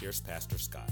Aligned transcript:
here's 0.00 0.20
Pastor 0.20 0.58
Scott. 0.58 0.90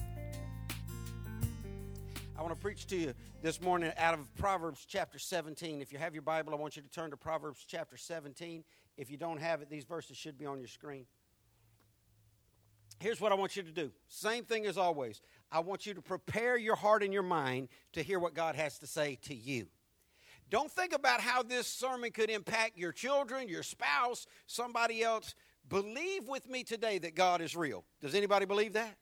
I 2.37 2.43
want 2.43 2.55
to 2.55 2.61
preach 2.61 2.87
to 2.89 2.97
you 2.97 3.15
this 3.41 3.63
morning 3.63 3.93
out 3.97 4.15
of 4.15 4.35
Proverbs 4.35 4.85
chapter 4.87 5.19
17. 5.19 5.81
If 5.81 5.93
you 5.93 5.99
have 5.99 6.13
your 6.13 6.23
Bible, 6.23 6.53
I 6.53 6.57
want 6.57 6.77
you 6.77 6.83
to 6.83 6.89
turn 6.89 7.11
to 7.11 7.17
Proverbs 7.17 7.65
chapter 7.67 7.97
17. 7.97 8.65
If 8.97 9.11
you 9.11 9.17
don't 9.17 9.41
have 9.41 9.63
it, 9.63 9.71
these 9.71 9.85
verses 9.85 10.17
should 10.17 10.37
be 10.37 10.45
on 10.45 10.59
your 10.59 10.69
screen. 10.69 11.07
Here's 12.99 13.21
what 13.21 13.31
I 13.31 13.37
want 13.37 13.57
you 13.57 13.63
to 13.63 13.71
do. 13.71 13.93
Same 14.09 14.45
thing 14.45 14.67
as 14.67 14.77
always. 14.77 15.21
I 15.53 15.61
want 15.61 15.87
you 15.87 15.95
to 15.95 16.03
prepare 16.03 16.57
your 16.57 16.77
heart 16.77 17.03
and 17.03 17.13
your 17.13 17.23
mind 17.23 17.69
to 17.93 18.03
hear 18.03 18.19
what 18.19 18.35
God 18.35 18.57
has 18.57 18.79
to 18.81 18.87
say 18.87 19.19
to 19.23 19.35
you. 19.35 19.69
Don't 20.49 20.71
think 20.71 20.93
about 20.93 21.21
how 21.21 21.43
this 21.43 21.67
sermon 21.67 22.11
could 22.13 22.31
impact 22.31 22.79
your 22.79 22.93
children, 22.93 23.49
your 23.49 23.63
spouse, 23.63 24.27
somebody 24.47 25.03
else. 25.03 25.35
Believe 25.69 26.29
with 26.29 26.49
me 26.49 26.63
today 26.63 26.99
that 26.99 27.15
God 27.15 27.41
is 27.41 27.57
real. 27.57 27.85
Does 28.01 28.15
anybody 28.15 28.47
believe 28.47 28.75
that? 28.75 28.97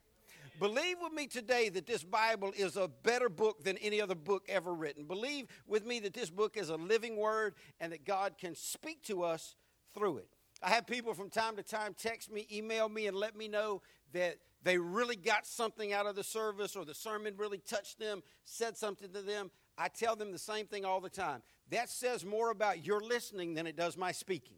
Believe 0.61 0.99
with 1.03 1.13
me 1.13 1.27
today 1.27 1.69
that 1.71 1.87
this 1.87 2.05
Bible 2.05 2.53
is 2.57 2.77
a 2.77 2.89
better 3.03 3.29
book 3.29 3.65
than 3.65 3.77
any 3.79 4.01
other 4.01 4.15
book 4.15 4.45
ever 4.48 4.73
written. 4.73 5.05
Believe 5.05 5.47
with 5.67 5.84
me 5.84 5.98
that 6.01 6.15
this 6.15 6.31
book 6.31 6.56
is 6.56 6.69
a 6.69 6.77
living 6.77 7.17
word 7.17 7.55
and 7.81 7.93
that 7.93 8.05
God 8.05 8.39
can 8.39 8.55
speak 8.55 9.03
to 9.05 9.25
us 9.25 9.56
through 9.95 10.19
it. 10.19 10.29
I 10.62 10.71
have 10.71 10.87
people 10.87 11.12
from 11.12 11.29
time 11.29 11.56
to 11.56 11.62
time 11.62 11.95
text 11.98 12.33
me, 12.33 12.47
email 12.53 12.89
me, 12.89 13.09
and 13.09 13.17
let 13.17 13.37
me 13.37 13.49
know 13.49 13.83
that 14.12 14.39
they 14.62 14.78
really 14.78 15.17
got 15.17 15.47
something 15.47 15.93
out 15.93 16.06
of 16.06 16.15
the 16.15 16.25
service 16.25 16.77
or 16.77 16.84
the 16.84 16.95
sermon 16.95 17.34
really 17.37 17.59
touched 17.59 17.99
them, 17.99 18.23
said 18.45 18.77
something 18.77 19.12
to 19.12 19.21
them. 19.21 19.51
I 19.77 19.89
tell 19.89 20.15
them 20.17 20.31
the 20.31 20.39
same 20.39 20.67
thing 20.67 20.84
all 20.84 21.01
the 21.01 21.11
time. 21.11 21.43
That 21.71 21.91
says 21.91 22.25
more 22.25 22.51
about 22.51 22.87
your 22.87 23.01
listening 23.01 23.55
than 23.55 23.67
it 23.67 23.77
does 23.77 23.97
my 23.97 24.12
speaking. 24.12 24.56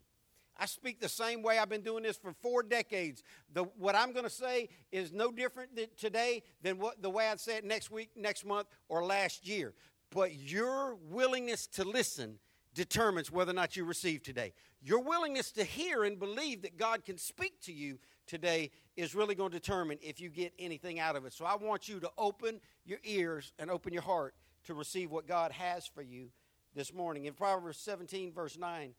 I 0.59 0.65
speak 0.65 0.99
the 0.99 1.09
same 1.09 1.43
way. 1.43 1.59
I've 1.59 1.69
been 1.69 1.81
doing 1.81 2.03
this 2.03 2.17
for 2.17 2.33
four 2.33 2.63
decades. 2.63 3.23
The, 3.53 3.63
what 3.77 3.95
I'm 3.95 4.11
going 4.11 4.23
to 4.23 4.29
say 4.29 4.69
is 4.91 5.11
no 5.13 5.31
different 5.31 5.71
today 5.97 6.43
than 6.61 6.79
what, 6.79 7.01
the 7.01 7.09
way 7.09 7.27
I'd 7.27 7.39
say 7.39 7.57
it 7.57 7.65
next 7.65 7.91
week, 7.91 8.09
next 8.15 8.45
month, 8.45 8.67
or 8.89 9.05
last 9.05 9.47
year. 9.47 9.73
But 10.09 10.35
your 10.35 10.95
willingness 11.09 11.67
to 11.67 11.83
listen 11.83 12.39
determines 12.73 13.31
whether 13.31 13.51
or 13.51 13.55
not 13.55 13.75
you 13.75 13.83
receive 13.85 14.23
today. 14.23 14.53
Your 14.81 14.99
willingness 14.99 15.51
to 15.53 15.63
hear 15.63 16.03
and 16.03 16.19
believe 16.19 16.61
that 16.61 16.77
God 16.77 17.03
can 17.03 17.17
speak 17.17 17.59
to 17.63 17.73
you 17.73 17.97
today 18.27 18.71
is 18.95 19.15
really 19.15 19.35
going 19.35 19.51
to 19.51 19.57
determine 19.57 19.97
if 20.01 20.19
you 20.21 20.29
get 20.29 20.53
anything 20.59 20.99
out 20.99 21.15
of 21.15 21.25
it. 21.25 21.33
So 21.33 21.45
I 21.45 21.55
want 21.55 21.89
you 21.89 21.99
to 21.99 22.11
open 22.17 22.59
your 22.85 22.99
ears 23.03 23.53
and 23.57 23.71
open 23.71 23.93
your 23.93 24.03
heart 24.03 24.35
to 24.65 24.73
receive 24.73 25.11
what 25.11 25.27
God 25.27 25.51
has 25.51 25.87
for 25.87 26.01
you 26.01 26.29
this 26.75 26.93
morning. 26.93 27.25
In 27.25 27.33
Proverbs 27.33 27.79
17, 27.79 28.31
verse 28.31 28.57
9, 28.57 28.93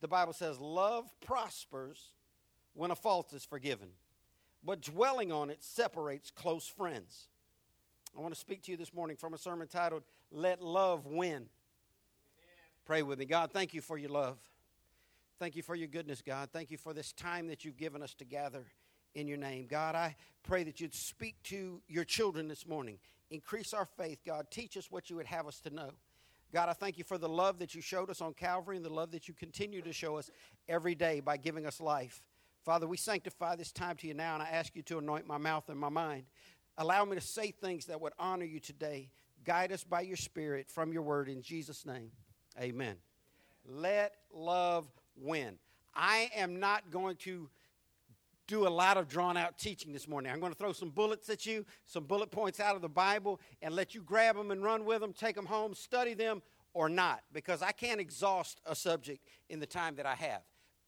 the 0.00 0.08
Bible 0.08 0.32
says, 0.32 0.58
Love 0.58 1.08
prospers 1.20 2.12
when 2.74 2.90
a 2.90 2.96
fault 2.96 3.32
is 3.32 3.44
forgiven, 3.44 3.88
but 4.64 4.80
dwelling 4.80 5.32
on 5.32 5.50
it 5.50 5.62
separates 5.62 6.30
close 6.30 6.66
friends. 6.66 7.28
I 8.16 8.20
want 8.20 8.34
to 8.34 8.40
speak 8.40 8.62
to 8.62 8.70
you 8.70 8.76
this 8.76 8.94
morning 8.94 9.16
from 9.16 9.34
a 9.34 9.38
sermon 9.38 9.68
titled, 9.68 10.02
Let 10.30 10.62
Love 10.62 11.06
Win. 11.06 11.46
Pray 12.84 13.02
with 13.02 13.18
me. 13.18 13.26
God, 13.26 13.52
thank 13.52 13.74
you 13.74 13.80
for 13.80 13.98
your 13.98 14.10
love. 14.10 14.38
Thank 15.38 15.54
you 15.56 15.62
for 15.62 15.74
your 15.74 15.88
goodness, 15.88 16.22
God. 16.24 16.48
Thank 16.52 16.70
you 16.70 16.78
for 16.78 16.92
this 16.92 17.12
time 17.12 17.48
that 17.48 17.64
you've 17.64 17.76
given 17.76 18.02
us 18.02 18.14
to 18.14 18.24
gather 18.24 18.64
in 19.14 19.28
your 19.28 19.36
name. 19.36 19.66
God, 19.68 19.94
I 19.94 20.16
pray 20.42 20.64
that 20.64 20.80
you'd 20.80 20.94
speak 20.94 21.36
to 21.44 21.80
your 21.86 22.04
children 22.04 22.48
this 22.48 22.66
morning. 22.66 22.98
Increase 23.30 23.74
our 23.74 23.84
faith, 23.84 24.20
God. 24.24 24.50
Teach 24.50 24.76
us 24.76 24.90
what 24.90 25.10
you 25.10 25.16
would 25.16 25.26
have 25.26 25.46
us 25.46 25.60
to 25.60 25.70
know. 25.70 25.90
God, 26.52 26.68
I 26.68 26.72
thank 26.72 26.96
you 26.96 27.04
for 27.04 27.18
the 27.18 27.28
love 27.28 27.58
that 27.58 27.74
you 27.74 27.82
showed 27.82 28.08
us 28.08 28.20
on 28.20 28.32
Calvary 28.32 28.76
and 28.76 28.84
the 28.84 28.92
love 28.92 29.10
that 29.10 29.28
you 29.28 29.34
continue 29.34 29.82
to 29.82 29.92
show 29.92 30.16
us 30.16 30.30
every 30.68 30.94
day 30.94 31.20
by 31.20 31.36
giving 31.36 31.66
us 31.66 31.80
life. 31.80 32.22
Father, 32.64 32.86
we 32.86 32.96
sanctify 32.96 33.56
this 33.56 33.70
time 33.70 33.96
to 33.96 34.06
you 34.06 34.14
now, 34.14 34.34
and 34.34 34.42
I 34.42 34.48
ask 34.48 34.74
you 34.74 34.82
to 34.84 34.98
anoint 34.98 35.26
my 35.26 35.38
mouth 35.38 35.68
and 35.68 35.78
my 35.78 35.88
mind. 35.90 36.24
Allow 36.78 37.04
me 37.04 37.16
to 37.16 37.20
say 37.20 37.50
things 37.50 37.86
that 37.86 38.00
would 38.00 38.12
honor 38.18 38.44
you 38.44 38.60
today. 38.60 39.10
Guide 39.44 39.72
us 39.72 39.84
by 39.84 40.00
your 40.02 40.16
Spirit 40.16 40.70
from 40.70 40.92
your 40.92 41.02
word 41.02 41.28
in 41.28 41.42
Jesus' 41.42 41.84
name. 41.84 42.10
Amen. 42.60 42.96
Let 43.66 44.12
love 44.32 44.86
win. 45.16 45.58
I 45.94 46.30
am 46.34 46.60
not 46.60 46.90
going 46.90 47.16
to 47.16 47.50
do 48.48 48.66
a 48.66 48.68
lot 48.68 48.96
of 48.96 49.06
drawn 49.06 49.36
out 49.36 49.58
teaching 49.58 49.92
this 49.92 50.08
morning. 50.08 50.32
I'm 50.32 50.40
going 50.40 50.52
to 50.52 50.58
throw 50.58 50.72
some 50.72 50.90
bullets 50.90 51.28
at 51.28 51.46
you, 51.46 51.64
some 51.84 52.04
bullet 52.04 52.32
points 52.32 52.58
out 52.58 52.74
of 52.74 52.82
the 52.82 52.88
Bible, 52.88 53.40
and 53.62 53.74
let 53.74 53.94
you 53.94 54.02
grab 54.02 54.36
them 54.36 54.50
and 54.50 54.64
run 54.64 54.84
with 54.84 55.00
them, 55.00 55.12
take 55.12 55.36
them 55.36 55.46
home, 55.46 55.74
study 55.74 56.14
them, 56.14 56.42
or 56.72 56.88
not, 56.88 57.20
because 57.32 57.62
I 57.62 57.72
can't 57.72 58.00
exhaust 58.00 58.60
a 58.66 58.74
subject 58.74 59.24
in 59.48 59.60
the 59.60 59.66
time 59.66 59.96
that 59.96 60.06
I 60.06 60.14
have. 60.14 60.42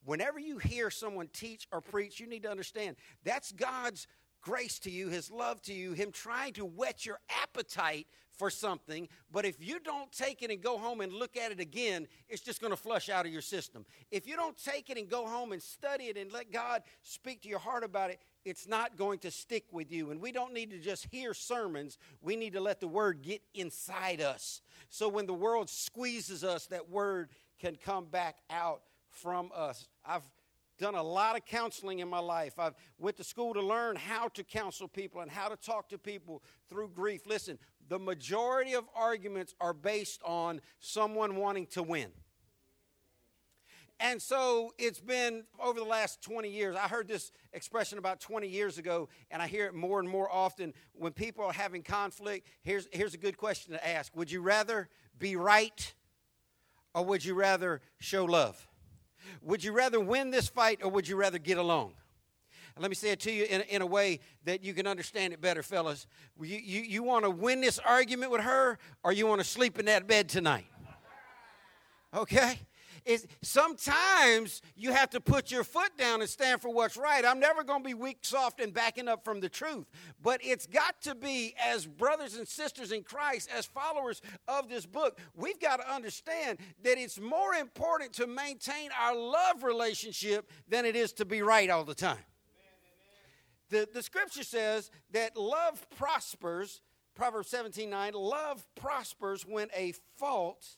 Whenever 0.05 0.39
you 0.39 0.59
hear 0.59 0.91
someone 0.91 1.29
teach 1.33 1.69
or 1.71 1.81
preach, 1.81 2.19
you 2.19 2.27
need 2.27 2.43
to 2.45 2.51
understand 2.51 2.97
that's 3.25 3.53
God's 3.53 4.07
grace 4.41 4.79
to 4.81 4.91
you, 4.91 5.09
His 5.09 5.31
love 5.31 5.61
to 5.63 5.75
you, 5.75 5.93
Him 5.93 6.13
trying 6.13 6.55
to 6.55 6.65
whet 6.65 7.05
your 7.05 7.21
appetite 7.43 8.07
for 8.41 8.49
something. 8.49 9.07
But 9.31 9.45
if 9.45 9.63
you 9.63 9.81
don't 9.81 10.11
take 10.11 10.41
it 10.41 10.51
and 10.51 10.63
go 10.63 10.79
home 10.79 11.03
and 11.03 11.13
look 11.13 11.37
at 11.37 11.53
it 11.53 11.61
again, 11.61 12.09
it's 12.27 12.41
just 12.41 12.59
going 12.59 12.71
to 12.71 12.77
flush 12.77 13.11
out 13.11 13.27
of 13.27 13.33
your 13.33 13.43
system. 13.43 13.85
If 14.11 14.27
you 14.27 14.35
don't 14.35 14.57
take 14.57 14.89
it 14.89 14.97
and 14.97 15.11
go 15.11 15.27
home 15.27 15.53
and 15.53 15.63
study 15.63 16.05
it 16.05 16.17
and 16.17 16.33
let 16.33 16.51
God 16.51 16.81
speak 17.03 17.43
to 17.43 17.51
your 17.51 17.59
heart 17.59 17.85
about 17.85 18.09
it, 18.09 18.19
it's 18.47 18.67
not 18.67 18.97
going 18.97 19.19
to 19.19 19.31
stick 19.31 19.65
with 19.73 19.93
you. 19.93 20.11
And 20.11 20.23
we 20.23 20.33
don't 20.33 20.55
need 20.55 20.71
to 20.71 20.79
just 20.79 21.07
hear 21.11 21.35
sermons, 21.35 21.99
we 22.23 22.35
need 22.35 22.55
to 22.55 22.61
let 22.63 22.81
the 22.81 22.89
word 22.89 23.21
get 23.21 23.43
inside 23.53 24.23
us. 24.23 24.63
So 24.89 25.07
when 25.07 25.27
the 25.27 25.35
world 25.35 25.69
squeezes 25.69 26.43
us, 26.43 26.67
that 26.69 26.89
word 26.89 27.29
can 27.61 27.77
come 27.77 28.07
back 28.07 28.37
out 28.49 28.81
from 29.11 29.51
us. 29.55 29.87
I've 30.03 30.23
done 30.81 30.95
a 30.95 31.03
lot 31.03 31.37
of 31.37 31.45
counseling 31.45 31.99
in 31.99 32.09
my 32.09 32.19
life. 32.19 32.59
I've 32.59 32.75
went 32.99 33.19
to 33.19 33.25
school 33.25 33.53
to 33.55 33.61
learn 33.61 33.97
how 33.97 34.29
to 34.29 34.43
counsel 34.43 34.89
people 34.89 35.21
and 35.21 35.31
how 35.31 35.49
to 35.49 35.57
talk 35.57 35.91
to 35.91 35.99
people 35.99 36.43
through 36.69 36.89
grief. 36.89 37.27
Listen, 37.27 37.59
the 37.91 37.99
majority 37.99 38.75
of 38.75 38.85
arguments 38.95 39.53
are 39.61 39.75
based 39.75 40.23
on 40.25 40.61
someone 40.79 41.35
wanting 41.35 41.67
to 41.67 41.83
win. 41.83 42.07
And 43.99 44.23
so 44.23 44.73
it's 44.79 45.01
been 45.01 45.43
over 45.63 45.79
the 45.79 45.85
last 45.85 46.23
20 46.23 46.49
years. 46.49 46.77
I 46.77 46.87
heard 46.87 47.09
this 47.09 47.33
expression 47.53 47.99
about 47.99 48.21
20 48.21 48.47
years 48.47 48.79
ago, 48.79 49.09
and 49.31 49.43
I 49.43 49.49
hear 49.49 49.67
it 49.67 49.75
more 49.75 49.99
and 49.99 50.09
more 50.09 50.33
often. 50.33 50.73
When 50.95 51.13
people 51.13 51.45
are 51.45 51.53
having 51.53 51.83
conflict, 51.83 52.47
here's, 52.63 52.87
here's 52.93 53.13
a 53.13 53.19
good 53.19 53.37
question 53.37 53.75
to 53.75 53.87
ask 53.87 54.17
Would 54.17 54.31
you 54.31 54.41
rather 54.41 54.89
be 55.19 55.35
right 55.35 55.93
or 56.95 57.05
would 57.05 57.25
you 57.25 57.35
rather 57.35 57.83
show 57.99 58.25
love? 58.25 58.69
Would 59.43 59.65
you 59.65 59.73
rather 59.73 59.99
win 59.99 60.31
this 60.31 60.49
fight 60.49 60.79
or 60.83 60.91
would 60.93 61.09
you 61.09 61.17
rather 61.17 61.39
get 61.39 61.59
along? 61.59 61.95
Let 62.81 62.89
me 62.89 62.95
say 62.95 63.11
it 63.11 63.21
to 63.21 63.33
you 63.33 63.45
in, 63.45 63.61
in 63.63 63.83
a 63.83 63.87
way 63.87 64.21
that 64.45 64.65
you 64.65 64.73
can 64.73 64.87
understand 64.87 65.35
it 65.35 65.41
better, 65.41 65.63
fellas. 65.63 66.07
You, 66.41 66.57
you, 66.57 66.81
you 66.81 67.03
want 67.03 67.25
to 67.25 67.31
win 67.31 67.61
this 67.61 67.79
argument 67.79 68.33
with 68.33 68.41
her 68.41 68.79
or 69.05 69.13
you 69.13 69.27
want 69.27 69.41
to 69.43 69.47
sleep 69.47 69.79
in 69.79 69.85
that 69.85 70.07
bed 70.07 70.31
tonight? 70.31 70.67
Okay? 72.17 72.59
It's, 73.05 73.27
sometimes 73.43 74.63
you 74.77 74.93
have 74.93 75.11
to 75.11 75.21
put 75.21 75.51
your 75.51 75.65
foot 75.65 75.97
down 75.97 76.21
and 76.21 76.29
stand 76.29 76.61
for 76.61 76.71
what's 76.73 76.97
right. 76.97 77.25
I'm 77.25 77.41
never 77.41 77.63
going 77.65 77.83
to 77.83 77.87
be 77.87 77.95
weak, 77.95 78.19
soft, 78.23 78.61
and 78.61 78.73
backing 78.73 79.09
up 79.09 79.25
from 79.25 79.41
the 79.41 79.49
truth. 79.49 79.87
But 80.23 80.41
it's 80.43 80.67
got 80.67 81.01
to 81.03 81.15
be, 81.15 81.55
as 81.63 81.87
brothers 81.87 82.37
and 82.37 82.47
sisters 82.47 82.93
in 82.93 83.03
Christ, 83.03 83.49
as 83.57 83.67
followers 83.67 84.23
of 84.49 84.69
this 84.69 84.87
book, 84.87 85.19
we've 85.35 85.61
got 85.61 85.81
to 85.81 85.93
understand 85.93 86.59
that 86.83 86.99
it's 86.99 87.21
more 87.21 87.55
important 87.55 88.13
to 88.15 88.27
maintain 88.27 88.91
our 88.99 89.17
love 89.17 89.63
relationship 89.63 90.51
than 90.69 90.85
it 90.85 90.97
is 90.97 91.13
to 91.15 91.25
be 91.25 91.43
right 91.43 91.71
all 91.71 91.85
the 91.85 91.95
time. 91.95 92.19
The, 93.71 93.89
the 93.93 94.03
scripture 94.03 94.45
says 94.45 94.91
that 95.13 95.37
love 95.37 95.85
prospers, 95.97 96.83
Proverbs 97.15 97.49
17 97.49 97.89
9, 97.89 98.13
love 98.15 98.67
prospers 98.75 99.47
when 99.47 99.69
a 99.75 99.95
fault 100.17 100.77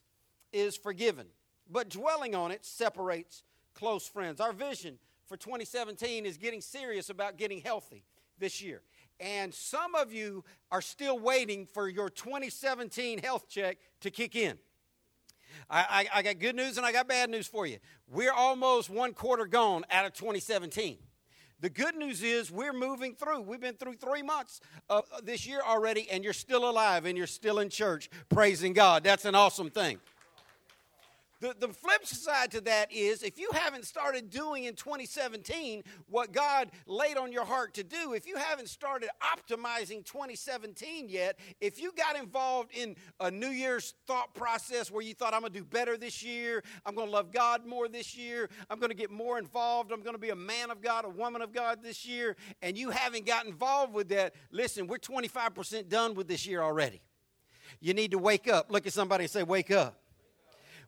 is 0.53 0.77
forgiven 0.77 1.27
but 1.73 1.89
dwelling 1.89 2.35
on 2.35 2.51
it 2.51 2.65
separates 2.65 3.43
close 3.75 4.07
friends. 4.07 4.41
Our 4.41 4.53
vision 4.53 4.99
for 5.27 5.37
2017 5.37 6.27
is 6.27 6.37
getting 6.37 6.61
serious 6.61 7.11
about 7.11 7.39
getting 7.39 7.61
healthy 7.61 8.05
this 8.39 8.63
year. 8.63 8.83
And 9.19 9.55
some 9.55 9.95
of 9.95 10.13
you 10.13 10.45
are 10.71 10.83
still 10.83 11.19
waiting 11.19 11.67
for 11.67 11.89
your 11.89 12.11
2017 12.11 13.19
health 13.19 13.49
check 13.49 13.79
to 14.01 14.11
kick 14.11 14.37
in. 14.37 14.59
I, 15.71 16.07
I, 16.15 16.19
I 16.19 16.23
got 16.23 16.39
good 16.39 16.57
news 16.57 16.77
and 16.77 16.85
I 16.85 16.93
got 16.93 17.09
bad 17.09 17.31
news 17.31 17.47
for 17.47 17.67
you. 17.67 17.79
We're 18.11 18.33
almost 18.33 18.91
one 18.91 19.13
quarter 19.13 19.47
gone 19.47 19.85
out 19.91 20.07
of 20.07 20.13
2017. 20.15 20.99
The 21.63 21.71
good 21.71 21.95
news 21.95 22.25
is 22.25 22.51
we're 22.51 22.73
moving 22.73 23.15
through. 23.15 23.43
We've 23.43 23.61
been 23.61 23.77
through 23.77 23.95
three 23.95 24.23
months 24.23 24.61
of 24.91 25.05
this 25.23 25.47
year 25.47 25.61
already, 25.65 26.11
and 26.11 26.25
you're 26.25 26.33
still 26.33 26.69
alive 26.69 27.07
and 27.07 27.17
you're 27.17 27.29
still 27.29 27.61
in 27.61 27.69
church 27.69 28.11
praising 28.29 28.73
God. 28.73 29.05
That's 29.05 29.25
an 29.27 29.37
awesome 29.37 29.71
thing. 29.71 30.01
The, 31.43 31.57
the 31.59 31.75
flip 31.75 32.07
side 32.07 32.53
to 32.53 32.61
that 32.61 32.93
is 32.93 33.25
if 33.25 33.37
you 33.37 33.51
haven't 33.53 33.85
started 33.85 34.31
doing 34.31 34.63
in 34.63 34.77
2017 34.77 35.83
what 36.09 36.31
God 36.31 36.71
laid 36.87 37.17
on 37.17 37.33
your 37.33 37.45
heart 37.45 37.75
to 37.75 37.83
do, 37.83 38.13
if 38.13 38.29
you 38.29 38.37
haven't 38.37 38.69
started 38.69 39.11
optimizing 39.21 40.05
2017 40.05 41.09
yet, 41.09 41.41
if 41.61 41.83
you 41.83 41.91
got 41.97 42.17
involved 42.17 42.71
in 42.73 42.95
a 43.19 43.29
New 43.29 43.49
Year's 43.49 43.95
thought 44.07 44.33
process 44.35 44.89
where 44.89 45.03
you 45.03 45.15
thought, 45.15 45.35
I'm 45.35 45.41
going 45.41 45.53
to 45.53 45.59
do 45.59 45.65
better 45.65 45.97
this 45.97 46.23
year, 46.23 46.63
I'm 46.87 46.95
going 46.95 47.09
to 47.09 47.13
love 47.13 47.33
God 47.33 47.67
more 47.67 47.89
this 47.89 48.17
year, 48.17 48.49
I'm 48.71 48.79
going 48.79 48.91
to 48.91 48.97
get 48.97 49.11
more 49.11 49.37
involved, 49.37 49.91
I'm 49.91 50.03
going 50.03 50.15
to 50.15 50.21
be 50.21 50.31
a 50.31 50.37
man 50.37 50.71
of 50.71 50.81
God, 50.81 51.05
a 51.05 51.09
woman 51.09 51.43
of 51.43 51.53
God 51.53 51.83
this 51.83 52.07
year, 52.07 52.37
and 52.63 52.79
you 52.79 52.91
haven't 52.91 53.27
got 53.27 53.47
involved 53.47 53.95
with 53.95 54.11
that, 54.11 54.37
listen, 54.53 54.87
we're 54.87 54.99
25% 54.99 55.89
done 55.89 56.15
with 56.15 56.29
this 56.29 56.47
year 56.47 56.63
already. 56.63 57.01
You 57.81 57.95
need 57.95 58.13
to 58.13 58.19
wake 58.19 58.47
up. 58.47 58.71
Look 58.71 58.87
at 58.87 58.93
somebody 58.93 59.25
and 59.25 59.31
say, 59.31 59.43
Wake 59.43 59.73
up. 59.73 60.02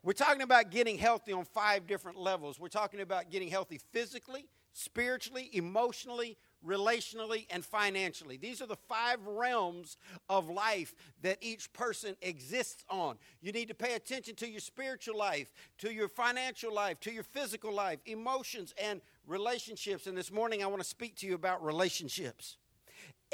We're 0.05 0.13
talking 0.13 0.43
about 0.43 0.71
getting 0.71 0.99
healthy 0.99 1.33
on 1.33 1.47
five 1.47 1.87
different 1.87 2.19
levels. 2.19 2.61
We're 2.61 2.69
talking 2.69 3.01
about 3.01 3.31
getting 3.31 3.49
healthy 3.49 3.81
physically, 3.91 4.45
spiritually, 4.75 5.49
emotionally, 5.55 6.37
relationally, 6.63 7.47
and 7.49 7.65
financially. 7.65 8.37
These 8.37 8.61
are 8.61 8.67
the 8.67 8.77
five 8.77 9.27
realms 9.27 9.97
of 10.29 10.51
life 10.51 10.95
that 11.23 11.39
each 11.41 11.73
person 11.73 12.17
exists 12.21 12.85
on. 12.91 13.17
You 13.41 13.51
need 13.51 13.69
to 13.69 13.75
pay 13.75 13.95
attention 13.95 14.35
to 14.37 14.47
your 14.47 14.61
spiritual 14.61 15.17
life, 15.17 15.51
to 15.79 15.91
your 15.91 16.09
financial 16.09 16.75
life, 16.75 17.01
to 17.01 17.11
your 17.11 17.23
physical 17.23 17.73
life, 17.73 18.01
emotions, 18.05 18.75
and 18.77 19.01
relationships. 19.27 20.07
And 20.07 20.19
this 20.19 20.31
morning, 20.31 20.63
I 20.63 20.67
want 20.67 20.83
to 20.83 20.89
speak 20.89 21.17
to 21.17 21.27
you 21.27 21.35
about 21.35 21.65
relationships. 21.65 22.59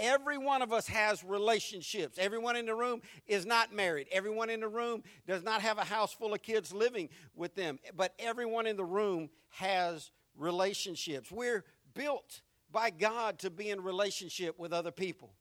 Every 0.01 0.39
one 0.39 0.63
of 0.63 0.73
us 0.73 0.87
has 0.89 1.23
relationships. 1.23 2.17
Everyone 2.19 2.57
in 2.57 2.65
the 2.67 2.75
room 2.75 3.03
is 3.27 3.45
not 3.45 3.73
married. 3.73 4.07
Everyone 4.11 4.49
in 4.49 4.61
the 4.61 4.69
room 4.69 5.03
does 5.27 5.43
not 5.43 5.61
have 5.61 5.77
a 5.77 5.85
house 5.85 6.13
full 6.13 6.33
of 6.33 6.43
kids 6.43 6.73
living 6.73 7.11
with 7.37 7.55
them. 7.55 7.79
But 7.95 8.15
everyone 8.19 8.67
in 8.67 8.77
the 8.77 8.85
room 8.85 9.29
has 9.51 10.11
relationships. 10.37 11.31
We're 11.31 11.65
built 11.95 12.41
by 12.73 12.91
God 12.91 13.39
to 13.41 13.51
be 13.51 13.69
in 13.69 13.83
relationship 13.83 14.59
with 14.59 14.73
other 14.73 14.91
people. 14.91 15.35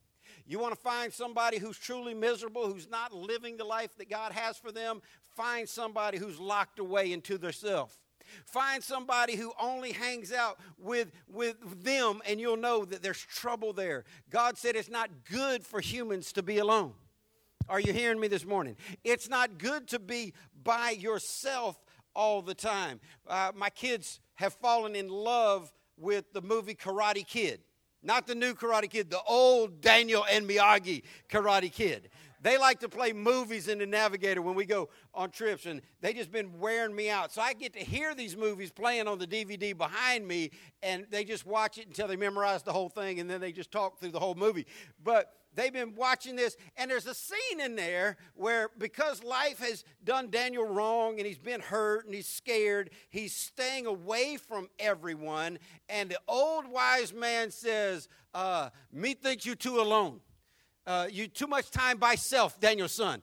You 0.46 0.60
want 0.60 0.74
to 0.74 0.82
find 0.82 1.14
somebody 1.14 1.58
who's 1.58 1.78
truly 1.78 2.14
miserable, 2.14 2.72
who's 2.72 2.90
not 2.90 3.14
living 3.14 3.56
the 3.56 3.64
life 3.64 3.96
that 3.98 4.10
God 4.10 4.32
has 4.32 4.58
for 4.58 4.72
them? 4.72 5.02
Find 5.36 5.70
somebody 5.70 6.18
who's 6.18 6.40
locked 6.40 6.80
away 6.80 7.14
into 7.14 7.38
themselves. 7.38 7.98
Find 8.46 8.84
somebody 8.84 9.36
who 9.36 9.54
only 9.60 9.92
hangs 9.92 10.32
out 10.32 10.60
with, 10.78 11.12
with 11.28 11.84
them, 11.84 12.22
and 12.28 12.40
you'll 12.40 12.58
know 12.58 12.86
that 12.86 13.02
there's 13.02 13.22
trouble 13.22 13.74
there. 13.74 14.06
God 14.30 14.58
said 14.58 14.76
it's 14.76 14.90
not 14.90 15.10
good 15.30 15.66
for 15.66 15.80
humans 15.80 16.32
to 16.34 16.44
be 16.44 16.58
alone. 16.58 16.94
Are 17.68 17.80
you 17.80 17.94
hearing 17.94 18.20
me 18.20 18.28
this 18.28 18.46
morning? 18.46 18.76
It's 19.04 19.30
not 19.30 19.58
good 19.58 19.88
to 19.90 20.00
be 20.00 20.34
by 20.64 20.92
yourself 20.92 21.80
all 22.16 22.42
the 22.42 22.56
time. 22.56 23.00
Uh, 23.28 23.52
my 23.56 23.70
kids 23.70 24.20
have 24.36 24.54
fallen 24.54 24.96
in 24.96 25.08
love 25.08 25.72
with 25.98 26.34
the 26.34 26.42
movie 26.42 26.74
Karate 26.74 27.26
Kid. 27.26 27.62
Not 28.02 28.28
the 28.28 28.36
new 28.36 28.54
Karate 28.54 28.90
Kid, 28.90 29.12
the 29.12 29.22
old 29.28 29.82
Daniel 29.82 30.26
and 30.32 30.50
Miyagi 30.50 31.04
Karate 31.30 31.72
Kid. 31.72 32.10
They 32.42 32.58
like 32.58 32.80
to 32.80 32.90
play 32.90 33.12
movies 33.12 33.68
in 33.68 33.80
the 33.80 33.86
Navigator 33.86 34.42
when 34.42 34.56
we 34.56 34.66
go 34.66 34.90
on 35.14 35.30
trips, 35.32 35.66
and 35.66 35.82
they 36.02 36.14
just 36.14 36.32
been 36.32 36.60
wearing 36.60 36.96
me 36.96 37.10
out. 37.10 37.34
So 37.34 37.42
I 37.42 37.54
get 37.54 37.74
to 37.74 37.80
hear 37.80 38.16
these 38.16 38.38
movies 38.38 38.72
playing 38.72 39.08
on 39.08 39.20
the 39.20 39.28
DVD 39.28 39.78
behind 39.78 40.28
me, 40.28 40.52
and 40.82 41.06
they 41.10 41.26
just 41.26 41.46
watch 41.46 41.78
it 41.78 41.88
until 41.88 42.08
they 42.08 42.16
memorize 42.16 42.64
the 42.64 42.72
whole 42.72 42.90
thing, 42.90 43.20
and 43.20 43.30
then 43.30 43.42
they 43.42 43.52
just 43.52 43.72
talk 43.72 44.00
through 44.00 44.12
the 44.12 44.20
whole 44.20 44.36
movie. 44.36 44.66
But 45.04 45.34
they've 45.54 45.74
been 45.74 45.96
watching 45.96 46.38
this, 46.38 46.56
and 46.78 46.90
there's 46.90 47.08
a 47.08 47.14
scene 47.14 47.60
in 47.60 47.76
there 47.76 48.16
where 48.36 48.70
because 48.78 49.22
life 49.22 49.60
has 49.60 49.84
done 50.06 50.30
Daniel 50.30 50.66
wrong 50.66 51.18
and 51.18 51.28
he's 51.28 51.38
been 51.38 51.62
hurt 51.62 52.06
and 52.06 52.14
he's 52.14 52.28
scared, 52.28 52.92
he's 53.10 53.36
staying 53.36 53.86
away 53.86 54.38
from 54.38 54.70
everyone. 54.80 55.60
And 55.90 56.10
the 56.10 56.20
old 56.28 56.68
wise 56.68 57.14
man 57.14 57.52
says, 57.52 58.08
uh, 58.34 58.70
Me 58.94 59.14
thinks 59.14 59.46
you 59.46 59.56
two 59.56 59.82
alone 59.82 60.22
uh, 60.90 61.08
you 61.10 61.28
too 61.28 61.46
much 61.46 61.70
time 61.70 62.00
by 62.00 62.16
self, 62.16 62.60
Daniel-san. 62.60 63.22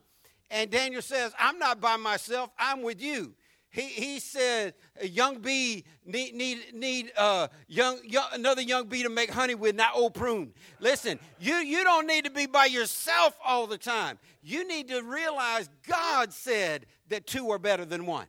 And 0.49 0.71
Daniel 0.71 1.01
says, 1.01 1.33
I'm 1.37 1.59
not 1.59 1.81
by 1.81 1.97
myself, 1.97 2.49
I'm 2.57 2.81
with 2.81 3.01
you. 3.01 3.35
He, 3.69 3.81
he 3.81 4.19
said, 4.21 4.73
a 5.01 5.07
young 5.07 5.39
bee 5.39 5.83
need, 6.05 6.33
need, 6.33 6.73
need 6.73 7.11
uh, 7.17 7.49
young, 7.67 7.99
young, 8.05 8.27
another 8.31 8.61
young 8.61 8.87
bee 8.87 9.03
to 9.03 9.09
make 9.09 9.29
honey 9.29 9.55
with, 9.55 9.75
not 9.75 9.91
old 9.93 10.13
prune. 10.13 10.53
Listen, 10.79 11.19
you, 11.39 11.55
you 11.55 11.83
don't 11.83 12.07
need 12.07 12.23
to 12.23 12.31
be 12.31 12.45
by 12.45 12.65
yourself 12.65 13.37
all 13.45 13.67
the 13.67 13.77
time. 13.77 14.17
You 14.41 14.65
need 14.65 14.87
to 14.87 15.01
realize 15.01 15.69
God 15.85 16.31
said 16.31 16.85
that 17.09 17.27
two 17.27 17.51
are 17.51 17.59
better 17.59 17.83
than 17.83 18.05
one 18.05 18.27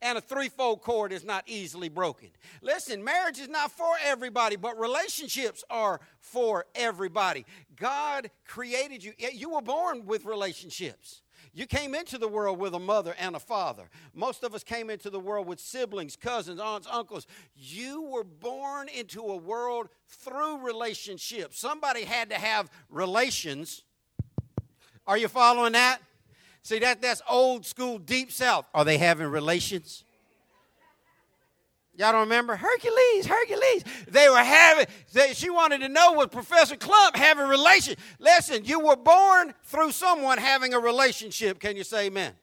and 0.00 0.16
a 0.18 0.20
threefold 0.20 0.82
cord 0.82 1.12
is 1.12 1.24
not 1.24 1.44
easily 1.46 1.88
broken. 1.88 2.28
Listen, 2.62 3.02
marriage 3.02 3.38
is 3.38 3.48
not 3.48 3.72
for 3.72 3.94
everybody, 4.04 4.56
but 4.56 4.78
relationships 4.78 5.64
are 5.70 6.00
for 6.20 6.66
everybody. 6.74 7.44
God 7.76 8.30
created 8.46 9.02
you. 9.02 9.12
You 9.18 9.50
were 9.50 9.62
born 9.62 10.06
with 10.06 10.24
relationships. 10.24 11.22
You 11.52 11.66
came 11.66 11.94
into 11.94 12.18
the 12.18 12.28
world 12.28 12.58
with 12.58 12.74
a 12.74 12.78
mother 12.78 13.16
and 13.18 13.34
a 13.34 13.40
father. 13.40 13.88
Most 14.14 14.44
of 14.44 14.54
us 14.54 14.62
came 14.62 14.90
into 14.90 15.10
the 15.10 15.18
world 15.18 15.46
with 15.46 15.58
siblings, 15.58 16.14
cousins, 16.14 16.60
aunts, 16.60 16.86
uncles. 16.90 17.26
You 17.56 18.02
were 18.02 18.24
born 18.24 18.88
into 18.88 19.22
a 19.22 19.36
world 19.36 19.88
through 20.06 20.58
relationships. 20.58 21.58
Somebody 21.58 22.04
had 22.04 22.30
to 22.30 22.36
have 22.36 22.70
relations. 22.90 23.82
Are 25.06 25.18
you 25.18 25.26
following 25.26 25.72
that? 25.72 26.00
See, 26.68 26.80
that, 26.80 27.00
that's 27.00 27.22
old 27.26 27.64
school, 27.64 27.96
deep 27.96 28.30
south. 28.30 28.66
Are 28.74 28.84
they 28.84 28.98
having 28.98 29.28
relations? 29.28 30.04
Y'all 31.96 32.12
don't 32.12 32.20
remember? 32.20 32.56
Hercules, 32.56 33.24
Hercules. 33.24 33.84
They 34.06 34.28
were 34.28 34.36
having, 34.36 34.84
they, 35.14 35.32
she 35.32 35.48
wanted 35.48 35.80
to 35.80 35.88
know 35.88 36.12
was 36.12 36.26
Professor 36.26 36.76
Klump 36.76 37.16
having 37.16 37.48
relation. 37.48 37.94
Listen, 38.18 38.66
you 38.66 38.80
were 38.80 38.96
born 38.96 39.54
through 39.64 39.92
someone 39.92 40.36
having 40.36 40.74
a 40.74 40.78
relationship. 40.78 41.58
Can 41.58 41.74
you 41.74 41.84
say 41.84 42.08
amen? 42.08 42.34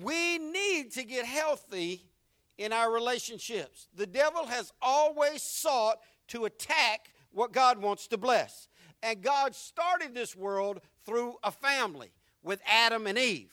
We 0.00 0.38
need 0.38 0.92
to 0.92 1.02
get 1.02 1.26
healthy 1.26 2.06
in 2.58 2.72
our 2.72 2.92
relationships. 2.92 3.88
The 3.96 4.06
devil 4.06 4.46
has 4.46 4.72
always 4.80 5.42
sought 5.42 5.98
to 6.28 6.44
attack 6.44 7.10
what 7.32 7.50
God 7.50 7.82
wants 7.82 8.06
to 8.06 8.18
bless. 8.18 8.68
And 9.02 9.20
God 9.20 9.56
started 9.56 10.14
this 10.14 10.36
world 10.36 10.80
through 11.04 11.34
a 11.42 11.50
family 11.50 12.12
with 12.46 12.60
Adam 12.66 13.06
and 13.06 13.18
Eve. 13.18 13.52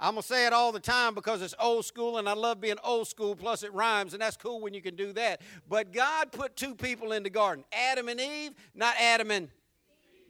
I'm 0.00 0.12
going 0.12 0.22
to 0.22 0.28
say 0.28 0.46
it 0.46 0.52
all 0.52 0.70
the 0.70 0.78
time 0.78 1.14
because 1.14 1.42
it's 1.42 1.56
old 1.58 1.84
school 1.84 2.18
and 2.18 2.28
I 2.28 2.34
love 2.34 2.60
being 2.60 2.76
old 2.84 3.08
school, 3.08 3.34
plus 3.34 3.64
it 3.64 3.74
rhymes, 3.74 4.12
and 4.12 4.22
that's 4.22 4.36
cool 4.36 4.60
when 4.60 4.72
you 4.72 4.80
can 4.80 4.94
do 4.94 5.12
that. 5.14 5.40
But 5.68 5.92
God 5.92 6.30
put 6.30 6.54
two 6.54 6.76
people 6.76 7.12
in 7.12 7.24
the 7.24 7.30
garden 7.30 7.64
Adam 7.72 8.08
and 8.08 8.20
Eve, 8.20 8.52
not 8.74 8.94
Adam 9.00 9.32
and 9.32 9.48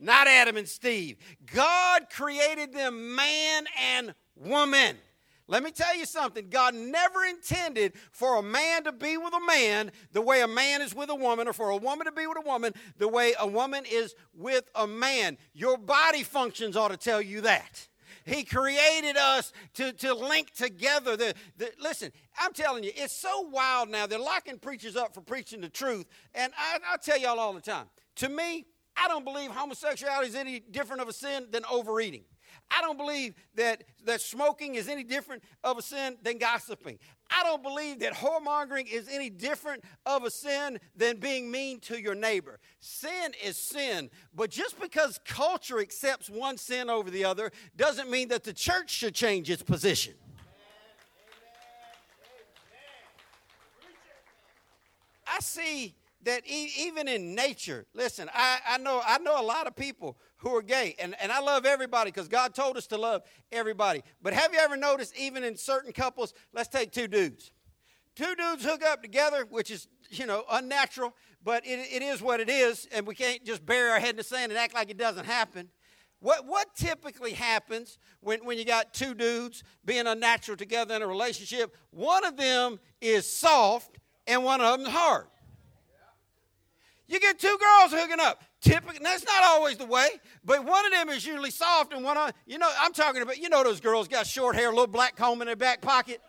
not 0.01 0.27
Adam 0.27 0.57
and 0.57 0.67
Steve. 0.67 1.19
God 1.53 2.09
created 2.09 2.73
them 2.73 3.15
man 3.15 3.67
and 3.97 4.15
woman. 4.37 4.97
Let 5.51 5.63
me 5.63 5.71
tell 5.71 5.97
you 5.97 6.05
something. 6.05 6.49
God 6.51 6.75
never 6.75 7.25
intended 7.25 7.95
for 8.13 8.39
a 8.39 8.43
man 8.43 8.85
to 8.85 8.93
be 8.93 9.17
with 9.17 9.33
a 9.35 9.47
man 9.47 9.91
the 10.13 10.21
way 10.21 10.43
a 10.43 10.49
man 10.49 10.83
is 10.83 10.95
with 10.95 11.09
a 11.09 11.15
woman, 11.15 11.49
or 11.49 11.55
for 11.55 11.71
a 11.71 11.77
woman 11.77 12.05
to 12.05 12.13
be 12.13 12.27
with 12.27 12.39
a 12.39 12.47
woman 12.47 12.75
the 12.99 13.09
way 13.09 13.35
a 13.39 13.47
woman 13.47 13.85
is 13.91 14.15
with 14.35 14.71
a 14.75 14.87
man. 14.87 15.39
Your 15.55 15.79
body 15.79 16.23
functions 16.23 16.77
ought 16.77 16.91
to 16.91 16.99
tell 16.99 17.21
you 17.21 17.41
that. 17.43 17.89
He 18.25 18.45
created 18.45 19.17
us 19.17 19.53
to, 19.75 19.93
to 19.93 20.15
link 20.15 20.53
together. 20.55 21.17
The, 21.17 21.35
the, 21.57 21.71
listen, 21.81 22.13
I'm 22.41 22.53
telling 22.53 22.85
you, 22.85 22.91
it's 22.95 23.17
so 23.17 23.43
wild 23.43 23.89
now. 23.89 24.07
They're 24.07 24.19
locking 24.19 24.59
preachers 24.59 24.97
up 24.97 25.15
for 25.15 25.21
preaching 25.21 25.61
the 25.61 25.69
truth. 25.69 26.07
And 26.35 26.53
I, 26.57 26.79
I 26.95 26.97
tell 26.97 27.19
y'all 27.19 27.39
all 27.39 27.53
the 27.53 27.61
time 27.61 27.87
to 28.17 28.29
me, 28.29 28.67
I 28.97 29.07
don't 29.09 29.25
believe 29.25 29.51
homosexuality 29.51 30.29
is 30.29 30.35
any 30.35 30.61
different 30.61 31.03
of 31.03 31.09
a 31.09 31.13
sin 31.13 31.47
than 31.51 31.63
overeating. 31.71 32.25
I 32.71 32.83
don't 32.83 32.99
believe 32.99 33.35
that, 33.55 33.85
that 34.05 34.21
smoking 34.21 34.75
is 34.75 34.89
any 34.89 35.03
different 35.03 35.43
of 35.65 35.79
a 35.79 35.83
sin 35.83 36.17
than 36.23 36.39
gossiping. 36.39 36.99
I 37.31 37.43
don't 37.43 37.63
believe 37.63 38.01
that 38.01 38.15
whoremongering 38.15 38.91
is 38.91 39.09
any 39.11 39.31
different 39.31 39.85
of 40.07 40.25
a 40.25 40.31
sin 40.31 40.79
than 40.97 41.19
being 41.19 41.51
mean 41.51 41.81
to 41.81 42.01
your 42.01 42.15
neighbor. 42.15 42.59
Sin 42.81 43.33
is 43.43 43.57
sin, 43.57 44.11
but 44.35 44.51
just 44.51 44.81
because 44.81 45.19
culture 45.25 45.81
accepts 45.81 46.29
one 46.29 46.57
sin 46.57 46.91
over 46.91 47.11
the 47.11 47.25
other 47.25 47.53
doesn't 47.77 48.11
mean 48.11 48.29
that 48.29 48.45
the 48.45 48.53
church 48.53 48.91
should 48.91 49.15
change 49.15 49.51
its 49.51 49.63
position. 49.63 50.15
I 55.27 55.41
see 55.41 55.95
that 56.25 56.43
e- 56.47 56.73
even 56.79 57.09
in 57.09 57.35
nature, 57.35 57.87
listen, 57.95 58.29
I, 58.35 58.59
I, 58.69 58.79
know, 58.79 59.01
I 59.07 59.19
know 59.19 59.41
a 59.41 59.43
lot 59.45 59.67
of 59.67 59.77
people 59.77 60.19
who 60.39 60.55
are 60.57 60.63
gay, 60.63 60.95
and, 60.99 61.15
and 61.21 61.31
I 61.31 61.41
love 61.41 61.65
everybody 61.65 62.11
because 62.11 62.29
God 62.29 62.55
told 62.55 62.77
us 62.77 62.87
to 62.89 62.97
love 62.97 63.23
everybody. 63.53 64.03
But 64.23 64.33
have 64.33 64.53
you 64.53 64.59
ever 64.59 64.77
noticed, 64.77 65.17
even 65.19 65.45
in 65.45 65.57
certain 65.57 65.93
couples, 65.93 66.35
let's 66.53 66.69
take 66.69 66.93
two 66.93 67.09
dudes. 67.09 67.53
two 68.15 68.35
dudes 68.35 68.65
hook 68.65 68.83
up 68.83 69.03
together, 69.03 69.47
which 69.49 69.71
is, 69.71 69.87
you 70.11 70.27
know, 70.27 70.45
unnatural, 70.51 71.15
but 71.45 71.65
it, 71.65 71.79
it 71.93 72.03
is 72.03 72.21
what 72.21 72.41
it 72.41 72.51
is, 72.51 72.89
and 72.93 73.07
we 73.07 73.15
can't 73.15 73.45
just 73.45 73.65
bury 73.65 73.91
our 73.91 74.01
head 74.01 74.11
in 74.11 74.17
the 74.17 74.25
sand 74.25 74.51
and 74.51 74.59
act 74.59 74.75
like 74.75 74.91
it 74.91 74.97
doesn't 74.99 75.25
happen. 75.25 75.69
What, 76.21 76.47
what 76.47 76.75
typically 76.75 77.33
happens 77.33 77.97
when, 78.21 78.45
when 78.45 78.59
you 78.59 78.65
got 78.65 78.93
two 78.93 79.15
dudes 79.15 79.63
being 79.85 80.09
unnatural 80.09 80.57
together 80.57 80.97
in 80.97 81.03
a 81.03 81.07
relationship? 81.07 81.77
One 81.91 82.25
of 82.25 82.37
them 82.37 82.81
is 83.01 83.25
soft 83.25 83.99
and 84.27 84.43
one 84.43 84.61
of 84.61 84.83
them 84.83 84.91
hard. 84.91 85.27
You 87.09 87.19
get 87.19 87.39
two 87.39 87.57
girls 87.59 87.93
hooking 87.93 88.21
up. 88.21 88.43
Typically, 88.61 88.99
that's 89.03 89.25
not 89.25 89.43
always 89.43 89.79
the 89.79 89.87
way, 89.87 90.09
but 90.45 90.65
one 90.65 90.85
of 90.85 90.93
them 90.93 91.09
is 91.09 91.27
usually 91.27 91.51
soft 91.51 91.93
and 91.93 92.05
one 92.05 92.17
of 92.17 92.33
you 92.47 92.59
know 92.59 92.71
I'm 92.81 92.93
talking 92.93 93.23
about. 93.23 93.39
You 93.39 93.49
know 93.49 93.65
those 93.65 93.81
girls 93.81 94.09
got 94.09 94.27
short 94.27 94.57
hair, 94.57 94.69
little 94.69 94.87
black 94.87 95.17
comb 95.17 95.41
in 95.41 95.47
their 95.47 95.57
back 95.57 95.81
pocket. 95.81 96.21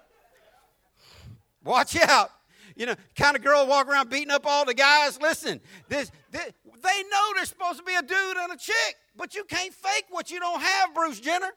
Watch 1.64 1.98
out. 1.98 2.32
You 2.76 2.86
know, 2.86 2.96
kind 3.16 3.36
of 3.36 3.44
girl 3.44 3.68
walk 3.68 3.90
around 3.90 4.10
beating 4.10 4.32
up 4.32 4.46
all 4.46 4.64
the 4.64 4.74
guys. 4.74 5.20
Listen, 5.20 5.60
this, 5.90 6.12
this 6.32 6.54
they 6.82 7.04
know 7.12 7.34
they're 7.36 7.46
supposed 7.46 7.80
to 7.80 7.84
be 7.84 7.96
a 7.96 8.02
dude 8.02 8.38
and 8.38 8.54
a 8.54 8.58
chick, 8.58 8.96
but 9.18 9.36
you 9.36 9.44
can't 9.44 9.74
fake 9.74 10.06
what 10.10 10.32
you 10.32 10.40
don't 10.40 10.62
have, 10.62 10.94
Bruce 10.94 11.20
Jenner. 11.20 11.52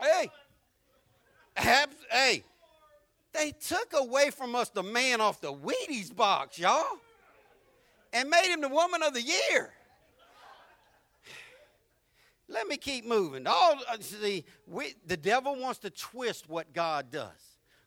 Hey, 0.00 0.30
hey, 2.10 2.44
they 3.32 3.52
took 3.52 3.92
away 3.94 4.30
from 4.30 4.54
us 4.54 4.68
the 4.70 4.82
man 4.82 5.20
off 5.20 5.40
the 5.40 5.52
Wheaties 5.52 6.14
box, 6.14 6.58
y'all, 6.58 6.98
and 8.12 8.28
made 8.28 8.52
him 8.52 8.60
the 8.60 8.68
woman 8.68 9.02
of 9.02 9.14
the 9.14 9.22
year. 9.22 9.72
Let 12.48 12.66
me 12.66 12.76
keep 12.76 13.06
moving. 13.06 13.46
All 13.46 13.76
uh, 13.88 13.96
see, 14.00 14.44
we, 14.66 14.94
the 15.06 15.16
devil 15.16 15.54
wants 15.54 15.78
to 15.80 15.90
twist 15.90 16.48
what 16.48 16.72
God 16.72 17.10
does. 17.12 17.30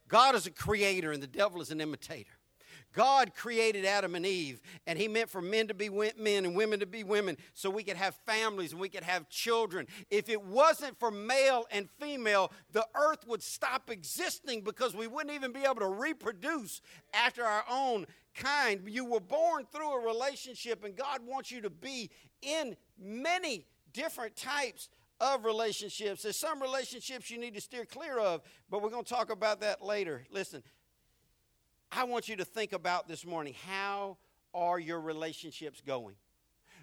God 0.07 0.35
is 0.35 0.47
a 0.47 0.51
creator, 0.51 1.11
and 1.11 1.21
the 1.21 1.27
devil 1.27 1.61
is 1.61 1.69
an 1.71 1.81
imitator. 1.81 2.31
God 2.93 3.33
created 3.35 3.85
Adam 3.85 4.15
and 4.15 4.25
Eve, 4.25 4.61
and 4.87 4.97
He 4.97 5.07
meant 5.07 5.29
for 5.29 5.41
men 5.41 5.67
to 5.67 5.73
be 5.73 5.89
men 5.89 6.45
and 6.45 6.55
women 6.55 6.79
to 6.79 6.85
be 6.85 7.03
women 7.03 7.37
so 7.53 7.69
we 7.69 7.83
could 7.83 7.97
have 7.97 8.15
families 8.25 8.71
and 8.71 8.79
we 8.79 8.89
could 8.89 9.03
have 9.03 9.27
children. 9.29 9.87
If 10.09 10.29
it 10.29 10.41
wasn't 10.41 10.99
for 10.99 11.11
male 11.11 11.65
and 11.71 11.89
female, 11.99 12.51
the 12.71 12.85
earth 12.95 13.27
would 13.27 13.43
stop 13.43 13.89
existing 13.89 14.61
because 14.61 14.95
we 14.95 15.07
wouldn't 15.07 15.33
even 15.33 15.51
be 15.51 15.63
able 15.63 15.81
to 15.81 15.89
reproduce 15.89 16.81
after 17.13 17.43
our 17.43 17.65
own 17.69 18.05
kind. 18.35 18.81
You 18.87 19.05
were 19.05 19.19
born 19.19 19.65
through 19.71 19.91
a 19.91 20.05
relationship, 20.05 20.83
and 20.83 20.95
God 20.95 21.21
wants 21.25 21.51
you 21.51 21.61
to 21.61 21.69
be 21.69 22.09
in 22.41 22.75
many 22.99 23.65
different 23.91 24.35
types 24.35 24.89
of 25.19 25.45
relationships. 25.45 26.23
There's 26.23 26.37
some 26.37 26.61
relationships 26.61 27.29
you 27.29 27.37
need 27.37 27.53
to 27.55 27.61
steer 27.61 27.85
clear 27.85 28.19
of, 28.19 28.41
but 28.69 28.81
we're 28.81 28.89
going 28.89 29.05
to 29.05 29.13
talk 29.13 29.31
about 29.31 29.61
that 29.61 29.81
later. 29.83 30.23
Listen, 30.31 30.63
I 31.95 32.05
want 32.05 32.27
you 32.27 32.35
to 32.37 32.45
think 32.45 32.73
about 32.73 33.07
this 33.07 33.25
morning 33.25 33.55
how 33.67 34.17
are 34.53 34.79
your 34.79 34.99
relationships 34.99 35.81
going? 35.85 36.15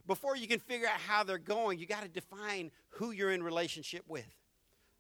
Before 0.06 0.36
you 0.36 0.46
can 0.46 0.58
figure 0.58 0.86
out 0.86 1.00
how 1.00 1.24
they're 1.24 1.38
going, 1.38 1.78
you 1.78 1.86
got 1.86 2.02
to 2.02 2.08
define 2.08 2.70
who 2.90 3.10
you're 3.10 3.32
in 3.32 3.42
relationship 3.42 4.04
with. 4.08 4.26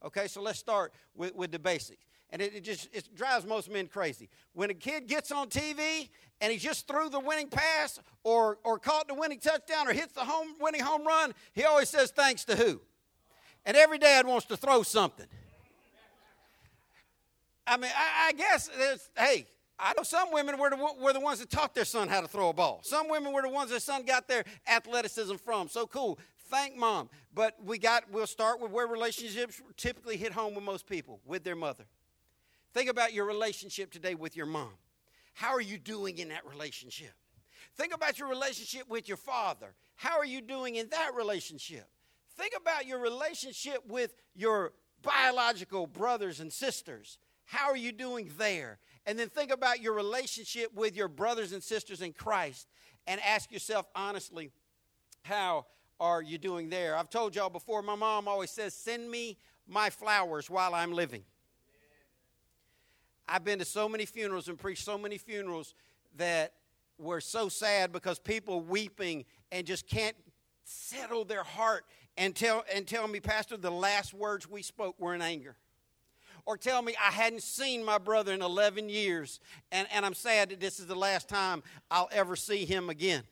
Okay, 0.04 0.26
so 0.28 0.40
let's 0.40 0.58
start 0.58 0.92
with, 1.14 1.34
with 1.34 1.50
the 1.52 1.58
basics. 1.58 2.04
And 2.30 2.40
it, 2.40 2.54
it, 2.54 2.60
just 2.60 2.88
it 2.92 3.08
drives 3.14 3.44
most 3.44 3.70
men 3.70 3.86
crazy. 3.86 4.28
When 4.52 4.70
a 4.70 4.74
kid 4.74 5.08
gets 5.08 5.32
on 5.32 5.48
TV 5.48 6.08
and 6.40 6.52
he 6.52 6.58
just 6.58 6.86
threw 6.86 7.08
the 7.08 7.20
winning 7.20 7.48
pass 7.48 7.98
or, 8.22 8.58
or 8.64 8.78
caught 8.78 9.08
the 9.08 9.14
winning 9.14 9.40
touchdown 9.40 9.88
or 9.88 9.92
hits 9.92 10.12
the 10.12 10.20
home 10.20 10.54
winning 10.60 10.80
home 10.80 11.06
run, 11.06 11.34
he 11.52 11.64
always 11.64 11.88
says 11.88 12.10
thanks 12.10 12.44
to 12.44 12.56
who? 12.56 12.80
And 13.66 13.76
every 13.76 13.98
dad 13.98 14.26
wants 14.26 14.46
to 14.46 14.56
throw 14.56 14.82
something. 14.82 15.26
I 17.66 17.76
mean, 17.76 17.90
I, 17.94 18.28
I 18.28 18.32
guess, 18.32 18.70
hey, 19.16 19.46
I 19.80 19.94
know 19.96 20.02
some 20.02 20.32
women 20.32 20.58
were 20.58 20.70
the, 20.70 20.76
were 21.00 21.12
the 21.12 21.20
ones 21.20 21.38
that 21.38 21.50
taught 21.50 21.74
their 21.74 21.84
son 21.84 22.08
how 22.08 22.20
to 22.20 22.28
throw 22.28 22.50
a 22.50 22.52
ball. 22.52 22.80
Some 22.82 23.08
women 23.08 23.32
were 23.32 23.42
the 23.42 23.48
ones 23.48 23.70
their 23.70 23.80
son 23.80 24.04
got 24.04 24.28
their 24.28 24.44
athleticism 24.68 25.36
from. 25.36 25.68
So 25.68 25.86
cool. 25.86 26.18
Thank 26.48 26.76
mom. 26.76 27.08
But 27.34 27.56
we 27.64 27.78
got 27.78 28.10
we'll 28.10 28.26
start 28.26 28.60
with 28.60 28.72
where 28.72 28.86
relationships 28.86 29.62
typically 29.76 30.16
hit 30.16 30.32
home 30.32 30.54
with 30.54 30.64
most 30.64 30.86
people, 30.86 31.20
with 31.24 31.44
their 31.44 31.56
mother. 31.56 31.84
Think 32.74 32.90
about 32.90 33.12
your 33.12 33.24
relationship 33.24 33.90
today 33.90 34.14
with 34.14 34.36
your 34.36 34.46
mom. 34.46 34.70
How 35.32 35.50
are 35.50 35.60
you 35.60 35.78
doing 35.78 36.18
in 36.18 36.28
that 36.28 36.46
relationship? 36.46 37.12
Think 37.76 37.94
about 37.94 38.18
your 38.18 38.28
relationship 38.28 38.88
with 38.88 39.08
your 39.08 39.16
father. 39.16 39.74
How 39.96 40.18
are 40.18 40.24
you 40.24 40.40
doing 40.40 40.76
in 40.76 40.88
that 40.90 41.14
relationship? 41.14 41.86
Think 42.36 42.54
about 42.56 42.86
your 42.86 42.98
relationship 42.98 43.86
with 43.86 44.14
your 44.34 44.72
biological 45.02 45.86
brothers 45.86 46.40
and 46.40 46.52
sisters. 46.52 47.18
How 47.44 47.68
are 47.70 47.76
you 47.76 47.92
doing 47.92 48.30
there? 48.38 48.78
And 49.10 49.18
then 49.18 49.28
think 49.28 49.50
about 49.50 49.82
your 49.82 49.92
relationship 49.92 50.72
with 50.72 50.94
your 50.94 51.08
brothers 51.08 51.50
and 51.50 51.60
sisters 51.60 52.00
in 52.00 52.12
Christ 52.12 52.68
and 53.08 53.20
ask 53.26 53.50
yourself 53.50 53.88
honestly, 53.92 54.52
how 55.22 55.66
are 55.98 56.22
you 56.22 56.38
doing 56.38 56.70
there? 56.70 56.96
I've 56.96 57.10
told 57.10 57.34
y'all 57.34 57.50
before, 57.50 57.82
my 57.82 57.96
mom 57.96 58.28
always 58.28 58.52
says, 58.52 58.72
send 58.72 59.10
me 59.10 59.36
my 59.66 59.90
flowers 59.90 60.48
while 60.48 60.76
I'm 60.76 60.92
living. 60.92 61.24
I've 63.28 63.42
been 63.42 63.58
to 63.58 63.64
so 63.64 63.88
many 63.88 64.06
funerals 64.06 64.46
and 64.46 64.56
preached 64.56 64.84
so 64.84 64.96
many 64.96 65.18
funerals 65.18 65.74
that 66.16 66.52
were 66.96 67.20
so 67.20 67.48
sad 67.48 67.90
because 67.90 68.20
people 68.20 68.60
weeping 68.60 69.24
and 69.50 69.66
just 69.66 69.88
can't 69.88 70.14
settle 70.62 71.24
their 71.24 71.42
heart 71.42 71.84
and 72.16 72.36
tell, 72.36 72.64
and 72.72 72.86
tell 72.86 73.08
me, 73.08 73.18
Pastor, 73.18 73.56
the 73.56 73.72
last 73.72 74.14
words 74.14 74.48
we 74.48 74.62
spoke 74.62 74.94
were 75.00 75.16
in 75.16 75.20
anger 75.20 75.56
or 76.46 76.56
tell 76.56 76.82
me 76.82 76.94
I 77.00 77.10
hadn't 77.10 77.42
seen 77.42 77.84
my 77.84 77.98
brother 77.98 78.32
in 78.32 78.42
11 78.42 78.88
years 78.88 79.40
and, 79.72 79.86
and 79.92 80.04
I'm 80.04 80.14
sad 80.14 80.50
that 80.50 80.60
this 80.60 80.80
is 80.80 80.86
the 80.86 80.94
last 80.94 81.28
time 81.28 81.62
I'll 81.90 82.08
ever 82.12 82.36
see 82.36 82.64
him 82.64 82.90
again. 82.90 83.22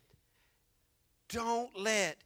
Don't 1.28 1.78
let 1.78 2.16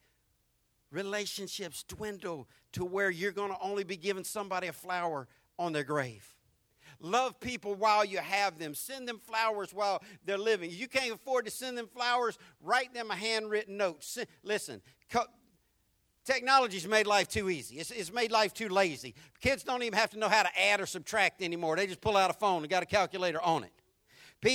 relationships 0.91 1.83
dwindle 1.83 2.49
to 2.73 2.85
where 2.85 3.11
you're 3.11 3.33
going 3.33 3.51
to 3.51 3.59
only 3.61 3.85
be 3.85 3.97
giving 3.97 4.25
somebody 4.25 4.69
a 4.69 4.73
flower 4.73 5.27
on 5.59 5.73
their 5.73 5.85
grave. 5.85 6.35
Love 7.01 7.41
people 7.41 7.75
while 7.75 8.05
you 8.05 8.19
have 8.19 8.59
them. 8.59 8.75
Send 8.75 9.09
them 9.09 9.19
flowers 9.19 9.75
while 9.75 10.03
they're 10.25 10.39
living. 10.39 10.71
You 10.71 10.87
can't 10.87 11.13
afford 11.13 11.45
to 11.47 11.51
send 11.51 11.77
them 11.77 11.89
flowers, 11.89 12.39
write 12.63 12.95
them 12.95 13.11
a 13.11 13.17
handwritten 13.17 13.77
note. 13.77 14.07
Listen, 14.45 14.81
Technology's 16.25 16.87
made 16.87 17.07
life 17.07 17.29
too 17.29 17.51
easy. 17.51 17.77
It's, 17.77 17.91
it's, 17.91 18.13
made 18.13 18.31
life 18.31 18.55
too 18.55 18.69
lazy. 18.69 19.15
Kids 19.41 19.65
don't 19.65 19.83
even 19.83 19.99
have 19.99 20.11
to 20.11 20.19
know 20.19 20.29
how 20.29 20.45
to 20.45 20.61
add 20.61 20.81
or 20.81 20.87
subtract 20.87 21.43
anymore. 21.43 21.75
They 21.75 21.87
just 21.87 22.01
pull 22.01 22.17
out 22.17 22.31
a 22.31 22.35
phone 22.35 22.63
and 22.63 22.71
got 22.71 22.83
a 22.83 22.87
calculator 22.87 23.43
on 23.43 23.65
it. 23.65 23.73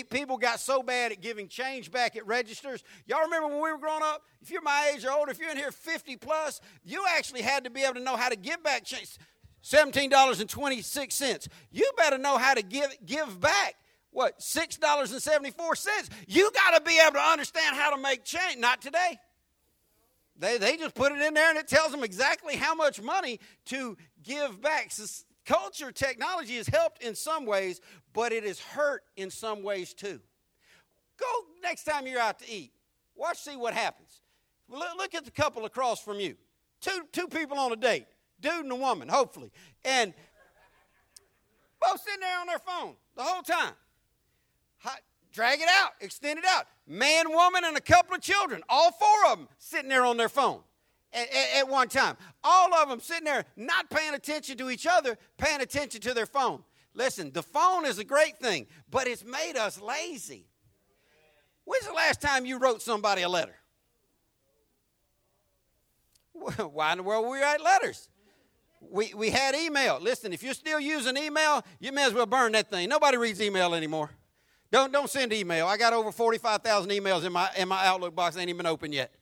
People 0.09 0.37
got 0.37 0.59
so 0.59 0.83
bad 0.83 1.13
at 1.13 1.21
giving 1.21 1.47
change 1.47 1.91
back 1.91 2.17
at 2.17 2.27
registers. 2.27 2.83
Y'all 3.05 3.21
remember 3.21 3.47
when 3.47 3.61
we 3.61 3.71
were 3.71 3.77
growing 3.77 4.03
up? 4.03 4.21
If 4.41 4.51
you're 4.51 4.61
my 4.61 4.91
age 4.93 5.05
or 5.05 5.11
older, 5.11 5.31
if 5.31 5.39
you're 5.39 5.49
in 5.49 5.55
here 5.55 5.71
50 5.71 6.17
plus, 6.17 6.59
you 6.83 7.05
actually 7.15 7.41
had 7.41 7.63
to 7.63 7.69
be 7.69 7.83
able 7.83 7.95
to 7.95 8.01
know 8.01 8.17
how 8.17 8.27
to 8.27 8.35
give 8.35 8.61
back 8.63 8.83
change. 8.83 9.17
$17.26. 9.63 11.47
You 11.71 11.89
better 11.97 12.17
know 12.17 12.37
how 12.37 12.53
to 12.53 12.61
give, 12.61 12.93
give 13.05 13.39
back 13.39 13.75
what 14.11 14.39
$6.74. 14.39 16.09
You 16.27 16.51
got 16.51 16.77
to 16.77 16.81
be 16.83 16.99
able 17.01 17.13
to 17.13 17.21
understand 17.21 17.75
how 17.75 17.95
to 17.95 18.01
make 18.01 18.25
change. 18.25 18.57
Not 18.57 18.81
today. 18.81 19.19
They, 20.39 20.57
they 20.57 20.77
just 20.77 20.93
put 20.93 21.11
it 21.11 21.21
in 21.21 21.33
there 21.33 21.49
and 21.49 21.57
it 21.57 21.67
tells 21.67 21.91
them 21.91 22.03
exactly 22.03 22.55
how 22.55 22.75
much 22.75 23.01
money 23.01 23.39
to 23.65 23.97
give 24.23 24.61
back. 24.61 24.91
So 24.91 25.05
culture, 25.45 25.91
technology 25.91 26.57
has 26.57 26.67
helped 26.67 27.01
in 27.01 27.15
some 27.15 27.45
ways, 27.45 27.81
but 28.13 28.31
it 28.31 28.43
has 28.43 28.59
hurt 28.59 29.03
in 29.15 29.31
some 29.31 29.63
ways 29.63 29.93
too. 29.93 30.19
Go 31.19 31.25
next 31.63 31.85
time 31.85 32.05
you're 32.05 32.19
out 32.19 32.39
to 32.39 32.51
eat. 32.51 32.71
Watch, 33.15 33.39
see 33.39 33.55
what 33.55 33.73
happens. 33.73 34.21
Look 34.69 35.15
at 35.15 35.25
the 35.25 35.31
couple 35.31 35.65
across 35.65 35.99
from 36.01 36.19
you. 36.19 36.35
Two, 36.81 37.07
two 37.11 37.27
people 37.27 37.57
on 37.57 37.71
a 37.71 37.75
date, 37.75 38.05
dude 38.39 38.63
and 38.63 38.71
a 38.71 38.75
woman, 38.75 39.07
hopefully. 39.07 39.51
And 39.83 40.13
both 41.81 42.01
sitting 42.01 42.19
there 42.19 42.39
on 42.39 42.47
their 42.47 42.59
phone 42.59 42.95
the 43.15 43.23
whole 43.23 43.41
time. 43.41 43.73
Drag 45.37 45.61
it 45.61 45.69
out, 45.69 45.91
extend 46.01 46.39
it 46.39 46.45
out. 46.45 46.65
Man, 46.87 47.29
woman, 47.29 47.61
and 47.63 47.77
a 47.77 47.79
couple 47.79 48.15
of 48.15 48.21
children, 48.21 48.63
all 48.67 48.91
four 48.91 49.31
of 49.31 49.37
them 49.37 49.47
sitting 49.59 49.87
there 49.87 50.03
on 50.03 50.17
their 50.17 50.29
phone 50.29 50.61
at, 51.13 51.27
at, 51.31 51.59
at 51.59 51.69
one 51.69 51.89
time. 51.89 52.17
All 52.43 52.73
of 52.73 52.89
them 52.89 52.99
sitting 52.99 53.25
there 53.25 53.45
not 53.55 53.87
paying 53.91 54.15
attention 54.15 54.57
to 54.57 54.71
each 54.71 54.87
other, 54.87 55.15
paying 55.37 55.61
attention 55.61 56.01
to 56.01 56.15
their 56.15 56.25
phone. 56.25 56.63
Listen, 56.95 57.31
the 57.31 57.43
phone 57.43 57.85
is 57.85 57.99
a 57.99 58.03
great 58.03 58.39
thing, 58.39 58.65
but 58.89 59.05
it's 59.05 59.23
made 59.23 59.57
us 59.57 59.79
lazy. 59.79 60.47
When's 61.65 61.85
the 61.85 61.93
last 61.93 62.19
time 62.19 62.47
you 62.47 62.57
wrote 62.57 62.81
somebody 62.81 63.21
a 63.21 63.29
letter? 63.29 63.57
Why 66.33 66.93
in 66.93 66.97
the 66.97 67.03
world 67.03 67.29
we 67.29 67.39
write 67.39 67.61
letters? 67.61 68.09
We, 68.81 69.13
we 69.13 69.29
had 69.29 69.53
email. 69.53 69.99
Listen, 70.01 70.33
if 70.33 70.41
you're 70.41 70.55
still 70.55 70.79
using 70.79 71.15
email, 71.15 71.63
you 71.79 71.91
may 71.91 72.05
as 72.05 72.13
well 72.13 72.25
burn 72.25 72.53
that 72.53 72.71
thing. 72.71 72.89
Nobody 72.89 73.17
reads 73.17 73.39
email 73.39 73.75
anymore. 73.75 74.09
Don't, 74.71 74.91
don't 74.91 75.09
send 75.09 75.31
email. 75.33 75.67
I 75.67 75.77
got 75.77 75.93
over 75.93 76.11
45,000 76.11 76.91
emails 76.91 77.23
in 77.23 77.31
my, 77.31 77.49
in 77.57 77.67
my 77.67 77.85
Outlook 77.85 78.15
box. 78.15 78.35
They 78.35 78.41
ain't 78.41 78.49
even 78.49 78.65
open 78.65 78.91
yet. 78.91 79.13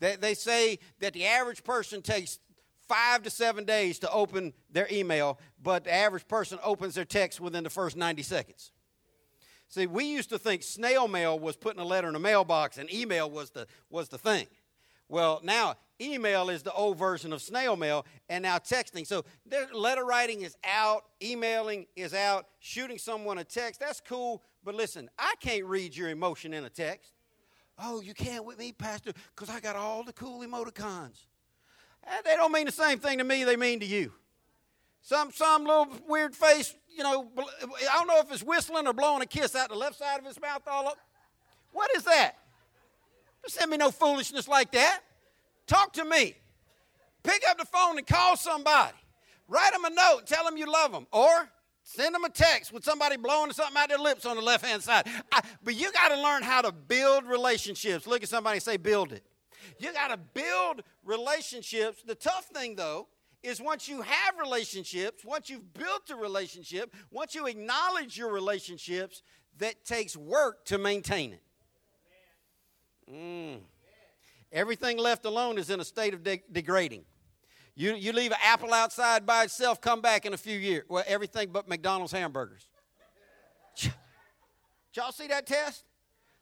They, 0.00 0.16
they 0.16 0.34
say 0.34 0.78
that 1.00 1.12
the 1.12 1.26
average 1.26 1.62
person 1.62 2.02
takes 2.02 2.38
five 2.88 3.22
to 3.22 3.30
seven 3.30 3.64
days 3.64 3.98
to 4.00 4.10
open 4.10 4.52
their 4.70 4.88
email, 4.90 5.38
but 5.62 5.84
the 5.84 5.92
average 5.92 6.26
person 6.28 6.58
opens 6.62 6.94
their 6.94 7.04
text 7.04 7.40
within 7.40 7.64
the 7.64 7.70
first 7.70 7.96
90 7.96 8.22
seconds. 8.22 8.72
See, 9.68 9.86
we 9.86 10.04
used 10.04 10.30
to 10.30 10.38
think 10.38 10.62
snail 10.62 11.08
mail 11.08 11.38
was 11.38 11.56
putting 11.56 11.80
a 11.80 11.84
letter 11.84 12.08
in 12.08 12.14
a 12.14 12.20
mailbox 12.20 12.78
and 12.78 12.92
email 12.92 13.30
was 13.30 13.50
the, 13.50 13.66
was 13.90 14.08
the 14.08 14.18
thing. 14.18 14.46
Well, 15.08 15.40
now 15.42 15.76
email 16.00 16.50
is 16.50 16.62
the 16.62 16.72
old 16.72 16.98
version 16.98 17.32
of 17.32 17.42
snail 17.42 17.76
mail, 17.76 18.04
and 18.28 18.42
now 18.42 18.58
texting. 18.58 19.06
So 19.06 19.24
letter 19.72 20.04
writing 20.04 20.42
is 20.42 20.56
out, 20.64 21.04
emailing 21.22 21.86
is 21.96 22.14
out, 22.14 22.46
shooting 22.58 22.98
someone 22.98 23.38
a 23.38 23.44
text, 23.44 23.80
that's 23.80 24.00
cool. 24.00 24.42
But 24.64 24.74
listen, 24.74 25.10
I 25.18 25.34
can't 25.40 25.64
read 25.64 25.94
your 25.94 26.08
emotion 26.08 26.54
in 26.54 26.64
a 26.64 26.70
text. 26.70 27.12
Oh, 27.78 28.00
you 28.00 28.14
can't 28.14 28.44
with 28.44 28.58
me, 28.58 28.72
Pastor, 28.72 29.12
because 29.34 29.54
I 29.54 29.60
got 29.60 29.76
all 29.76 30.04
the 30.04 30.12
cool 30.12 30.40
emoticons. 30.40 31.26
Eh, 32.06 32.22
they 32.24 32.36
don't 32.36 32.52
mean 32.52 32.66
the 32.66 32.72
same 32.72 32.98
thing 32.98 33.18
to 33.18 33.24
me 33.24 33.44
they 33.44 33.56
mean 33.56 33.80
to 33.80 33.86
you. 33.86 34.12
Some, 35.02 35.32
some 35.32 35.64
little 35.64 35.88
weird 36.08 36.34
face, 36.34 36.74
you 36.88 37.02
know, 37.02 37.30
I 37.36 37.94
don't 37.98 38.06
know 38.06 38.20
if 38.20 38.32
it's 38.32 38.42
whistling 38.42 38.86
or 38.86 38.94
blowing 38.94 39.22
a 39.22 39.26
kiss 39.26 39.54
out 39.54 39.68
the 39.68 39.74
left 39.74 39.98
side 39.98 40.18
of 40.18 40.24
his 40.24 40.40
mouth 40.40 40.62
all 40.66 40.88
up. 40.88 40.98
What 41.72 41.90
is 41.94 42.04
that? 42.04 42.36
Don't 43.42 43.50
send 43.50 43.70
me 43.70 43.76
no 43.76 43.90
foolishness 43.90 44.48
like 44.48 44.72
that. 44.72 45.00
Talk 45.66 45.92
to 45.94 46.04
me. 46.04 46.36
Pick 47.22 47.42
up 47.50 47.58
the 47.58 47.66
phone 47.66 47.98
and 47.98 48.06
call 48.06 48.36
somebody. 48.36 48.96
Write 49.48 49.72
them 49.72 49.84
a 49.84 49.90
note. 49.90 50.26
Tell 50.26 50.44
them 50.44 50.56
you 50.56 50.70
love 50.70 50.92
them. 50.92 51.06
Or 51.12 51.50
send 51.84 52.14
them 52.14 52.24
a 52.24 52.30
text 52.30 52.72
with 52.72 52.82
somebody 52.84 53.16
blowing 53.16 53.52
something 53.52 53.76
out 53.76 53.88
their 53.88 53.98
lips 53.98 54.26
on 54.26 54.36
the 54.36 54.42
left 54.42 54.64
hand 54.64 54.82
side. 54.82 55.06
I, 55.30 55.40
but 55.62 55.74
you 55.76 55.92
got 55.92 56.08
to 56.08 56.20
learn 56.20 56.42
how 56.42 56.62
to 56.62 56.72
build 56.72 57.26
relationships. 57.26 58.06
Look 58.06 58.22
at 58.22 58.28
somebody 58.28 58.56
and 58.56 58.62
say, 58.62 58.76
build 58.76 59.12
it. 59.12 59.22
You 59.78 59.92
got 59.92 60.08
to 60.08 60.16
build 60.16 60.82
relationships. 61.04 62.02
The 62.04 62.14
tough 62.14 62.46
thing, 62.46 62.74
though, 62.74 63.08
is 63.42 63.60
once 63.60 63.88
you 63.88 64.00
have 64.00 64.38
relationships, 64.40 65.24
once 65.24 65.50
you've 65.50 65.72
built 65.74 66.10
a 66.10 66.16
relationship, 66.16 66.94
once 67.10 67.34
you 67.34 67.46
acknowledge 67.46 68.16
your 68.16 68.32
relationships, 68.32 69.22
that 69.58 69.84
takes 69.84 70.16
work 70.16 70.64
to 70.64 70.78
maintain 70.78 71.34
it. 71.34 71.42
Mm. 73.12 73.58
Everything 74.50 74.98
left 74.98 75.24
alone 75.26 75.58
is 75.58 75.68
in 75.68 75.80
a 75.80 75.84
state 75.84 76.14
of 76.14 76.22
de- 76.22 76.42
degrading. 76.50 77.04
You, 77.76 77.94
you 77.94 78.12
leave 78.12 78.30
an 78.30 78.38
apple 78.42 78.72
outside 78.72 79.26
by 79.26 79.44
itself, 79.44 79.80
come 79.80 80.00
back 80.00 80.26
in 80.26 80.32
a 80.32 80.36
few 80.36 80.56
years. 80.56 80.84
Well, 80.88 81.02
everything 81.06 81.48
but 81.50 81.68
McDonald's 81.68 82.12
hamburgers. 82.12 82.66
Y'all 84.94 85.10
see 85.10 85.26
that 85.26 85.44
test? 85.46 85.84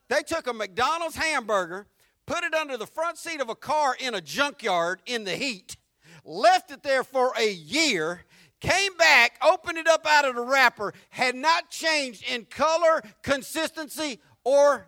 They 0.09 0.23
took 0.23 0.47
a 0.47 0.53
McDonald's 0.53 1.17
hamburger, 1.17 1.87
put 2.27 2.45
it 2.45 2.53
under 2.53 2.77
the 2.77 2.87
front 2.87 3.17
seat 3.17 3.41
of 3.41 3.49
a 3.49 3.55
car 3.55 3.97
in 3.99 4.15
a 4.15 4.21
junkyard 4.21 5.01
in 5.07 5.25
the 5.25 5.35
heat, 5.35 5.79
left 6.23 6.71
it 6.71 6.83
there 6.83 7.03
for 7.03 7.33
a 7.39 7.51
year, 7.51 8.25
came 8.61 8.95
back, 8.99 9.41
opened 9.43 9.79
it 9.79 9.89
up 9.89 10.07
out 10.07 10.27
of 10.27 10.35
the 10.35 10.43
wrapper, 10.43 10.93
had 11.09 11.35
not 11.35 11.71
changed 11.71 12.31
in 12.31 12.45
color, 12.45 13.03
consistency, 13.23 14.21
or 14.45 14.87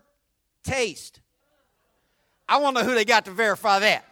taste. 0.62 1.20
I 2.46 2.58
want 2.58 2.76
to 2.76 2.82
know 2.82 2.88
who 2.90 2.94
they 2.94 3.06
got 3.06 3.24
to 3.24 3.30
verify 3.30 3.78
that. 3.78 4.04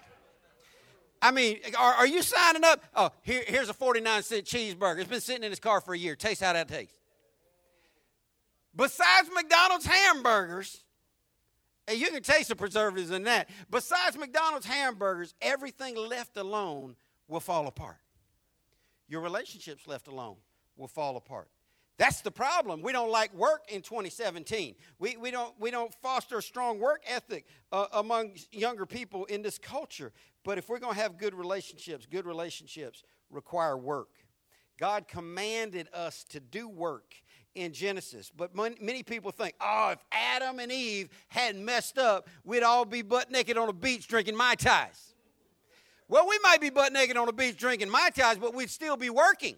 I 1.22 1.30
mean, 1.30 1.60
are, 1.78 1.94
are 1.94 2.06
you 2.06 2.20
signing 2.20 2.64
up? 2.64 2.82
Oh, 2.94 3.10
here, 3.22 3.44
here's 3.46 3.68
a 3.68 3.74
49 3.74 4.22
cent 4.24 4.44
cheeseburger. 4.44 4.98
It's 4.98 5.08
been 5.08 5.20
sitting 5.20 5.44
in 5.44 5.50
his 5.50 5.60
car 5.60 5.80
for 5.80 5.94
a 5.94 5.98
year. 5.98 6.16
Taste 6.16 6.42
how 6.42 6.52
that 6.52 6.68
tastes. 6.68 6.94
Besides 8.74 9.30
McDonald's 9.32 9.86
hamburgers, 9.86 10.84
and 11.86 11.98
you 11.98 12.08
can 12.10 12.22
taste 12.22 12.48
the 12.48 12.56
preservatives 12.56 13.10
in 13.10 13.24
that. 13.24 13.48
Besides 13.70 14.18
McDonald's 14.18 14.66
hamburgers, 14.66 15.34
everything 15.40 15.96
left 15.96 16.36
alone 16.36 16.96
will 17.28 17.40
fall 17.40 17.66
apart. 17.66 17.98
Your 19.08 19.20
relationships 19.20 19.86
left 19.86 20.08
alone 20.08 20.36
will 20.76 20.88
fall 20.88 21.16
apart. 21.16 21.48
That's 21.98 22.20
the 22.22 22.30
problem. 22.30 22.82
We 22.82 22.92
don't 22.92 23.10
like 23.10 23.34
work 23.34 23.64
in 23.68 23.82
2017. 23.82 24.74
We, 24.98 25.16
we, 25.16 25.30
don't, 25.30 25.54
we 25.60 25.70
don't 25.70 25.92
foster 25.94 26.38
a 26.38 26.42
strong 26.42 26.80
work 26.80 27.02
ethic 27.06 27.46
uh, 27.70 27.86
among 27.92 28.32
younger 28.50 28.86
people 28.86 29.24
in 29.26 29.42
this 29.42 29.58
culture. 29.58 30.12
But 30.42 30.58
if 30.58 30.68
we're 30.68 30.78
going 30.78 30.94
to 30.94 31.00
have 31.00 31.18
good 31.18 31.34
relationships, 31.34 32.06
good 32.10 32.26
relationships 32.26 33.02
require 33.30 33.76
work. 33.76 34.08
God 34.78 35.06
commanded 35.06 35.88
us 35.92 36.24
to 36.30 36.40
do 36.40 36.68
work 36.68 37.14
in 37.54 37.72
Genesis. 37.72 38.32
But 38.34 38.54
many 38.56 39.02
people 39.02 39.30
think, 39.30 39.54
oh, 39.60 39.90
if 39.90 39.98
Adam 40.10 40.58
and 40.58 40.72
Eve 40.72 41.10
hadn't 41.28 41.64
messed 41.64 41.98
up, 41.98 42.28
we'd 42.44 42.62
all 42.62 42.84
be 42.84 43.02
butt 43.02 43.30
naked 43.30 43.56
on 43.56 43.68
a 43.68 43.72
beach 43.72 44.08
drinking 44.08 44.36
Mai 44.36 44.54
Tais. 44.54 45.14
Well, 46.08 46.26
we 46.28 46.38
might 46.42 46.60
be 46.60 46.70
butt 46.70 46.92
naked 46.92 47.16
on 47.16 47.28
a 47.28 47.32
beach 47.32 47.56
drinking 47.56 47.90
Mai 47.90 48.10
Tais, 48.10 48.36
but 48.40 48.54
we'd 48.54 48.70
still 48.70 48.96
be 48.96 49.10
working. 49.10 49.56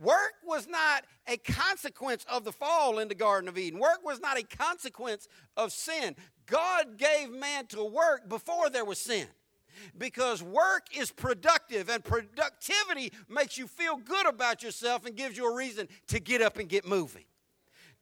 Work 0.00 0.34
was 0.44 0.66
not 0.66 1.04
a 1.28 1.36
consequence 1.36 2.26
of 2.30 2.44
the 2.44 2.52
fall 2.52 2.98
in 2.98 3.08
the 3.08 3.14
Garden 3.14 3.48
of 3.48 3.56
Eden. 3.56 3.78
Work 3.78 4.04
was 4.04 4.20
not 4.20 4.38
a 4.38 4.42
consequence 4.42 5.28
of 5.56 5.72
sin. 5.72 6.16
God 6.46 6.98
gave 6.98 7.30
man 7.30 7.66
to 7.68 7.84
work 7.84 8.28
before 8.28 8.70
there 8.70 8.84
was 8.84 8.98
sin. 8.98 9.26
Because 9.98 10.42
work 10.42 10.86
is 10.96 11.10
productive, 11.10 11.88
and 11.88 12.02
productivity 12.04 13.12
makes 13.28 13.58
you 13.58 13.66
feel 13.66 13.96
good 13.96 14.26
about 14.26 14.62
yourself 14.62 15.04
and 15.04 15.16
gives 15.16 15.36
you 15.36 15.52
a 15.52 15.56
reason 15.56 15.88
to 16.08 16.20
get 16.20 16.42
up 16.42 16.58
and 16.58 16.68
get 16.68 16.86
moving. 16.86 17.24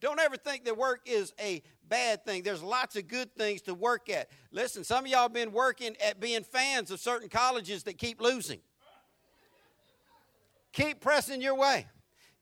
Don't 0.01 0.21
ever 0.21 0.37
think 0.37 0.65
that 0.65 0.77
work 0.77 1.01
is 1.07 1.33
a 1.41 1.63
bad 1.89 2.25
thing. 2.25 2.43
There's 2.43 2.63
lots 2.63 2.97
of 2.97 3.07
good 3.07 3.35
things 3.37 3.63
to 3.63 3.75
work 3.75 4.11
at. 4.11 4.31
Listen, 4.51 4.85
some 4.85 5.05
of 5.05 5.11
y'all 5.11 5.23
have 5.23 5.33
been 5.33 5.53
working 5.53 5.97
at 6.05 6.21
being 6.21 6.43
fans 6.43 6.91
of 6.91 7.01
certain 7.01 7.29
colleges 7.29 7.85
that 7.85 7.99
keep 7.99 8.21
losing. 8.21 8.61
Keep 10.73 11.01
pressing 11.01 11.41
your 11.41 11.55
way. 11.55 11.87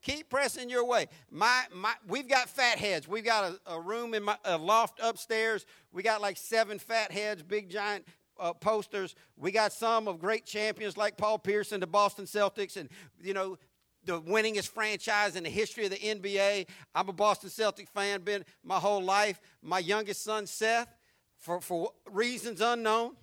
Keep 0.02 0.30
pressing 0.30 0.70
your 0.70 0.84
way. 0.84 1.08
My, 1.30 1.64
my, 1.74 1.92
we've 2.08 2.28
got 2.28 2.48
fat 2.48 2.78
heads. 2.78 3.06
We've 3.06 3.24
got 3.24 3.52
a, 3.66 3.74
a 3.74 3.80
room 3.80 4.14
in 4.14 4.22
my 4.22 4.36
a 4.44 4.56
loft 4.56 4.98
upstairs. 5.02 5.66
We 5.92 6.02
got 6.02 6.22
like 6.22 6.38
seven 6.38 6.78
fat 6.78 7.12
heads, 7.12 7.42
big 7.42 7.68
giant 7.68 8.06
uh, 8.38 8.54
posters. 8.54 9.14
We 9.36 9.50
got 9.50 9.72
some 9.72 10.08
of 10.08 10.18
great 10.18 10.46
champions 10.46 10.96
like 10.96 11.18
Paul 11.18 11.38
Pierce 11.38 11.72
and 11.72 11.82
the 11.82 11.86
Boston 11.86 12.24
Celtics, 12.24 12.78
and 12.78 12.88
you 13.22 13.34
know 13.34 13.58
the 14.04 14.20
winningest 14.22 14.68
franchise 14.68 15.36
in 15.36 15.44
the 15.44 15.50
history 15.50 15.84
of 15.84 15.90
the 15.90 15.98
NBA. 15.98 16.66
I'm 16.94 17.08
a 17.10 17.12
Boston 17.12 17.50
Celtic 17.50 17.88
fan, 17.88 18.22
been 18.22 18.46
my 18.64 18.78
whole 18.78 19.02
life. 19.02 19.38
My 19.62 19.80
youngest 19.80 20.24
son 20.24 20.46
Seth, 20.46 20.88
for 21.36 21.60
for 21.60 21.92
reasons 22.10 22.62
unknown, 22.62 23.16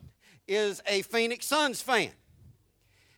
is 0.48 0.84
a 0.86 1.02
Phoenix 1.02 1.48
Suns 1.48 1.82
fan. 1.82 2.12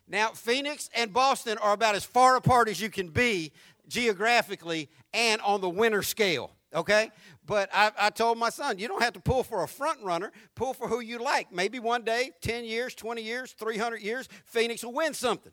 Now, 0.10 0.32
Phoenix 0.32 0.90
and 0.96 1.14
Boston 1.14 1.60
are 1.60 1.74
about 1.74 1.94
as 1.94 2.04
far 2.04 2.36
apart 2.36 2.68
as 2.68 2.82
you 2.82 2.90
can 2.90 3.10
be 3.10 3.52
geographically 3.88 4.90
and 5.14 5.40
on 5.42 5.62
the 5.62 5.70
winter 5.70 6.02
scale, 6.02 6.52
okay? 6.74 7.12
But 7.46 7.70
I, 7.72 7.92
I, 7.98 8.10
told 8.10 8.40
my 8.40 8.50
son, 8.50 8.80
you 8.80 8.88
don't 8.88 9.04
have 9.04 9.14
to 9.14 9.20
pull 9.20 9.44
for 9.44 9.64
a 9.64 9.68
front 9.68 10.02
runner, 10.02 10.32
pull 10.56 10.74
for 10.74 10.88
who 10.88 11.00
you 11.00 11.20
like. 11.20 11.52
Maybe 11.52 11.78
one 11.78 12.04
day, 12.04 12.32
10 12.42 12.66
years, 12.66 12.96
20 12.96 13.22
years, 13.22 13.52
300 13.54 14.02
years, 14.02 14.28
Phoenix 14.46 14.84
will 14.84 14.94
win 14.94 15.14
something. 15.14 15.52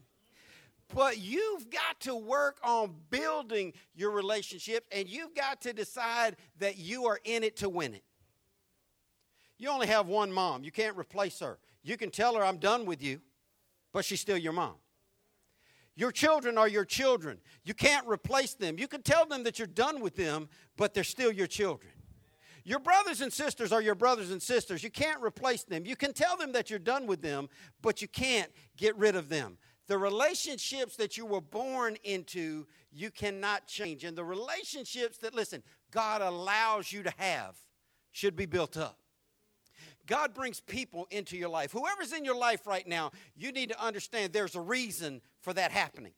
But 0.94 1.18
you've 1.18 1.68
got 1.68 2.00
to 2.00 2.14
work 2.14 2.58
on 2.62 2.94
building 3.10 3.74
your 3.94 4.10
relationship 4.12 4.86
and 4.90 5.06
you've 5.06 5.34
got 5.34 5.60
to 5.62 5.74
decide 5.74 6.36
that 6.60 6.78
you 6.78 7.06
are 7.06 7.18
in 7.24 7.42
it 7.42 7.56
to 7.58 7.68
win 7.68 7.92
it. 7.92 8.04
You 9.58 9.68
only 9.68 9.86
have 9.88 10.06
one 10.06 10.32
mom, 10.32 10.64
you 10.64 10.70
can't 10.70 10.96
replace 10.96 11.40
her. 11.40 11.58
You 11.82 11.96
can 11.96 12.10
tell 12.10 12.36
her, 12.36 12.44
I'm 12.44 12.58
done 12.58 12.86
with 12.86 13.02
you 13.02 13.20
but 13.96 14.04
she's 14.04 14.20
still 14.20 14.36
your 14.36 14.52
mom. 14.52 14.74
Your 15.94 16.12
children 16.12 16.58
are 16.58 16.68
your 16.68 16.84
children. 16.84 17.38
You 17.64 17.72
can't 17.72 18.06
replace 18.06 18.52
them. 18.52 18.78
You 18.78 18.88
can 18.88 19.00
tell 19.00 19.24
them 19.24 19.42
that 19.44 19.58
you're 19.58 19.66
done 19.66 20.02
with 20.02 20.16
them, 20.16 20.50
but 20.76 20.92
they're 20.92 21.02
still 21.02 21.32
your 21.32 21.46
children. 21.46 21.92
Your 22.62 22.78
brothers 22.78 23.22
and 23.22 23.32
sisters 23.32 23.72
are 23.72 23.80
your 23.80 23.94
brothers 23.94 24.30
and 24.30 24.42
sisters. 24.42 24.82
You 24.82 24.90
can't 24.90 25.22
replace 25.22 25.64
them. 25.64 25.86
You 25.86 25.96
can 25.96 26.12
tell 26.12 26.36
them 26.36 26.52
that 26.52 26.68
you're 26.68 26.78
done 26.78 27.06
with 27.06 27.22
them, 27.22 27.48
but 27.80 28.02
you 28.02 28.08
can't 28.08 28.52
get 28.76 28.94
rid 28.98 29.16
of 29.16 29.30
them. 29.30 29.56
The 29.86 29.96
relationships 29.96 30.96
that 30.96 31.16
you 31.16 31.24
were 31.24 31.40
born 31.40 31.96
into, 32.04 32.66
you 32.92 33.10
cannot 33.10 33.66
change. 33.66 34.04
And 34.04 34.14
the 34.14 34.26
relationships 34.26 35.16
that, 35.22 35.34
listen, 35.34 35.62
God 35.90 36.20
allows 36.20 36.92
you 36.92 37.02
to 37.02 37.12
have 37.16 37.56
should 38.12 38.36
be 38.36 38.44
built 38.44 38.76
up. 38.76 38.98
God 40.06 40.34
brings 40.34 40.60
people 40.60 41.06
into 41.10 41.36
your 41.36 41.48
life. 41.48 41.72
Whoever's 41.72 42.12
in 42.12 42.24
your 42.24 42.36
life 42.36 42.66
right 42.66 42.86
now, 42.86 43.10
you 43.36 43.52
need 43.52 43.70
to 43.70 43.84
understand 43.84 44.32
there's 44.32 44.54
a 44.54 44.60
reason 44.60 45.20
for 45.40 45.52
that 45.52 45.72
happening. 45.72 46.12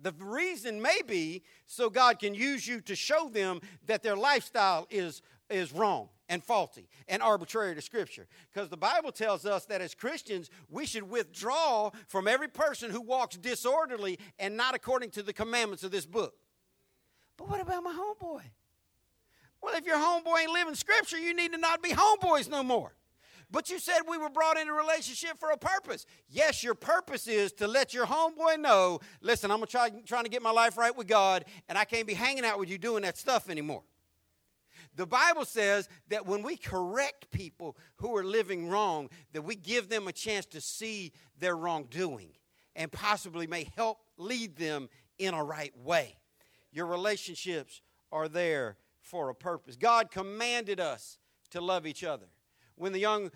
The 0.00 0.12
reason 0.18 0.80
may 0.80 1.00
be 1.06 1.42
so 1.66 1.90
God 1.90 2.18
can 2.18 2.34
use 2.34 2.66
you 2.66 2.80
to 2.82 2.96
show 2.96 3.28
them 3.28 3.60
that 3.86 4.02
their 4.02 4.16
lifestyle 4.16 4.86
is, 4.90 5.20
is 5.50 5.72
wrong 5.72 6.08
and 6.28 6.42
faulty 6.42 6.88
and 7.08 7.22
arbitrary 7.22 7.74
to 7.74 7.82
Scripture. 7.82 8.26
Because 8.52 8.70
the 8.70 8.76
Bible 8.76 9.12
tells 9.12 9.44
us 9.44 9.66
that 9.66 9.82
as 9.82 9.94
Christians, 9.94 10.48
we 10.70 10.86
should 10.86 11.10
withdraw 11.10 11.90
from 12.08 12.26
every 12.26 12.48
person 12.48 12.90
who 12.90 13.02
walks 13.02 13.36
disorderly 13.36 14.18
and 14.38 14.56
not 14.56 14.74
according 14.74 15.10
to 15.10 15.22
the 15.22 15.34
commandments 15.34 15.84
of 15.84 15.90
this 15.90 16.06
book. 16.06 16.34
But 17.36 17.50
what 17.50 17.60
about 17.60 17.82
my 17.82 17.92
homeboy? 17.92 18.42
Well, 19.60 19.76
if 19.76 19.84
your 19.84 19.96
homeboy 19.96 20.40
ain't 20.40 20.52
living 20.52 20.74
Scripture, 20.74 21.18
you 21.18 21.34
need 21.34 21.52
to 21.52 21.58
not 21.58 21.82
be 21.82 21.90
homeboys 21.90 22.48
no 22.50 22.62
more. 22.62 22.94
But 23.52 23.68
you 23.68 23.78
said 23.78 24.00
we 24.08 24.16
were 24.16 24.30
brought 24.30 24.58
into 24.58 24.72
a 24.72 24.76
relationship 24.76 25.38
for 25.38 25.50
a 25.50 25.58
purpose. 25.58 26.06
Yes, 26.30 26.64
your 26.64 26.74
purpose 26.74 27.28
is 27.28 27.52
to 27.54 27.68
let 27.68 27.92
your 27.92 28.06
homeboy 28.06 28.58
know 28.58 29.00
listen, 29.20 29.50
I'm 29.50 29.64
try, 29.66 29.90
trying 30.06 30.24
to 30.24 30.30
get 30.30 30.42
my 30.42 30.50
life 30.50 30.78
right 30.78 30.96
with 30.96 31.06
God, 31.06 31.44
and 31.68 31.76
I 31.76 31.84
can't 31.84 32.06
be 32.06 32.14
hanging 32.14 32.46
out 32.46 32.58
with 32.58 32.70
you 32.70 32.78
doing 32.78 33.02
that 33.02 33.18
stuff 33.18 33.50
anymore. 33.50 33.82
The 34.96 35.06
Bible 35.06 35.44
says 35.44 35.88
that 36.08 36.26
when 36.26 36.42
we 36.42 36.56
correct 36.56 37.30
people 37.30 37.76
who 37.96 38.16
are 38.16 38.24
living 38.24 38.68
wrong, 38.68 39.10
that 39.32 39.42
we 39.42 39.54
give 39.54 39.88
them 39.88 40.08
a 40.08 40.12
chance 40.12 40.46
to 40.46 40.60
see 40.60 41.12
their 41.38 41.56
wrongdoing 41.56 42.30
and 42.74 42.90
possibly 42.90 43.46
may 43.46 43.70
help 43.76 43.98
lead 44.16 44.56
them 44.56 44.88
in 45.18 45.34
a 45.34 45.44
right 45.44 45.76
way. 45.78 46.16
Your 46.72 46.86
relationships 46.86 47.82
are 48.10 48.28
there 48.28 48.76
for 49.02 49.28
a 49.28 49.34
purpose. 49.34 49.76
God 49.76 50.10
commanded 50.10 50.80
us 50.80 51.18
to 51.50 51.60
love 51.60 51.86
each 51.86 52.02
other. 52.02 52.26
When 52.76 52.92
the 52.92 52.98
young 52.98 53.30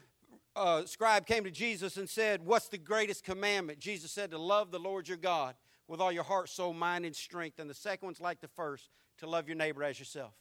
uh, 0.54 0.84
scribe 0.86 1.26
came 1.26 1.44
to 1.44 1.50
Jesus 1.50 1.96
and 1.96 2.08
said, 2.08 2.44
What's 2.44 2.68
the 2.68 2.78
greatest 2.78 3.24
commandment? 3.24 3.78
Jesus 3.78 4.10
said, 4.10 4.30
To 4.30 4.38
love 4.38 4.70
the 4.70 4.78
Lord 4.78 5.08
your 5.08 5.18
God 5.18 5.54
with 5.88 6.00
all 6.00 6.10
your 6.10 6.24
heart, 6.24 6.48
soul, 6.48 6.72
mind, 6.72 7.04
and 7.04 7.14
strength. 7.14 7.58
And 7.58 7.70
the 7.70 7.74
second 7.74 8.06
one's 8.06 8.20
like 8.20 8.40
the 8.40 8.48
first, 8.48 8.90
to 9.18 9.26
love 9.28 9.48
your 9.48 9.56
neighbor 9.56 9.84
as 9.84 9.98
yourself. 9.98 10.32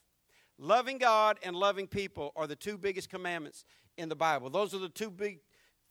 Loving 0.58 0.98
God 0.98 1.38
and 1.44 1.56
loving 1.56 1.88
people 1.88 2.32
are 2.36 2.48
the 2.48 2.56
two 2.56 2.78
biggest 2.78 3.10
commandments 3.10 3.66
in 3.98 4.10
the 4.10 4.16
Bible. 4.16 4.50
Those 4.50 4.74
are 4.74 4.80
the 4.80 4.90
two 4.90 5.12
big 5.12 5.40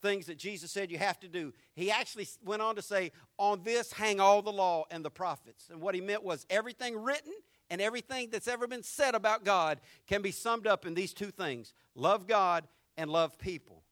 things 0.01 0.25
that 0.25 0.37
Jesus 0.37 0.71
said 0.71 0.91
you 0.91 0.97
have 0.97 1.19
to 1.19 1.27
do. 1.27 1.53
He 1.75 1.91
actually 1.91 2.27
went 2.43 2.61
on 2.61 2.75
to 2.75 2.81
say, 2.81 3.11
On 3.37 3.61
this 3.63 3.93
hang 3.93 4.19
all 4.19 4.41
the 4.41 4.51
law 4.51 4.85
and 4.89 5.05
the 5.05 5.11
prophets. 5.11 5.69
And 5.71 5.81
what 5.81 5.95
he 5.95 6.01
meant 6.01 6.23
was 6.23 6.45
everything 6.49 7.01
written 7.01 7.33
and 7.69 7.81
everything 7.81 8.29
that's 8.31 8.47
ever 8.47 8.67
been 8.67 8.83
said 8.83 9.15
about 9.15 9.43
God 9.43 9.79
can 10.07 10.21
be 10.21 10.31
summed 10.31 10.67
up 10.67 10.85
in 10.85 10.93
these 10.93 11.13
two 11.13 11.31
things 11.31 11.73
love 11.95 12.27
God 12.27 12.67
and 12.97 13.09
love 13.09 13.37
people. 13.37 13.83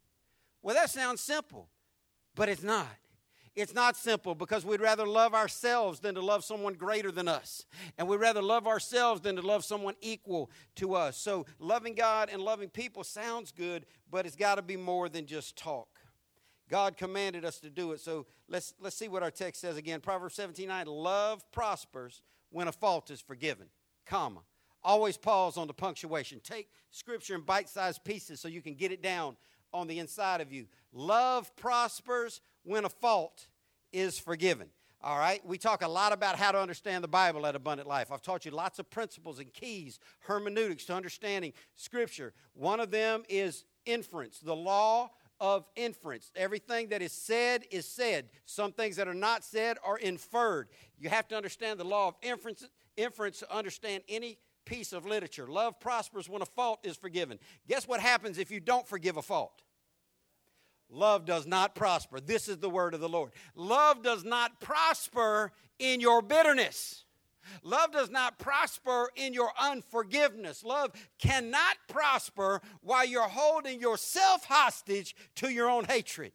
Well, 0.62 0.76
that 0.76 0.90
sounds 0.90 1.22
simple, 1.22 1.70
but 2.36 2.50
it's 2.50 2.64
not. 2.64 2.88
It's 3.56 3.74
not 3.74 3.96
simple 3.96 4.34
because 4.34 4.66
we'd 4.66 4.82
rather 4.82 5.06
love 5.06 5.36
ourselves 5.36 6.00
than 6.00 6.16
to 6.16 6.22
love 6.22 6.44
someone 6.44 6.74
greater 6.74 7.12
than 7.12 7.28
us. 7.28 7.66
And 7.98 8.08
we'd 8.08 8.20
rather 8.20 8.42
love 8.42 8.66
ourselves 8.66 9.22
than 9.22 9.36
to 9.36 9.44
love 9.44 9.64
someone 9.64 9.94
equal 10.02 10.50
to 10.78 10.96
us. 10.96 11.18
So, 11.18 11.46
loving 11.60 11.94
God 11.94 12.30
and 12.32 12.42
loving 12.42 12.70
people 12.70 13.04
sounds 13.04 13.52
good, 13.52 13.86
but 14.10 14.26
it's 14.26 14.36
got 14.36 14.56
to 14.56 14.64
be 14.64 14.76
more 14.76 15.08
than 15.08 15.28
just 15.28 15.56
talk. 15.56 15.88
God 16.68 16.98
commanded 16.98 17.46
us 17.46 17.60
to 17.60 17.70
do 17.70 17.92
it. 17.92 18.00
So, 18.00 18.26
let's, 18.48 18.74
let's 18.82 18.96
see 18.96 19.08
what 19.08 19.22
our 19.22 19.32
text 19.32 19.62
says 19.62 19.78
again. 19.78 20.02
Proverbs 20.02 20.34
17 20.36 20.68
9 20.68 20.88
Love 20.88 21.44
prospers 21.52 22.24
when 22.50 22.68
a 22.68 22.72
fault 22.72 23.12
is 23.12 23.22
forgiven, 23.22 23.68
comma. 24.08 24.42
Always 24.84 25.18
pause 25.18 25.58
on 25.58 25.68
the 25.68 25.74
punctuation. 25.74 26.42
Take 26.44 26.70
scripture 26.92 27.36
in 27.36 27.42
bite 27.42 27.70
sized 27.70 28.04
pieces 28.04 28.40
so 28.40 28.48
you 28.48 28.62
can 28.62 28.76
get 28.76 28.92
it 28.92 29.02
down 29.02 29.38
on 29.74 29.88
the 29.88 30.00
inside 30.00 30.42
of 30.42 30.52
you. 30.52 30.68
Love 30.92 31.56
prospers 31.56 32.42
when 32.64 32.86
a 32.86 32.90
fault 32.90 33.48
is 33.92 34.20
forgiven. 34.20 34.68
All 35.02 35.18
right, 35.18 35.46
we 35.46 35.58
talk 35.58 35.84
a 35.84 35.88
lot 35.88 36.14
about 36.14 36.38
how 36.38 36.54
to 36.54 36.60
understand 36.60 37.04
the 37.04 37.10
Bible 37.10 37.46
at 37.46 37.56
Abundant 37.56 37.90
Life. 37.90 38.10
I've 38.10 38.22
taught 38.22 38.46
you 38.46 38.52
lots 38.52 38.80
of 38.80 38.90
principles 38.90 39.40
and 39.40 39.52
keys, 39.52 40.00
hermeneutics 40.20 40.86
to 40.86 40.94
understanding 40.94 41.52
Scripture. 41.76 42.34
One 42.54 42.80
of 42.80 42.90
them 42.90 43.24
is 43.28 43.66
inference, 43.86 44.40
the 44.40 44.56
law 44.56 45.12
of 45.42 45.66
inference. 45.76 46.32
Everything 46.38 46.88
that 46.88 47.02
is 47.02 47.12
said 47.12 47.66
is 47.70 47.86
said. 47.86 48.30
Some 48.46 48.72
things 48.72 48.96
that 48.96 49.10
are 49.10 49.14
not 49.14 49.44
said 49.44 49.78
are 49.84 49.98
inferred. 49.98 50.70
You 50.98 51.10
have 51.10 51.28
to 51.28 51.36
understand 51.36 51.82
the 51.82 51.84
law 51.84 52.08
of 52.08 52.16
inference, 52.22 52.66
inference 52.96 53.40
to 53.40 53.54
understand 53.54 54.04
any 54.08 54.38
piece 54.66 54.94
of 54.94 55.06
literature. 55.06 55.48
Love 55.48 55.80
prospers 55.80 56.30
when 56.30 56.42
a 56.42 56.46
fault 56.46 56.80
is 56.84 56.96
forgiven. 56.96 57.40
Guess 57.68 57.88
what 57.88 58.00
happens 58.00 58.38
if 58.38 58.52
you 58.52 58.60
don't 58.60 58.88
forgive 58.88 59.18
a 59.18 59.22
fault? 59.22 59.62
Love 60.90 61.26
does 61.26 61.48
not 61.48 61.76
prosper. 61.76 62.20
This 62.20 62.48
is 62.48 62.58
the 62.58 62.70
word 62.70 62.94
of 62.94 63.00
the 63.00 63.10
Lord. 63.10 63.32
Love 63.56 64.04
does 64.04 64.24
not 64.24 64.62
prosper 64.62 65.52
in 65.80 66.00
your 66.00 66.22
bitterness. 66.22 67.06
Love 67.64 67.92
does 67.92 68.10
not 68.10 68.40
prosper 68.40 69.10
in 69.16 69.34
your 69.34 69.52
unforgiveness. 69.60 70.64
Love 70.64 70.92
cannot 71.20 71.76
prosper 71.88 72.62
while 72.82 73.06
you're 73.06 73.24
holding 73.24 73.82
yourself 73.82 74.46
hostage 74.46 75.16
to 75.36 75.50
your 75.50 75.70
own 75.70 75.86
hatred. 75.86 76.32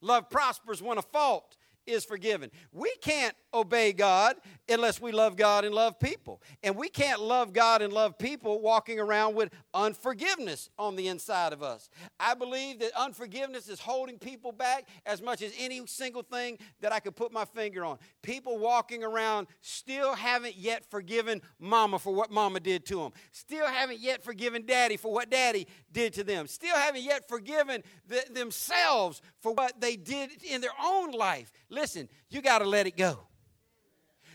Love 0.00 0.30
prospers 0.30 0.80
when 0.80 0.96
a 0.96 1.02
fault 1.02 1.57
is 1.88 2.04
forgiven. 2.04 2.50
We 2.72 2.94
can't 3.00 3.34
obey 3.54 3.92
God 3.92 4.36
unless 4.68 5.00
we 5.00 5.12
love 5.12 5.36
God 5.36 5.64
and 5.64 5.74
love 5.74 5.98
people. 5.98 6.42
And 6.62 6.76
we 6.76 6.88
can't 6.88 7.20
love 7.20 7.52
God 7.52 7.82
and 7.82 7.92
love 7.92 8.18
people 8.18 8.60
walking 8.60 9.00
around 9.00 9.34
with 9.34 9.50
unforgiveness 9.72 10.70
on 10.78 10.96
the 10.96 11.08
inside 11.08 11.52
of 11.52 11.62
us. 11.62 11.88
I 12.20 12.34
believe 12.34 12.80
that 12.80 12.92
unforgiveness 12.96 13.68
is 13.68 13.80
holding 13.80 14.18
people 14.18 14.52
back 14.52 14.88
as 15.06 15.22
much 15.22 15.42
as 15.42 15.52
any 15.58 15.84
single 15.86 16.22
thing 16.22 16.58
that 16.80 16.92
I 16.92 17.00
could 17.00 17.16
put 17.16 17.32
my 17.32 17.44
finger 17.44 17.84
on. 17.84 17.98
People 18.22 18.58
walking 18.58 19.02
around 19.02 19.46
still 19.60 20.14
haven't 20.14 20.56
yet 20.56 20.84
forgiven 20.90 21.40
mama 21.58 21.98
for 21.98 22.14
what 22.14 22.30
mama 22.30 22.60
did 22.60 22.84
to 22.86 22.96
them, 22.96 23.12
still 23.32 23.66
haven't 23.66 24.00
yet 24.00 24.22
forgiven 24.22 24.66
daddy 24.66 24.96
for 24.96 25.12
what 25.12 25.30
daddy 25.30 25.66
did 25.92 26.12
to 26.14 26.24
them, 26.24 26.46
still 26.46 26.76
haven't 26.76 27.02
yet 27.02 27.28
forgiven 27.28 27.82
the, 28.06 28.22
themselves 28.30 29.22
for 29.40 29.52
what 29.52 29.80
they 29.80 29.96
did 29.96 30.42
in 30.42 30.60
their 30.60 30.70
own 30.84 31.12
life. 31.12 31.52
Listen, 31.78 32.08
you 32.28 32.42
got 32.42 32.58
to 32.58 32.64
let 32.64 32.88
it 32.88 32.96
go. 32.96 33.20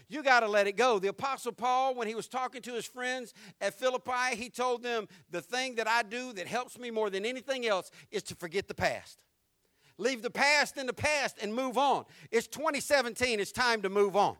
You 0.08 0.24
got 0.24 0.42
to 0.42 0.48
let 0.48 0.66
it 0.66 0.78
go. 0.78 0.98
The 0.98 1.10
Apostle 1.10 1.52
Paul, 1.52 1.94
when 1.94 2.08
he 2.08 2.16
was 2.16 2.30
talking 2.30 2.62
to 2.62 2.72
his 2.72 2.86
friends 2.86 3.34
at 3.60 3.74
Philippi, 3.74 4.36
he 4.36 4.50
told 4.50 4.82
them, 4.82 5.10
The 5.30 5.42
thing 5.42 5.76
that 5.76 5.88
I 5.88 6.04
do 6.04 6.32
that 6.34 6.48
helps 6.48 6.80
me 6.80 6.90
more 6.90 7.10
than 7.10 7.26
anything 7.26 7.66
else 7.66 7.92
is 8.12 8.24
to 8.24 8.36
forget 8.36 8.70
the 8.70 8.74
past. 8.74 9.24
Leave 9.98 10.22
the 10.22 10.30
past 10.30 10.78
in 10.78 10.88
the 10.88 10.94
past 10.94 11.38
and 11.42 11.54
move 11.54 11.78
on. 11.78 12.06
It's 12.32 12.48
2017, 12.48 13.42
it's 13.42 13.52
time 13.52 13.82
to 13.82 13.90
move 13.90 14.16
on. 14.16 14.38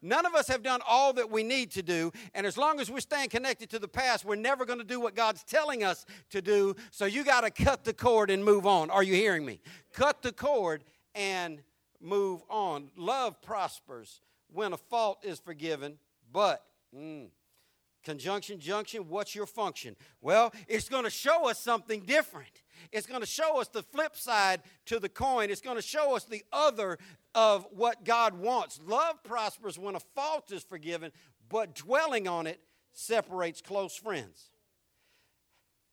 None 0.00 0.24
of 0.24 0.34
us 0.34 0.48
have 0.48 0.62
done 0.62 0.80
all 0.88 1.12
that 1.14 1.30
we 1.30 1.42
need 1.42 1.70
to 1.72 1.82
do, 1.82 2.12
and 2.32 2.46
as 2.46 2.56
long 2.56 2.80
as 2.80 2.90
we're 2.90 3.00
staying 3.00 3.28
connected 3.28 3.68
to 3.70 3.78
the 3.78 3.88
past, 3.88 4.24
we're 4.24 4.36
never 4.36 4.64
going 4.64 4.78
to 4.78 4.84
do 4.84 5.00
what 5.00 5.14
God's 5.14 5.44
telling 5.44 5.84
us 5.84 6.06
to 6.30 6.40
do. 6.40 6.76
So 6.92 7.04
you 7.04 7.24
got 7.24 7.42
to 7.42 7.50
cut 7.50 7.84
the 7.84 7.92
cord 7.92 8.30
and 8.30 8.42
move 8.42 8.66
on. 8.66 8.90
Are 8.90 9.02
you 9.02 9.14
hearing 9.14 9.44
me? 9.44 9.60
Cut 9.92 10.22
the 10.22 10.32
cord 10.32 10.84
and 11.14 11.60
move 12.00 12.42
on. 12.48 12.90
Love 12.96 13.40
prospers 13.42 14.20
when 14.52 14.72
a 14.72 14.76
fault 14.76 15.18
is 15.22 15.38
forgiven, 15.38 15.98
but 16.32 16.62
mm, 16.96 17.28
conjunction, 18.04 18.60
junction, 18.60 19.08
what's 19.08 19.34
your 19.34 19.46
function? 19.46 19.96
Well, 20.20 20.52
it's 20.66 20.88
going 20.88 21.04
to 21.04 21.10
show 21.10 21.48
us 21.48 21.58
something 21.58 22.00
different. 22.00 22.62
It's 22.92 23.06
going 23.06 23.20
to 23.20 23.26
show 23.26 23.60
us 23.60 23.68
the 23.68 23.82
flip 23.82 24.16
side 24.16 24.62
to 24.86 24.98
the 24.98 25.08
coin. 25.08 25.50
It's 25.50 25.60
going 25.60 25.76
to 25.76 25.82
show 25.82 26.16
us 26.16 26.24
the 26.24 26.44
other 26.52 26.98
of 27.34 27.66
what 27.70 28.04
God 28.04 28.38
wants. 28.38 28.80
Love 28.86 29.22
prospers 29.22 29.78
when 29.78 29.94
a 29.94 30.00
fault 30.00 30.52
is 30.52 30.62
forgiven, 30.62 31.12
but 31.48 31.74
dwelling 31.74 32.28
on 32.28 32.46
it 32.46 32.60
separates 32.92 33.60
close 33.60 33.94
friends. 33.94 34.50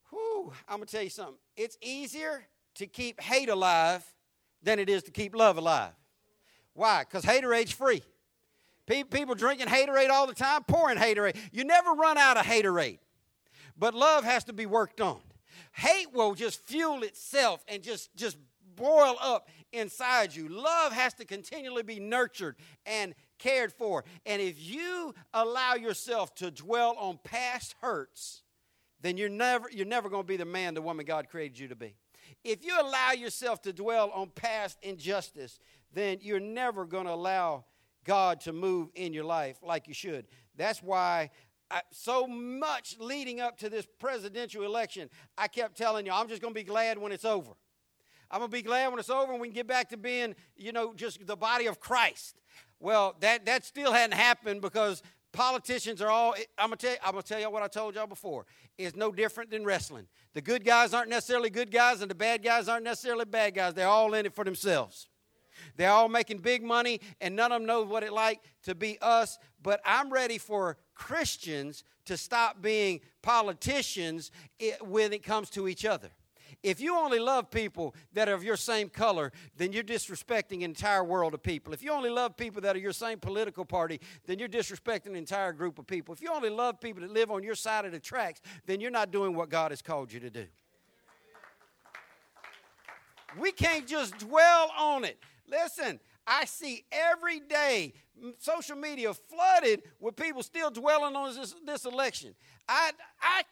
Whew, 0.09 0.53
I'm 0.67 0.77
going 0.77 0.87
to 0.87 0.91
tell 0.91 1.03
you 1.03 1.09
something. 1.09 1.35
It's 1.57 1.77
easier 1.81 2.47
to 2.75 2.87
keep 2.87 3.19
hate 3.19 3.49
alive 3.49 4.03
than 4.65 4.79
it 4.79 4.89
is 4.89 5.03
to 5.03 5.11
keep 5.11 5.35
love 5.35 5.57
alive. 5.57 5.93
Why? 6.73 7.03
Because 7.03 7.23
haterade's 7.23 7.71
free. 7.71 8.03
People 8.85 9.33
drinking 9.33 9.67
haterade 9.67 10.09
all 10.09 10.27
the 10.27 10.35
time, 10.35 10.63
pouring 10.63 10.97
haterade. 10.97 11.37
You 11.51 11.63
never 11.63 11.91
run 11.91 12.17
out 12.17 12.37
of 12.37 12.45
haterade. 12.45 12.99
But 13.77 13.93
love 13.93 14.23
has 14.23 14.43
to 14.45 14.53
be 14.53 14.65
worked 14.65 15.01
on. 15.01 15.19
Hate 15.71 16.13
will 16.13 16.35
just 16.35 16.59
fuel 16.65 17.03
itself 17.03 17.63
and 17.67 17.81
just, 17.81 18.15
just 18.15 18.37
boil 18.75 19.15
up 19.21 19.49
inside 19.71 20.35
you. 20.35 20.49
Love 20.49 20.91
has 20.91 21.13
to 21.15 21.25
continually 21.25 21.83
be 21.83 21.99
nurtured 21.99 22.57
and 22.85 23.15
cared 23.39 23.73
for. 23.73 24.03
And 24.25 24.41
if 24.41 24.61
you 24.61 25.13
allow 25.33 25.75
yourself 25.75 26.35
to 26.35 26.51
dwell 26.51 26.95
on 26.97 27.19
past 27.23 27.75
hurts, 27.81 28.43
then 29.01 29.17
you're 29.17 29.29
never, 29.29 29.69
you're 29.71 29.85
never 29.85 30.09
going 30.09 30.23
to 30.23 30.27
be 30.27 30.37
the 30.37 30.45
man, 30.45 30.73
the 30.73 30.81
woman 30.81 31.05
God 31.05 31.29
created 31.29 31.57
you 31.57 31.67
to 31.69 31.75
be. 31.75 31.95
If 32.45 32.63
you 32.63 32.79
allow 32.79 33.11
yourself 33.11 33.63
to 33.63 33.73
dwell 33.73 34.11
on 34.11 34.29
past 34.29 34.77
injustice, 34.83 35.59
then 35.93 36.19
you're 36.21 36.39
never 36.39 36.85
going 36.85 37.05
to 37.05 37.11
allow 37.11 37.65
God 38.03 38.39
to 38.41 38.53
move 38.53 38.89
in 38.93 39.13
your 39.13 39.23
life 39.23 39.57
like 39.63 39.87
you 39.87 39.95
should. 39.95 40.27
That's 40.55 40.83
why 40.83 41.31
I, 41.71 41.81
so 41.91 42.27
much 42.27 42.97
leading 42.99 43.41
up 43.41 43.57
to 43.59 43.69
this 43.69 43.87
presidential 43.99 44.63
election, 44.63 45.09
I 45.35 45.47
kept 45.47 45.75
telling 45.75 46.05
you, 46.05 46.11
I'm 46.11 46.27
just 46.27 46.41
going 46.41 46.53
to 46.53 46.59
be 46.59 46.63
glad 46.63 46.99
when 46.99 47.11
it's 47.11 47.25
over. 47.25 47.51
I'm 48.29 48.39
going 48.39 48.51
to 48.51 48.55
be 48.57 48.61
glad 48.61 48.89
when 48.89 48.99
it's 48.99 49.09
over 49.09 49.31
and 49.31 49.41
we 49.41 49.47
can 49.47 49.55
get 49.55 49.67
back 49.67 49.89
to 49.89 49.97
being, 49.97 50.35
you 50.55 50.71
know, 50.71 50.93
just 50.93 51.25
the 51.25 51.35
body 51.35 51.65
of 51.65 51.79
Christ. 51.79 52.35
Well, 52.79 53.15
that, 53.21 53.45
that 53.45 53.65
still 53.65 53.91
hadn't 53.91 54.17
happened 54.17 54.61
because 54.61 55.01
politicians 55.35 56.01
are 56.01 56.09
all 56.09 56.33
I'm 56.57 56.67
gonna 56.67 56.77
tell 56.77 56.91
you, 56.91 56.97
I'm 57.03 57.11
gonna 57.11 57.23
tell 57.23 57.39
you 57.39 57.49
what 57.49 57.61
I 57.61 57.67
told 57.67 57.95
y'all 57.95 58.07
before. 58.07 58.45
It's 58.77 58.95
no 58.95 59.11
different 59.11 59.51
than 59.51 59.65
wrestling. 59.65 60.07
The 60.33 60.41
good 60.41 60.63
guys 60.63 60.93
aren't 60.93 61.09
necessarily 61.09 61.49
good 61.49 61.71
guys, 61.71 62.01
and 62.01 62.09
the 62.09 62.15
bad 62.15 62.41
guys 62.41 62.67
aren't 62.67 62.85
necessarily 62.85 63.25
bad 63.25 63.53
guys. 63.53 63.73
They're 63.73 63.87
all 63.87 64.13
in 64.13 64.25
it 64.25 64.33
for 64.33 64.43
themselves. 64.43 65.09
They're 65.77 65.91
all 65.91 66.09
making 66.09 66.39
big 66.39 66.63
money, 66.63 67.01
and 67.21 67.35
none 67.35 67.51
of 67.51 67.59
them 67.59 67.65
know 67.65 67.83
what 67.83 68.03
it 68.03 68.13
like 68.13 68.41
to 68.63 68.75
be 68.75 68.97
us. 69.01 69.37
But 69.61 69.81
I'm 69.85 70.11
ready 70.11 70.37
for 70.37 70.77
Christians 70.93 71.83
to 72.05 72.17
stop 72.17 72.61
being 72.61 73.01
politicians 73.21 74.31
eh, 74.59 74.73
when 74.81 75.11
it 75.11 75.23
comes 75.23 75.49
to 75.51 75.67
each 75.67 75.85
other. 75.85 76.11
If 76.65 76.81
you 76.81 76.97
only 76.97 77.19
love 77.19 77.51
people 77.51 77.93
that 78.13 78.27
are 78.27 78.33
of 78.33 78.43
your 78.43 78.57
same 78.57 78.89
color, 78.89 79.31
then 79.55 79.71
you're 79.71 79.83
disrespecting 79.83 80.57
an 80.57 80.63
entire 80.63 81.03
world 81.03 81.35
of 81.35 81.43
people. 81.43 81.73
If 81.73 81.83
you 81.83 81.91
only 81.91 82.09
love 82.09 82.35
people 82.35 82.59
that 82.63 82.75
are 82.75 82.79
your 82.79 82.91
same 82.91 83.19
political 83.19 83.65
party, 83.65 84.01
then 84.25 84.39
you're 84.39 84.49
disrespecting 84.49 85.07
an 85.07 85.15
entire 85.15 85.53
group 85.53 85.77
of 85.77 85.85
people. 85.85 86.11
If 86.15 86.23
you 86.23 86.31
only 86.33 86.49
love 86.49 86.81
people 86.81 87.03
that 87.03 87.11
live 87.11 87.29
on 87.29 87.43
your 87.43 87.53
side 87.53 87.85
of 87.85 87.91
the 87.91 87.99
tracks, 87.99 88.41
then 88.65 88.81
you're 88.81 88.89
not 88.89 89.11
doing 89.11 89.35
what 89.35 89.49
God 89.49 89.69
has 89.69 89.83
called 89.83 90.11
you 90.11 90.19
to 90.21 90.31
do. 90.31 90.47
We 93.39 93.51
can't 93.51 93.85
just 93.85 94.17
dwell 94.17 94.71
on 94.75 95.03
it. 95.03 95.19
Listen, 95.47 95.99
I 96.25 96.45
see 96.45 96.83
every 96.91 97.41
day 97.41 97.93
social 98.39 98.75
media 98.75 99.13
flooded 99.13 99.83
with 99.99 100.15
people 100.15 100.41
still 100.41 100.71
dwelling 100.71 101.15
on 101.15 101.35
this, 101.35 101.55
this 101.63 101.85
election. 101.85 102.33
I, 102.67 102.91
I, 103.21 103.43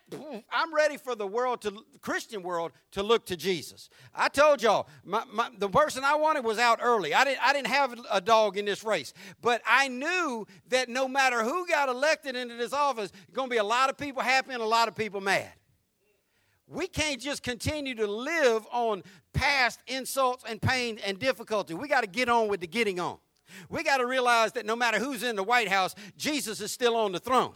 I'm 0.51 0.73
ready 0.73 0.97
for 0.97 1.15
the 1.15 1.27
world 1.27 1.61
to, 1.61 1.85
Christian 2.01 2.41
world, 2.41 2.71
to 2.91 3.03
look 3.03 3.25
to 3.27 3.37
Jesus. 3.37 3.89
I 4.13 4.27
told 4.27 4.61
y'all, 4.61 4.87
my, 5.03 5.23
my, 5.31 5.49
the 5.57 5.69
person 5.69 6.03
I 6.03 6.15
wanted 6.15 6.43
was 6.43 6.57
out 6.57 6.79
early. 6.81 7.13
I 7.13 7.23
didn't, 7.23 7.45
I 7.45 7.53
didn't 7.53 7.67
have 7.67 7.95
a 8.11 8.21
dog 8.21 8.57
in 8.57 8.65
this 8.65 8.83
race, 8.83 9.13
but 9.41 9.61
I 9.67 9.87
knew 9.87 10.47
that 10.69 10.89
no 10.89 11.07
matter 11.07 11.43
who 11.43 11.67
got 11.67 11.89
elected 11.89 12.35
into 12.35 12.55
this 12.55 12.73
office, 12.73 13.11
going 13.33 13.49
to 13.49 13.53
be 13.53 13.57
a 13.57 13.63
lot 13.63 13.89
of 13.89 13.97
people 13.97 14.23
happy 14.23 14.53
and 14.53 14.63
a 14.63 14.65
lot 14.65 14.87
of 14.87 14.95
people 14.95 15.21
mad. 15.21 15.51
We 16.67 16.87
can't 16.87 17.21
just 17.21 17.43
continue 17.43 17.93
to 17.95 18.07
live 18.07 18.65
on 18.71 19.03
past 19.33 19.79
insults 19.85 20.43
and 20.47 20.61
pain 20.61 20.99
and 21.05 21.19
difficulty. 21.19 21.75
We 21.75 21.87
got 21.87 22.01
to 22.01 22.07
get 22.07 22.29
on 22.29 22.47
with 22.47 22.61
the 22.61 22.67
getting 22.67 22.99
on. 22.99 23.17
We 23.69 23.83
got 23.83 23.97
to 23.97 24.07
realize 24.07 24.53
that 24.53 24.65
no 24.65 24.75
matter 24.75 24.97
who's 24.97 25.21
in 25.21 25.35
the 25.35 25.43
White 25.43 25.67
House, 25.67 25.93
Jesus 26.17 26.61
is 26.61 26.71
still 26.71 26.95
on 26.95 27.11
the 27.11 27.19
throne. 27.19 27.53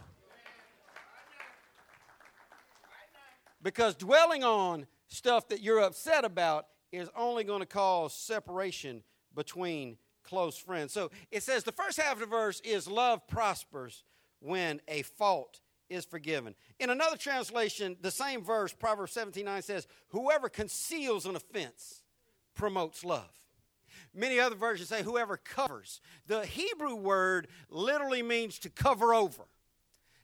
Because 3.61 3.95
dwelling 3.95 4.43
on 4.43 4.87
stuff 5.07 5.47
that 5.49 5.61
you're 5.61 5.79
upset 5.79 6.25
about 6.25 6.67
is 6.91 7.09
only 7.15 7.43
going 7.43 7.59
to 7.59 7.65
cause 7.65 8.13
separation 8.13 9.03
between 9.35 9.97
close 10.23 10.57
friends. 10.57 10.93
So 10.93 11.09
it 11.31 11.43
says 11.43 11.63
the 11.63 11.71
first 11.71 11.99
half 11.99 12.13
of 12.13 12.19
the 12.19 12.25
verse 12.25 12.59
is 12.61 12.87
love 12.87 13.27
prospers 13.27 14.03
when 14.39 14.81
a 14.87 15.01
fault 15.01 15.61
is 15.89 16.05
forgiven. 16.05 16.53
In 16.79 16.89
another 16.89 17.17
translation, 17.17 17.97
the 18.01 18.11
same 18.11 18.43
verse, 18.43 18.73
Proverbs 18.73 19.13
17 19.13 19.45
9 19.45 19.61
says, 19.61 19.87
Whoever 20.09 20.49
conceals 20.49 21.25
an 21.25 21.35
offense 21.35 22.03
promotes 22.53 23.05
love. 23.05 23.31
Many 24.13 24.39
other 24.39 24.55
versions 24.55 24.89
say, 24.89 25.03
Whoever 25.03 25.37
covers. 25.37 26.01
The 26.27 26.45
Hebrew 26.45 26.95
word 26.95 27.47
literally 27.69 28.21
means 28.21 28.59
to 28.59 28.69
cover 28.69 29.13
over. 29.13 29.43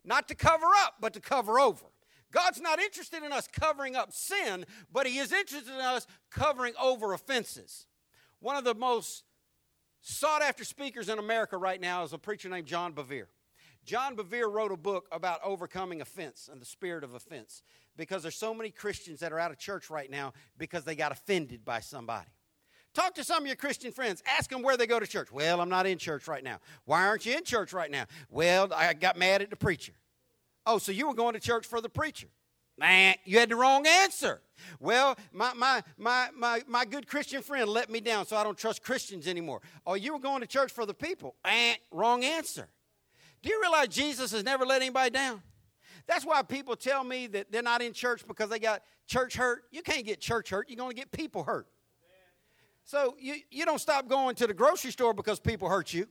Not 0.04 0.28
to 0.28 0.36
cover 0.36 0.67
up, 0.80 0.96
but 1.00 1.13
to 1.13 1.22
cover 1.22 1.60
over. 1.60 1.86
God's 2.34 2.60
not 2.60 2.80
interested 2.80 3.24
in 3.24 3.32
us 3.32 3.48
covering 3.48 3.96
up 3.96 4.12
sin, 4.12 4.65
but 4.91 5.06
He 5.06 5.19
is 5.19 5.32
interested 5.32 5.74
in 5.74 5.80
us 5.80 6.08
covering 6.32 6.74
over 6.82 7.13
offenses. 7.13 7.86
One 8.39 8.56
of 8.58 8.63
the 8.63 8.76
most 8.76 9.24
sought 10.02 10.41
after 10.41 10.65
speakers 10.65 11.08
in 11.08 11.19
America 11.19 11.58
right 11.58 11.80
now 11.80 12.04
is 12.04 12.12
a 12.12 12.17
preacher 12.17 12.50
named 12.50 12.67
John 12.67 12.93
Bevere. 12.93 13.28
John 13.86 14.15
Bevere 14.15 14.52
wrote 14.52 14.72
a 14.72 14.78
book 14.78 15.08
about 15.12 15.39
overcoming 15.43 16.02
offense 16.02 16.50
and 16.52 16.62
the 16.62 16.65
spirit 16.65 17.04
of 17.04 17.13
offense 17.13 17.62
because 17.96 18.24
there's 18.24 18.36
so 18.36 18.54
many 18.54 18.72
Christians 18.72 19.19
that 19.19 19.32
are 19.32 19.39
out 19.39 19.52
of 19.52 19.58
church 19.58 19.89
right 19.89 20.10
now 20.10 20.34
because 20.58 20.84
they 20.84 20.96
got 20.96 21.12
offended 21.12 21.63
by 21.63 21.80
somebody. 21.82 22.30
Talk 22.93 23.15
to 23.15 23.24
some 23.24 23.43
of 23.43 23.48
your 23.48 23.56
Christian 23.56 23.91
friends. 23.91 24.22
Ask 24.26 24.50
them 24.50 24.62
where 24.62 24.78
they 24.78 24.88
go 24.88 25.00
to 25.00 25.08
church. 25.08 25.32
Well, 25.32 25.60
I'm 25.60 25.69
not 25.69 25.86
in 25.86 25.98
church 25.98 26.28
right 26.28 26.43
now. 26.43 26.60
Why 26.86 27.06
aren't 27.06 27.26
you 27.26 27.36
in 27.36 27.43
church 27.43 27.74
right 27.74 27.89
now? 27.89 28.06
Well, 28.30 28.72
I 28.74 28.93
got 28.93 29.17
mad 29.17 29.41
at 29.41 29.50
the 29.50 29.56
preacher. 29.56 29.93
Oh, 30.65 30.78
so 30.78 30.91
you 30.91 31.08
were 31.08 31.13
going 31.13 31.34
to 31.34 31.39
church 31.39 31.65
for 31.65 31.82
the 31.82 31.89
preacher? 31.89 32.28
Nah, 32.78 33.13
you 33.26 33.38
had 33.38 33.49
the 33.49 33.56
wrong 33.56 33.86
answer. 33.86 34.41
Well, 34.80 35.17
my, 35.32 35.54
my, 35.54 35.84
my, 35.97 36.30
my, 36.36 36.62
my 36.67 36.86
good 36.86 37.08
Christian 37.08 37.41
friend 37.41 37.69
let 37.69 37.89
me 37.89 37.99
down, 37.99 38.26
so 38.26 38.36
I 38.36 38.43
don't 38.43 38.58
trust 38.58 38.84
Christians 38.84 39.28
anymore. 39.28 39.62
Oh, 39.86 39.93
you 39.93 40.13
were 40.13 40.19
going 40.19 40.41
to 40.41 40.47
church 40.47 40.71
for 40.71 40.86
the 40.86 40.93
people? 40.93 41.36
Eh, 41.45 41.76
wrong 41.91 42.23
answer. 42.23 42.67
Do 43.43 43.49
you 43.49 43.62
realize 43.62 43.89
Jesus 43.89 44.32
has 44.32 44.43
never 44.43 44.65
let 44.65 44.82
anybody 44.82 45.12
down? 45.12 45.43
That's 46.08 46.26
why 46.26 46.41
people 46.41 46.76
tell 46.76 47.04
me 47.04 47.28
that 47.28 47.52
they're 47.52 47.62
not 47.62 47.82
in 47.82 47.93
church 47.93 48.28
because 48.28 48.49
they 48.49 48.60
got 48.60 48.82
church 49.06 49.36
hurt. 49.36 49.63
You 49.71 49.82
can't 49.82 50.06
get 50.06 50.19
church 50.19 50.49
hurt, 50.49 50.69
you're 50.69 50.78
going 50.78 50.91
to 50.91 50.95
get 50.95 51.12
people 51.12 51.43
hurt. 51.43 51.67
So 52.86 53.15
you, 53.19 53.36
you 53.49 53.65
don't 53.65 53.80
stop 53.80 54.10
going 54.10 54.36
to 54.36 54.47
the 54.47 54.54
grocery 54.54 54.91
store 54.91 55.13
because 55.13 55.39
people 55.39 55.69
hurt 55.69 55.93
you. 55.93 56.08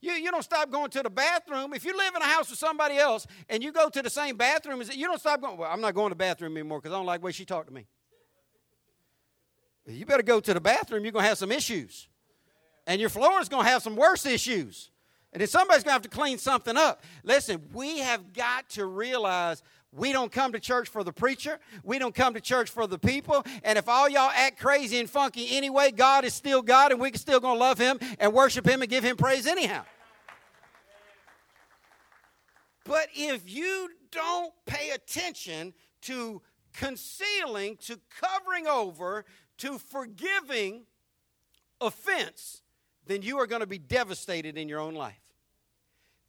You, 0.00 0.12
you 0.12 0.30
don't 0.30 0.42
stop 0.42 0.70
going 0.70 0.90
to 0.90 1.02
the 1.02 1.10
bathroom. 1.10 1.74
If 1.74 1.84
you 1.84 1.96
live 1.96 2.14
in 2.14 2.22
a 2.22 2.26
house 2.26 2.50
with 2.50 2.58
somebody 2.58 2.96
else 2.96 3.26
and 3.48 3.62
you 3.62 3.72
go 3.72 3.88
to 3.88 4.02
the 4.02 4.10
same 4.10 4.36
bathroom, 4.36 4.82
you 4.92 5.06
don't 5.06 5.18
stop 5.18 5.40
going, 5.40 5.56
well, 5.56 5.70
I'm 5.70 5.80
not 5.80 5.94
going 5.94 6.10
to 6.10 6.14
the 6.14 6.18
bathroom 6.18 6.56
anymore 6.56 6.80
because 6.80 6.92
I 6.92 6.96
don't 6.96 7.06
like 7.06 7.20
the 7.20 7.26
way 7.26 7.32
she 7.32 7.44
talked 7.44 7.68
to 7.68 7.74
me. 7.74 7.86
You 9.86 10.04
better 10.06 10.22
go 10.22 10.38
to 10.38 10.54
the 10.54 10.60
bathroom. 10.60 11.04
You're 11.04 11.12
going 11.12 11.24
to 11.24 11.28
have 11.28 11.38
some 11.38 11.50
issues. 11.50 12.08
And 12.86 13.00
your 13.00 13.10
floor 13.10 13.40
is 13.40 13.48
going 13.48 13.64
to 13.64 13.70
have 13.70 13.82
some 13.82 13.96
worse 13.96 14.26
issues. 14.26 14.90
And 15.32 15.40
then 15.40 15.48
somebody's 15.48 15.82
going 15.82 15.90
to 15.90 15.94
have 15.94 16.02
to 16.02 16.08
clean 16.08 16.38
something 16.38 16.76
up. 16.76 17.02
Listen, 17.22 17.62
we 17.72 17.98
have 17.98 18.32
got 18.32 18.68
to 18.70 18.86
realize 18.86 19.62
we 19.92 20.12
don't 20.12 20.30
come 20.30 20.52
to 20.52 20.60
church 20.60 20.88
for 20.88 21.02
the 21.02 21.12
preacher. 21.12 21.58
We 21.82 21.98
don't 21.98 22.14
come 22.14 22.34
to 22.34 22.40
church 22.40 22.70
for 22.70 22.86
the 22.86 22.98
people. 22.98 23.44
And 23.64 23.78
if 23.78 23.88
all 23.88 24.08
y'all 24.08 24.30
act 24.34 24.60
crazy 24.60 24.98
and 24.98 25.08
funky 25.08 25.56
anyway, 25.56 25.90
God 25.90 26.24
is 26.24 26.34
still 26.34 26.60
God 26.60 26.92
and 26.92 27.00
we 27.00 27.10
can 27.10 27.18
still 27.18 27.40
going 27.40 27.54
to 27.54 27.60
love 27.60 27.78
him 27.78 27.98
and 28.18 28.32
worship 28.32 28.66
him 28.66 28.82
and 28.82 28.90
give 28.90 29.02
him 29.02 29.16
praise 29.16 29.46
anyhow. 29.46 29.84
But 32.84 33.08
if 33.14 33.50
you 33.50 33.90
don't 34.10 34.52
pay 34.66 34.90
attention 34.90 35.74
to 36.02 36.42
concealing, 36.74 37.76
to 37.78 37.98
covering 38.20 38.66
over, 38.66 39.24
to 39.58 39.78
forgiving 39.78 40.84
offense, 41.80 42.62
then 43.06 43.22
you 43.22 43.38
are 43.38 43.46
going 43.46 43.60
to 43.60 43.66
be 43.66 43.78
devastated 43.78 44.56
in 44.56 44.68
your 44.68 44.80
own 44.80 44.94
life. 44.94 45.27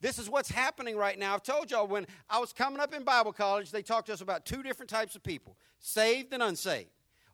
This 0.01 0.17
is 0.17 0.29
what's 0.29 0.49
happening 0.49 0.95
right 0.95 1.19
now. 1.19 1.33
I've 1.33 1.43
told 1.43 1.71
y'all 1.71 1.87
when 1.87 2.07
I 2.29 2.39
was 2.39 2.53
coming 2.53 2.79
up 2.79 2.93
in 2.93 3.03
Bible 3.03 3.33
college, 3.33 3.71
they 3.71 3.81
talked 3.81 4.07
to 4.07 4.13
us 4.13 4.21
about 4.21 4.45
two 4.45 4.63
different 4.63 4.89
types 4.89 5.15
of 5.15 5.23
people 5.23 5.57
saved 5.79 6.33
and 6.33 6.41
unsaved, 6.41 6.89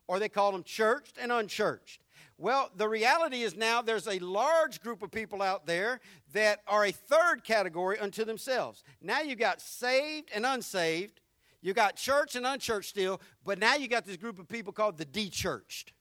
or 0.08 0.18
they 0.18 0.28
called 0.28 0.54
them 0.54 0.64
churched 0.64 1.16
and 1.20 1.30
unchurched. 1.30 2.02
Well, 2.38 2.70
the 2.76 2.88
reality 2.88 3.42
is 3.42 3.56
now 3.56 3.82
there's 3.82 4.08
a 4.08 4.18
large 4.18 4.82
group 4.82 5.02
of 5.02 5.10
people 5.10 5.42
out 5.42 5.66
there 5.66 6.00
that 6.32 6.60
are 6.66 6.84
a 6.84 6.92
third 6.92 7.44
category 7.44 7.98
unto 7.98 8.24
themselves. 8.24 8.82
Now 9.00 9.20
you 9.20 9.36
got 9.36 9.60
saved 9.60 10.30
and 10.34 10.44
unsaved, 10.44 11.20
you 11.62 11.72
got 11.72 11.96
church 11.96 12.36
and 12.36 12.46
unchurched 12.46 12.90
still, 12.90 13.20
but 13.44 13.58
now 13.58 13.76
you 13.76 13.88
got 13.88 14.04
this 14.04 14.16
group 14.16 14.38
of 14.38 14.48
people 14.48 14.72
called 14.72 14.98
the 14.98 15.06
dechurched. 15.06 15.92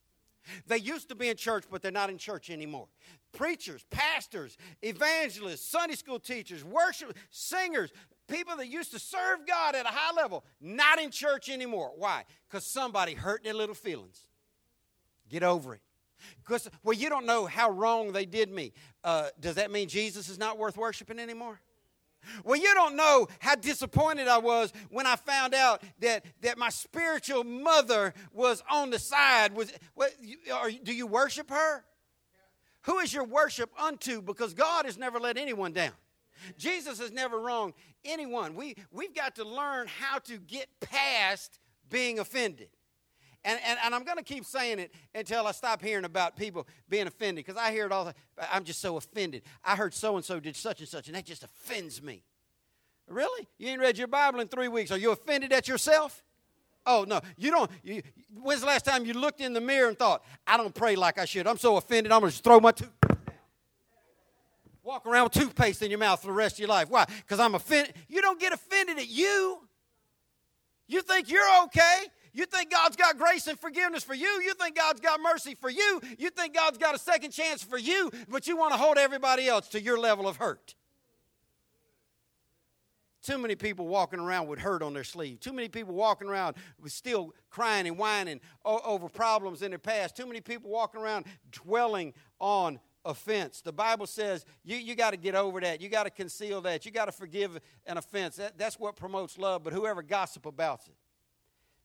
They 0.68 0.78
used 0.78 1.10
to 1.10 1.16
be 1.16 1.30
in 1.30 1.38
church, 1.38 1.64
but 1.72 1.82
they're 1.82 1.92
not 1.92 2.10
in 2.10 2.18
church 2.18 2.50
anymore 2.50 2.88
preachers, 3.36 3.86
pastors, 3.92 4.58
evangelists, 4.82 5.66
Sunday 5.70 5.96
school 5.96 6.20
teachers, 6.20 6.64
worship, 6.64 7.16
singers, 7.30 7.92
people 8.28 8.56
that 8.58 8.68
used 8.68 8.92
to 8.92 9.00
serve 9.00 9.46
God 9.48 9.76
at 9.76 9.86
a 9.86 9.90
high 9.90 10.16
level, 10.16 10.44
not 10.60 11.00
in 11.00 11.12
church 11.12 11.50
anymore. 11.50 11.92
Why? 11.96 12.24
Because 12.48 12.66
somebody 12.66 13.14
hurt 13.14 13.44
their 13.44 13.54
little 13.54 13.76
feelings. 13.76 14.26
Get 15.30 15.44
over 15.44 15.76
it. 15.76 15.82
Because, 16.44 16.70
well, 16.84 16.96
you 16.96 17.10
don't 17.10 17.26
know 17.26 17.46
how 17.46 17.70
wrong 17.70 18.12
they 18.12 18.26
did 18.26 18.52
me. 18.52 18.74
Uh, 19.04 19.28
does 19.40 19.56
that 19.56 19.70
mean 19.72 19.88
Jesus 19.88 20.30
is 20.30 20.40
not 20.40 20.58
worth 20.58 20.78
worshiping 20.78 21.20
anymore? 21.20 21.60
Well, 22.44 22.60
you 22.60 22.74
don't 22.74 22.96
know 22.96 23.28
how 23.40 23.56
disappointed 23.56 24.28
I 24.28 24.40
was 24.40 24.74
when 24.90 25.06
I 25.06 25.16
found 25.16 25.54
out 25.54 25.84
that, 26.00 26.26
that 26.42 26.58
my 26.58 26.70
spiritual 26.70 27.44
mother 27.44 28.14
was 28.34 28.64
on 28.70 28.90
the 28.90 28.98
side. 28.98 29.56
Was, 29.56 29.72
what, 29.94 30.12
are, 30.52 30.72
do 30.72 30.94
you 30.94 31.06
worship 31.06 31.50
her? 31.52 31.84
Who 32.86 33.00
is 33.00 33.14
your 33.14 33.24
worship 33.24 33.70
unto? 33.80 34.22
Because 34.22 34.54
God 34.54 34.86
has 34.86 34.98
never 34.98 35.20
let 35.20 35.38
anyone 35.38 35.74
down. 35.74 35.94
Jesus 36.58 37.00
has 37.00 37.12
never 37.12 37.40
wronged 37.40 37.74
anyone. 38.04 38.56
We, 38.56 38.76
we've 38.92 39.16
got 39.16 39.36
to 39.36 39.44
learn 39.44 39.88
how 39.88 40.20
to 40.20 40.38
get 40.38 40.68
past 40.80 41.60
being 41.90 42.20
offended. 42.20 42.70
And, 43.44 43.60
and, 43.66 43.80
and 43.84 43.94
I'm 43.94 44.04
going 44.04 44.18
to 44.18 44.24
keep 44.24 44.44
saying 44.44 44.80
it 44.80 44.92
until 45.14 45.46
I 45.46 45.52
stop 45.52 45.82
hearing 45.82 46.06
about 46.06 46.36
people 46.36 46.68
being 46.90 47.08
offended 47.08 47.46
because 47.46 47.62
I 47.62 47.72
hear 47.72 47.86
it 47.86 47.92
all 47.92 48.06
the 48.06 48.16
I'm 48.52 48.64
just 48.64 48.82
so 48.82 48.98
offended. 48.98 49.44
I 49.64 49.76
heard 49.76 49.94
so 49.94 50.16
and 50.16 50.26
so 50.26 50.40
did 50.40 50.56
such 50.56 50.80
and 50.80 50.90
such, 50.90 51.08
and 51.08 51.16
that 51.16 51.26
just 51.26 51.44
offends 51.44 52.02
me. 52.02 52.24
Really? 53.08 53.48
You 53.60 53.70
ain't 53.70 53.82
read 53.82 54.00
your 54.00 54.08
Bible 54.08 54.40
in 54.40 54.48
three 54.48 54.68
weeks. 54.68 54.92
Are 54.92 54.98
you 54.98 55.12
offended 55.12 55.54
at 55.54 55.68
yourself? 55.68 56.24
Oh, 56.86 57.06
no. 57.08 57.22
You 57.38 57.52
don't. 57.52 57.72
You, 57.84 58.02
when's 58.42 58.62
the 58.62 58.68
last 58.68 58.86
time 58.86 59.06
you 59.06 59.14
looked 59.14 59.42
in 59.42 59.54
the 59.54 59.62
mirror 59.62 59.88
and 59.88 59.98
thought, 59.98 60.24
I 60.46 60.58
don't 60.58 60.74
pray 60.74 60.96
like 60.96 61.18
I 61.18 61.26
should? 61.26 61.48
I'm 61.48 61.58
so 61.58 61.78
offended, 61.78 62.12
I'm 62.12 62.22
going 62.22 62.32
to 62.32 62.38
throw 62.38 62.60
my 62.60 62.72
toothpaste 62.72 63.16
Walk 64.86 65.08
around 65.08 65.24
with 65.24 65.34
toothpaste 65.34 65.82
in 65.82 65.90
your 65.90 65.98
mouth 65.98 66.22
for 66.22 66.28
the 66.28 66.34
rest 66.34 66.56
of 66.56 66.60
your 66.60 66.70
life. 66.70 66.92
Why? 66.92 67.06
Because 67.06 67.40
I'm 67.40 67.56
offended. 67.56 67.96
You 68.08 68.22
don't 68.22 68.40
get 68.40 68.54
offended 68.54 69.00
at 69.00 69.10
you. 69.10 69.60
You 70.88 71.02
think 71.02 71.28
you're 71.28 71.64
okay. 71.64 72.04
You 72.34 72.46
think 72.46 72.70
God's 72.70 72.96
got 72.96 73.18
grace 73.18 73.48
and 73.48 73.60
forgiveness 73.60 74.04
for 74.04 74.14
you. 74.14 74.28
You 74.28 74.54
think 74.54 74.76
God's 74.76 75.02
got 75.02 75.20
mercy 75.20 75.56
for 75.56 75.72
you. 75.72 76.02
You 76.20 76.30
think 76.30 76.54
God's 76.54 76.78
got 76.78 76.94
a 76.94 77.00
second 77.00 77.32
chance 77.32 77.64
for 77.64 77.80
you, 77.80 78.12
but 78.30 78.46
you 78.46 78.58
want 78.58 78.74
to 78.74 78.78
hold 78.78 79.00
everybody 79.00 79.48
else 79.48 79.70
to 79.70 79.82
your 79.82 79.98
level 79.98 80.28
of 80.28 80.38
hurt. 80.38 80.76
Too 83.26 83.40
many 83.40 83.56
people 83.56 83.88
walking 83.88 84.20
around 84.20 84.46
with 84.46 84.60
hurt 84.60 84.84
on 84.84 84.94
their 84.94 85.04
sleeve. 85.04 85.40
Too 85.40 85.52
many 85.52 85.68
people 85.68 85.96
walking 85.96 86.28
around 86.28 86.58
with 86.80 86.92
still 86.92 87.34
crying 87.50 87.88
and 87.88 87.98
whining 87.98 88.40
over 88.64 89.10
problems 89.10 89.64
in 89.64 89.72
their 89.72 89.80
past. 89.80 90.16
Too 90.16 90.28
many 90.28 90.42
people 90.42 90.70
walking 90.70 91.02
around 91.02 91.26
dwelling 91.50 92.14
on 92.40 92.80
offense. 93.04 93.62
The 93.62 93.74
Bible 93.74 94.06
says 94.06 94.46
you, 94.64 94.78
you 94.78 94.94
got 94.94 95.10
to 95.10 95.18
get 95.18 95.34
over 95.34 95.60
that. 95.62 95.82
You 95.82 95.90
got 95.90 96.04
to 96.04 96.12
conceal 96.12 96.62
that. 96.62 96.86
You 96.86 96.92
got 96.92 97.06
to 97.06 97.12
forgive 97.12 97.60
an 97.88 97.98
offense. 97.98 98.36
That, 98.36 98.60
that's 98.60 98.80
what 98.80 98.96
promotes 98.96 99.40
love. 99.40 99.64
But 99.64 99.74
whoever 99.74 100.04
gossip 100.04 100.46
about 100.46 100.82
it 100.86 100.94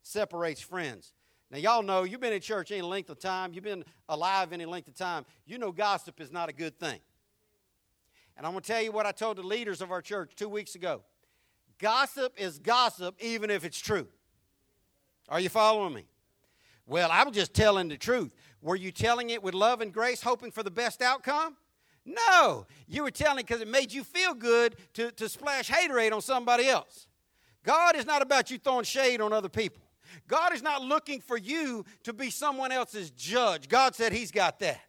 separates 0.03 0.61
friends. 0.61 1.15
Now, 1.51 1.57
y'all 1.57 1.83
know 1.83 2.03
you've 2.03 2.21
been 2.21 2.35
in 2.35 2.43
church 2.43 2.71
any 2.71 2.83
length 2.83 3.09
of 3.09 3.19
time, 3.19 3.55
you've 3.55 3.65
been 3.65 3.85
alive 4.11 4.53
any 4.53 4.67
length 4.67 4.89
of 4.89 4.95
time. 4.95 5.25
You 5.47 5.57
know 5.57 5.73
gossip 5.73 6.21
is 6.21 6.31
not 6.31 6.51
a 6.51 6.53
good 6.53 6.79
thing. 6.79 7.01
And 8.37 8.47
I'm 8.47 8.53
going 8.53 8.63
to 8.63 8.69
tell 8.71 8.83
you 8.83 8.93
what 8.93 9.07
I 9.07 9.13
told 9.13 9.39
the 9.39 9.43
leaders 9.43 9.81
of 9.81 9.91
our 9.91 10.03
church 10.03 10.33
two 10.37 10.51
weeks 10.51 10.75
ago 10.75 11.03
gossip 11.81 12.35
is 12.37 12.59
gossip, 12.59 13.17
even 13.21 13.51
if 13.51 13.65
it's 13.65 13.79
true. 13.79 14.07
Are 15.29 15.41
you 15.41 15.49
following 15.49 15.95
me? 15.95 16.05
Well, 16.87 17.09
I'm 17.13 17.33
just 17.33 17.55
telling 17.55 17.89
the 17.89 17.97
truth. 17.97 18.33
Were 18.63 18.77
you 18.77 18.91
telling 18.91 19.31
it 19.31 19.43
with 19.43 19.55
love 19.55 19.81
and 19.81 19.93
grace, 19.93 20.23
hoping 20.23 20.51
for 20.51 20.63
the 20.63 20.71
best 20.71 21.03
outcome? 21.03 21.57
No. 22.05 22.67
You 22.89 23.05
were 23.05 23.11
telling 23.11 23.41
it 23.41 23.47
because 23.47 23.61
it 23.61 23.69
made 23.69 23.93
you 23.93 24.05
feel 24.05 24.35
good 24.35 24.77
to, 24.95 25.11
to 25.13 25.29
splash 25.29 25.71
haterade 25.71 26.13
on 26.13 26.21
somebody 26.21 26.67
else. 26.67 27.07
God 27.65 27.95
is 27.97 28.07
not 28.07 28.23
about 28.23 28.51
you 28.51 28.59
throwing 28.59 28.85
shade 28.85 29.21
on 29.21 29.33
other 29.33 29.49
people. 29.49 29.83
God 30.27 30.53
is 30.53 30.63
not 30.63 30.83
looking 30.83 31.21
for 31.21 31.37
you 31.37 31.85
to 32.03 32.13
be 32.13 32.31
someone 32.31 32.73
else's 32.73 33.11
judge. 33.11 33.69
God 33.69 33.95
said 33.95 34.13
He's 34.13 34.33
got 34.33 34.59
that. 34.61 34.81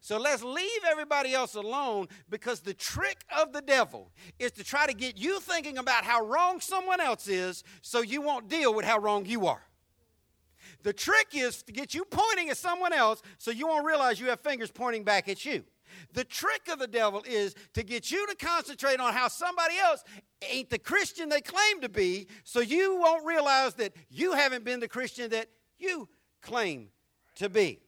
So 0.00 0.18
let's 0.18 0.42
leave 0.42 0.80
everybody 0.88 1.34
else 1.34 1.54
alone 1.54 2.08
because 2.28 2.60
the 2.60 2.74
trick 2.74 3.24
of 3.36 3.52
the 3.52 3.62
devil 3.62 4.10
is 4.38 4.52
to 4.52 4.64
try 4.64 4.86
to 4.86 4.94
get 4.94 5.18
you 5.18 5.40
thinking 5.40 5.78
about 5.78 6.04
how 6.04 6.24
wrong 6.24 6.60
someone 6.60 7.00
else 7.00 7.28
is 7.28 7.64
so 7.82 8.00
you 8.00 8.22
won't 8.22 8.48
deal 8.48 8.74
with 8.74 8.84
how 8.84 8.98
wrong 8.98 9.26
you 9.26 9.46
are. 9.46 9.62
The 10.82 10.92
trick 10.92 11.28
is 11.34 11.62
to 11.64 11.72
get 11.72 11.94
you 11.94 12.04
pointing 12.04 12.48
at 12.48 12.56
someone 12.56 12.92
else 12.92 13.22
so 13.38 13.50
you 13.50 13.66
won't 13.66 13.86
realize 13.86 14.20
you 14.20 14.28
have 14.28 14.40
fingers 14.40 14.70
pointing 14.70 15.04
back 15.04 15.28
at 15.28 15.44
you. 15.44 15.64
The 16.12 16.24
trick 16.24 16.68
of 16.70 16.78
the 16.78 16.86
devil 16.86 17.22
is 17.26 17.54
to 17.74 17.82
get 17.82 18.10
you 18.10 18.26
to 18.28 18.34
concentrate 18.34 19.00
on 19.00 19.12
how 19.12 19.28
somebody 19.28 19.74
else 19.78 20.04
ain't 20.50 20.70
the 20.70 20.78
Christian 20.78 21.28
they 21.28 21.40
claim 21.40 21.80
to 21.80 21.88
be, 21.88 22.28
so 22.44 22.60
you 22.60 22.96
won't 22.96 23.26
realize 23.26 23.74
that 23.74 23.92
you 24.08 24.32
haven't 24.32 24.64
been 24.64 24.80
the 24.80 24.88
Christian 24.88 25.30
that 25.30 25.48
you 25.78 26.08
claim 26.40 26.88
to 27.36 27.48
be. 27.48 27.80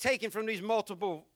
Taken 0.00 0.30
from 0.30 0.46
these 0.46 0.62
multiple 0.62 1.26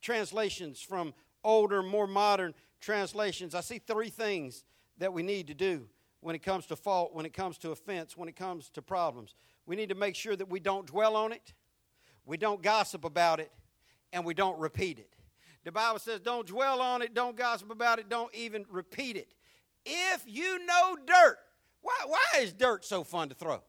translations 0.00 0.80
from 0.80 1.12
older, 1.44 1.82
more 1.82 2.06
modern 2.06 2.54
translations, 2.80 3.54
I 3.54 3.60
see 3.60 3.78
three 3.78 4.08
things 4.08 4.64
that 4.96 5.12
we 5.12 5.22
need 5.22 5.46
to 5.48 5.54
do 5.54 5.86
when 6.20 6.34
it 6.34 6.42
comes 6.42 6.64
to 6.66 6.76
fault, 6.76 7.14
when 7.14 7.26
it 7.26 7.34
comes 7.34 7.58
to 7.58 7.70
offense, 7.70 8.16
when 8.16 8.30
it 8.30 8.36
comes 8.36 8.70
to 8.70 8.80
problems. 8.80 9.34
We 9.66 9.76
need 9.76 9.90
to 9.90 9.94
make 9.94 10.14
sure 10.14 10.34
that 10.34 10.48
we 10.48 10.58
don't 10.58 10.86
dwell 10.86 11.16
on 11.16 11.32
it, 11.32 11.52
we 12.24 12.38
don't 12.38 12.62
gossip 12.62 13.04
about 13.04 13.40
it, 13.40 13.52
and 14.10 14.24
we 14.24 14.32
don't 14.32 14.58
repeat 14.58 14.98
it. 14.98 15.14
The 15.64 15.72
Bible 15.72 15.98
says, 15.98 16.20
don't 16.20 16.46
dwell 16.46 16.80
on 16.80 17.02
it, 17.02 17.12
don't 17.12 17.36
gossip 17.36 17.70
about 17.70 17.98
it, 17.98 18.08
don't 18.08 18.34
even 18.34 18.64
repeat 18.70 19.18
it. 19.18 19.34
If 19.84 20.24
you 20.26 20.64
know 20.64 20.96
dirt, 21.04 21.36
why, 21.82 21.98
why 22.06 22.40
is 22.40 22.54
dirt 22.54 22.86
so 22.86 23.04
fun 23.04 23.28
to 23.28 23.34
throw? 23.34 23.60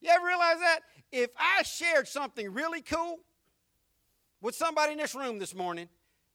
You 0.00 0.10
ever 0.10 0.26
realize 0.26 0.58
that? 0.60 0.80
If 1.12 1.30
I 1.36 1.62
shared 1.62 2.08
something 2.08 2.52
really 2.52 2.80
cool 2.82 3.20
with 4.40 4.54
somebody 4.54 4.92
in 4.92 4.98
this 4.98 5.14
room 5.14 5.38
this 5.38 5.54
morning, 5.54 5.88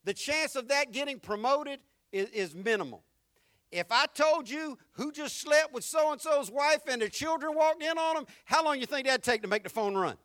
the 0.04 0.14
chance 0.14 0.56
of 0.56 0.68
that 0.68 0.92
getting 0.92 1.20
promoted 1.20 1.80
is, 2.12 2.30
is 2.30 2.56
minimal. 2.56 3.04
If 3.72 3.92
I 3.92 4.06
told 4.06 4.50
you 4.50 4.78
who 4.94 5.12
just 5.12 5.42
slept 5.42 5.74
with 5.74 5.84
so 5.84 6.12
and 6.12 6.22
so's 6.22 6.52
wife 6.52 6.82
and 6.88 7.02
their 7.02 7.10
children 7.10 7.56
walked 7.56 7.82
in 7.82 7.98
on 7.98 8.16
them, 8.16 8.26
how 8.46 8.64
long 8.64 8.76
do 8.76 8.80
you 8.80 8.86
think 8.86 9.08
that'd 9.08 9.24
take 9.24 9.42
to 9.42 9.48
make 9.48 9.64
the 9.64 9.70
phone 9.70 9.96
run? 9.96 10.16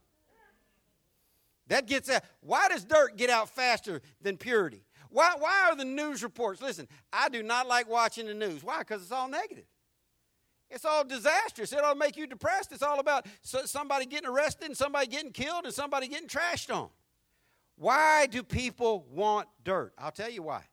That 1.69 1.87
gets 1.87 2.11
out. 2.11 2.23
Why 2.41 2.69
does 2.69 2.85
dirt 2.85 3.17
get 3.17 3.31
out 3.31 3.49
faster 3.49 4.03
than 4.21 4.37
purity? 4.37 4.85
Why, 5.09 5.35
why 5.39 5.69
are 5.69 5.77
the 5.77 5.85
news 5.85 6.23
reports? 6.23 6.61
Listen, 6.61 6.87
I 7.13 7.29
do 7.29 7.43
not 7.43 7.67
like 7.67 7.89
watching 7.89 8.27
the 8.27 8.35
news. 8.35 8.63
Why? 8.63 8.81
Because 8.81 9.03
it's 9.03 9.13
all 9.13 9.29
negative. 9.29 9.65
It's 10.71 10.85
all 10.85 11.05
disastrous. 11.05 11.73
It'll 11.73 11.95
make 11.95 12.17
you 12.17 12.27
depressed. 12.27 12.73
It's 12.73 12.83
all 12.83 13.01
about 13.01 13.27
somebody 13.43 14.07
getting 14.07 14.29
arrested 14.29 14.67
and 14.67 14.77
somebody 14.77 15.09
getting 15.09 15.33
killed 15.33 15.65
and 15.65 15.75
somebody 15.75 16.07
getting 16.09 16.29
trashed 16.29 16.75
on. 16.75 16.89
Why 17.77 18.27
do 18.27 18.43
people 18.43 19.07
want 19.11 19.49
dirt? 19.65 19.95
I'll 19.99 20.13
tell 20.13 20.31
you 20.31 20.43
why. 20.43 20.65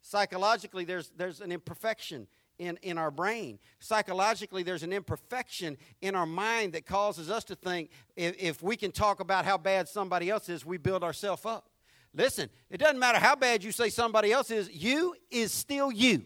Psychologically, 0.00 0.84
there's, 0.84 1.12
there's 1.16 1.40
an 1.40 1.52
imperfection 1.52 2.26
in, 2.58 2.78
in 2.82 2.98
our 2.98 3.10
brain. 3.10 3.58
Psychologically, 3.80 4.62
there's 4.62 4.82
an 4.82 4.92
imperfection 4.92 5.76
in 6.00 6.14
our 6.14 6.26
mind 6.26 6.72
that 6.72 6.86
causes 6.86 7.30
us 7.30 7.44
to 7.44 7.54
think 7.54 7.90
if, 8.16 8.34
if 8.38 8.62
we 8.62 8.76
can 8.76 8.92
talk 8.92 9.20
about 9.20 9.44
how 9.44 9.58
bad 9.58 9.88
somebody 9.88 10.30
else 10.30 10.48
is, 10.48 10.64
we 10.64 10.78
build 10.78 11.02
ourselves 11.02 11.44
up. 11.44 11.68
Listen, 12.14 12.48
it 12.70 12.78
doesn't 12.78 12.98
matter 12.98 13.18
how 13.18 13.34
bad 13.34 13.64
you 13.64 13.72
say 13.72 13.88
somebody 13.88 14.32
else 14.32 14.50
is, 14.50 14.70
you 14.70 15.14
is 15.30 15.52
still 15.52 15.90
you. 15.90 16.24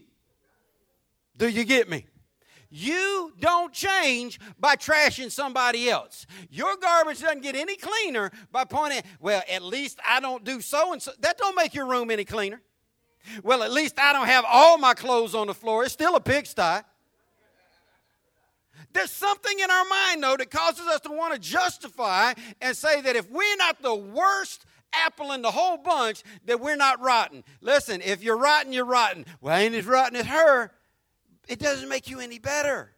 Do 1.35 1.47
you 1.47 1.63
get 1.63 1.89
me? 1.89 2.05
You 2.69 3.33
don't 3.39 3.73
change 3.73 4.39
by 4.59 4.75
trashing 4.75 5.31
somebody 5.31 5.89
else. 5.89 6.27
Your 6.51 6.77
garbage 6.77 7.21
doesn't 7.21 7.41
get 7.41 7.55
any 7.55 7.75
cleaner 7.75 8.31
by 8.51 8.65
pointing, 8.65 9.01
well, 9.19 9.41
at 9.51 9.63
least 9.63 9.99
I 10.07 10.19
don't 10.19 10.43
do 10.43 10.61
so 10.61 10.93
and 10.93 11.01
so. 11.01 11.11
That 11.19 11.37
don't 11.37 11.55
make 11.55 11.73
your 11.73 11.87
room 11.87 12.11
any 12.11 12.25
cleaner. 12.25 12.61
Well, 13.43 13.63
at 13.63 13.71
least 13.71 13.99
I 13.99 14.13
don't 14.13 14.27
have 14.27 14.45
all 14.47 14.77
my 14.77 14.93
clothes 14.93 15.33
on 15.33 15.47
the 15.47 15.53
floor. 15.53 15.83
It's 15.83 15.93
still 15.93 16.15
a 16.15 16.21
pigsty. 16.21 16.85
There's 18.93 19.11
something 19.11 19.59
in 19.59 19.69
our 19.69 19.85
mind, 19.85 20.23
though, 20.23 20.37
that 20.37 20.49
causes 20.49 20.87
us 20.87 21.01
to 21.01 21.11
want 21.11 21.33
to 21.33 21.39
justify 21.39 22.33
and 22.61 22.75
say 22.75 23.01
that 23.01 23.15
if 23.15 23.29
we're 23.29 23.57
not 23.57 23.81
the 23.81 23.93
worst 23.95 24.65
apple 24.93 25.31
in 25.33 25.41
the 25.41 25.51
whole 25.51 25.77
bunch, 25.77 26.23
that 26.45 26.59
we're 26.59 26.75
not 26.75 27.01
rotten. 27.01 27.43
Listen, 27.61 28.01
if 28.01 28.23
you're 28.23 28.37
rotten, 28.37 28.73
you're 28.73 28.85
rotten. 28.85 29.25
Well, 29.41 29.55
ain't 29.55 29.75
as 29.75 29.85
rotten 29.85 30.15
as 30.15 30.25
her. 30.25 30.71
It 31.49 31.57
doesn't 31.57 31.89
make 31.89 32.07
you 32.07 32.19
any 32.19 32.37
better. 32.37 32.91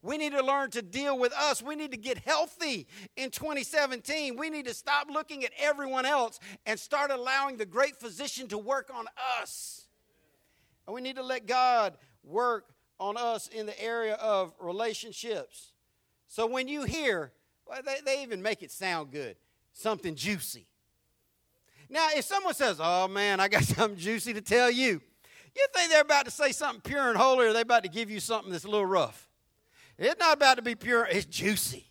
We 0.00 0.16
need 0.16 0.32
to 0.32 0.42
learn 0.42 0.70
to 0.70 0.80
deal 0.80 1.18
with 1.18 1.32
us. 1.34 1.60
We 1.60 1.74
need 1.74 1.90
to 1.90 1.98
get 1.98 2.18
healthy 2.18 2.86
in 3.16 3.30
2017. 3.30 4.36
We 4.36 4.48
need 4.48 4.64
to 4.66 4.72
stop 4.72 5.08
looking 5.10 5.44
at 5.44 5.50
everyone 5.58 6.06
else 6.06 6.38
and 6.64 6.78
start 6.78 7.10
allowing 7.10 7.56
the 7.56 7.66
great 7.66 7.96
physician 7.96 8.48
to 8.48 8.58
work 8.58 8.90
on 8.94 9.06
us. 9.42 9.88
And 10.86 10.94
we 10.94 11.02
need 11.02 11.16
to 11.16 11.22
let 11.22 11.46
God 11.46 11.98
work 12.22 12.72
on 12.98 13.16
us 13.16 13.48
in 13.48 13.66
the 13.66 13.78
area 13.82 14.14
of 14.14 14.54
relationships. 14.60 15.72
So 16.28 16.46
when 16.46 16.68
you 16.68 16.84
hear, 16.84 17.32
well, 17.66 17.80
they, 17.84 17.96
they 18.06 18.22
even 18.22 18.40
make 18.40 18.62
it 18.62 18.70
sound 18.70 19.10
good, 19.10 19.36
something 19.72 20.14
juicy. 20.14 20.66
Now, 21.88 22.08
if 22.14 22.24
someone 22.24 22.54
says, 22.54 22.78
Oh 22.80 23.08
man, 23.08 23.40
I 23.40 23.48
got 23.48 23.64
something 23.64 23.98
juicy 23.98 24.32
to 24.34 24.40
tell 24.40 24.70
you, 24.70 25.02
you 25.56 25.66
think 25.74 25.90
they're 25.90 26.02
about 26.02 26.24
to 26.26 26.30
say 26.30 26.52
something 26.52 26.80
pure 26.80 27.08
and 27.08 27.18
holy, 27.18 27.46
or 27.46 27.52
they 27.52 27.62
about 27.62 27.82
to 27.84 27.88
give 27.88 28.10
you 28.10 28.20
something 28.20 28.52
that's 28.52 28.64
a 28.64 28.70
little 28.70 28.86
rough? 28.86 29.28
It's 29.98 30.18
not 30.18 30.36
about 30.36 30.56
to 30.56 30.62
be 30.62 30.74
pure, 30.74 31.06
it's 31.10 31.26
juicy. 31.26 31.86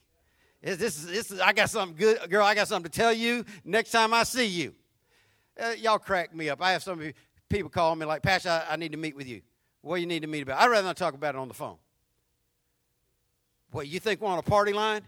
It's, 0.62 0.78
this, 0.78 0.98
is, 0.98 1.08
this 1.08 1.32
is, 1.32 1.40
I 1.40 1.54
got 1.54 1.70
something 1.70 1.98
good, 1.98 2.30
girl, 2.30 2.46
I 2.46 2.56
got 2.56 2.68
something 2.68 2.92
to 2.92 2.98
tell 2.98 3.14
you 3.14 3.46
next 3.64 3.92
time 3.92 4.14
I 4.14 4.24
see 4.24 4.46
you. 4.46 4.74
Uh, 5.60 5.72
y'all 5.78 6.00
crack 6.00 6.34
me 6.34 6.50
up. 6.50 6.62
I 6.62 6.72
have 6.72 6.84
some 6.84 7.02
people 7.50 7.70
call 7.70 7.96
me 7.96 8.06
like, 8.06 8.22
Pastor, 8.22 8.50
I, 8.50 8.74
I 8.74 8.76
need 8.76 8.92
to 8.94 8.98
meet 8.98 9.16
with 9.16 9.28
you. 9.28 9.42
What 9.82 9.96
do 9.96 10.02
you 10.02 10.08
need 10.08 10.22
to 10.22 10.28
meet 10.28 10.44
about? 10.44 10.62
I'd 10.62 10.68
rather 10.68 10.88
not 10.88 10.98
talk 10.98 11.14
about 11.14 11.36
it 11.36 11.38
on 11.38 11.48
the 11.48 11.54
phone. 11.54 11.78
What, 13.72 13.88
you 13.88 14.00
think 14.00 14.22
we're 14.22 14.30
on 14.30 14.40
a 14.40 14.44
party 14.44 14.74
line? 14.74 15.02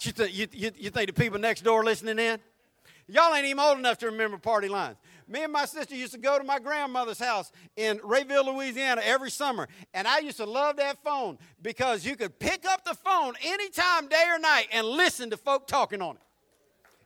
You, 0.00 0.12
th- 0.12 0.32
you, 0.32 0.46
you, 0.52 0.70
you 0.76 0.90
think 0.90 1.06
the 1.06 1.12
people 1.12 1.38
next 1.38 1.62
door 1.62 1.82
listening 1.82 2.18
in? 2.18 2.38
Y'all 3.06 3.34
ain't 3.34 3.46
even 3.46 3.60
old 3.60 3.78
enough 3.78 3.98
to 3.98 4.06
remember 4.06 4.38
party 4.38 4.68
lines. 4.68 4.96
Me 5.28 5.42
and 5.42 5.52
my 5.52 5.64
sister 5.64 5.94
used 5.94 6.12
to 6.12 6.18
go 6.18 6.38
to 6.38 6.44
my 6.44 6.58
grandmother's 6.58 7.18
house 7.18 7.50
in 7.76 7.98
Rayville, 7.98 8.54
Louisiana 8.54 9.00
every 9.04 9.30
summer. 9.30 9.68
And 9.94 10.06
I 10.06 10.18
used 10.18 10.36
to 10.36 10.44
love 10.44 10.76
that 10.76 11.02
phone 11.02 11.38
because 11.62 12.04
you 12.04 12.16
could 12.16 12.38
pick 12.38 12.66
up 12.66 12.84
the 12.84 12.94
phone 12.94 13.34
anytime, 13.42 14.08
day 14.08 14.24
or 14.30 14.38
night, 14.38 14.68
and 14.72 14.86
listen 14.86 15.30
to 15.30 15.36
folk 15.36 15.66
talking 15.66 16.02
on 16.02 16.16
it. 16.16 16.20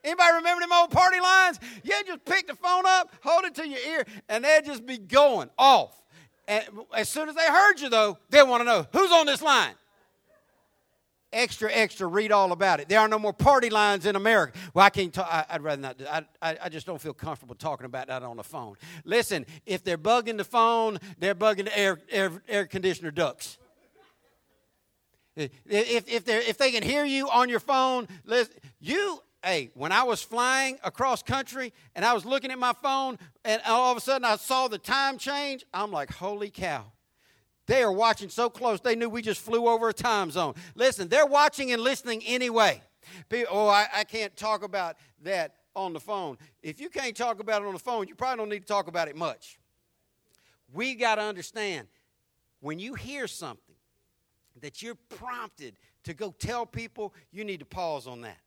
Anybody 0.04 0.34
remember 0.34 0.60
them 0.60 0.72
old 0.72 0.90
party 0.90 1.20
lines? 1.20 1.58
You 1.82 1.92
just 2.06 2.24
pick 2.24 2.46
the 2.46 2.54
phone 2.54 2.84
up, 2.86 3.12
hold 3.22 3.44
it 3.44 3.54
to 3.56 3.68
your 3.68 3.80
ear, 3.80 4.06
and 4.28 4.44
they'd 4.44 4.64
just 4.64 4.86
be 4.86 4.98
going 4.98 5.50
off. 5.58 5.94
And 6.46 6.64
as 6.94 7.08
soon 7.08 7.28
as 7.28 7.34
they 7.34 7.46
heard 7.46 7.80
you, 7.80 7.88
though, 7.88 8.18
they 8.30 8.42
want 8.42 8.62
to 8.62 8.64
know 8.64 8.86
who's 8.92 9.12
on 9.12 9.26
this 9.26 9.42
line 9.42 9.74
extra, 11.32 11.70
extra, 11.72 12.06
read 12.06 12.32
all 12.32 12.52
about 12.52 12.80
it. 12.80 12.88
There 12.88 13.00
are 13.00 13.08
no 13.08 13.18
more 13.18 13.32
party 13.32 13.70
lines 13.70 14.06
in 14.06 14.16
America. 14.16 14.58
Well, 14.74 14.84
I 14.84 14.90
can't 14.90 15.12
talk. 15.12 15.28
I, 15.30 15.54
would 15.54 15.62
rather 15.62 15.82
not. 15.82 16.02
I, 16.10 16.24
I, 16.40 16.58
I, 16.64 16.68
just 16.68 16.86
don't 16.86 17.00
feel 17.00 17.14
comfortable 17.14 17.54
talking 17.54 17.86
about 17.86 18.08
that 18.08 18.22
on 18.22 18.36
the 18.36 18.44
phone. 18.44 18.76
Listen, 19.04 19.46
if 19.66 19.84
they're 19.84 19.98
bugging 19.98 20.36
the 20.36 20.44
phone, 20.44 20.98
they're 21.18 21.34
bugging 21.34 21.64
the 21.64 21.78
air, 21.78 21.98
air, 22.10 22.32
air 22.48 22.66
conditioner 22.66 23.10
ducts. 23.10 23.58
If, 25.36 26.08
if, 26.08 26.24
they 26.24 26.38
if 26.38 26.58
they 26.58 26.72
can 26.72 26.82
hear 26.82 27.04
you 27.04 27.30
on 27.30 27.48
your 27.48 27.60
phone, 27.60 28.08
listen, 28.24 28.54
you, 28.80 29.22
hey, 29.44 29.70
when 29.74 29.92
I 29.92 30.02
was 30.02 30.20
flying 30.20 30.78
across 30.82 31.22
country 31.22 31.72
and 31.94 32.04
I 32.04 32.12
was 32.12 32.24
looking 32.24 32.50
at 32.50 32.58
my 32.58 32.72
phone 32.82 33.18
and 33.44 33.62
all 33.64 33.92
of 33.92 33.96
a 33.96 34.00
sudden 34.00 34.24
I 34.24 34.34
saw 34.34 34.66
the 34.66 34.78
time 34.78 35.16
change, 35.16 35.64
I'm 35.72 35.92
like, 35.92 36.12
holy 36.12 36.50
cow. 36.50 36.86
They 37.68 37.82
are 37.82 37.92
watching 37.92 38.30
so 38.30 38.48
close, 38.48 38.80
they 38.80 38.96
knew 38.96 39.10
we 39.10 39.22
just 39.22 39.42
flew 39.42 39.68
over 39.68 39.90
a 39.90 39.92
time 39.92 40.30
zone. 40.30 40.54
Listen, 40.74 41.06
they're 41.06 41.26
watching 41.26 41.70
and 41.70 41.82
listening 41.82 42.22
anyway. 42.26 42.82
Oh, 43.50 43.68
I, 43.68 43.86
I 43.94 44.04
can't 44.04 44.34
talk 44.34 44.64
about 44.64 44.96
that 45.22 45.54
on 45.76 45.92
the 45.92 46.00
phone. 46.00 46.38
If 46.62 46.80
you 46.80 46.88
can't 46.88 47.14
talk 47.14 47.40
about 47.40 47.62
it 47.62 47.66
on 47.66 47.74
the 47.74 47.78
phone, 47.78 48.08
you 48.08 48.14
probably 48.14 48.38
don't 48.38 48.48
need 48.48 48.62
to 48.62 48.66
talk 48.66 48.88
about 48.88 49.08
it 49.08 49.16
much. 49.16 49.58
We 50.72 50.94
got 50.94 51.16
to 51.16 51.22
understand 51.22 51.88
when 52.60 52.78
you 52.78 52.94
hear 52.94 53.26
something 53.26 53.76
that 54.62 54.82
you're 54.82 54.96
prompted 55.10 55.76
to 56.04 56.14
go 56.14 56.34
tell 56.38 56.64
people, 56.64 57.14
you 57.30 57.44
need 57.44 57.60
to 57.60 57.66
pause 57.66 58.06
on 58.06 58.22
that. 58.22 58.38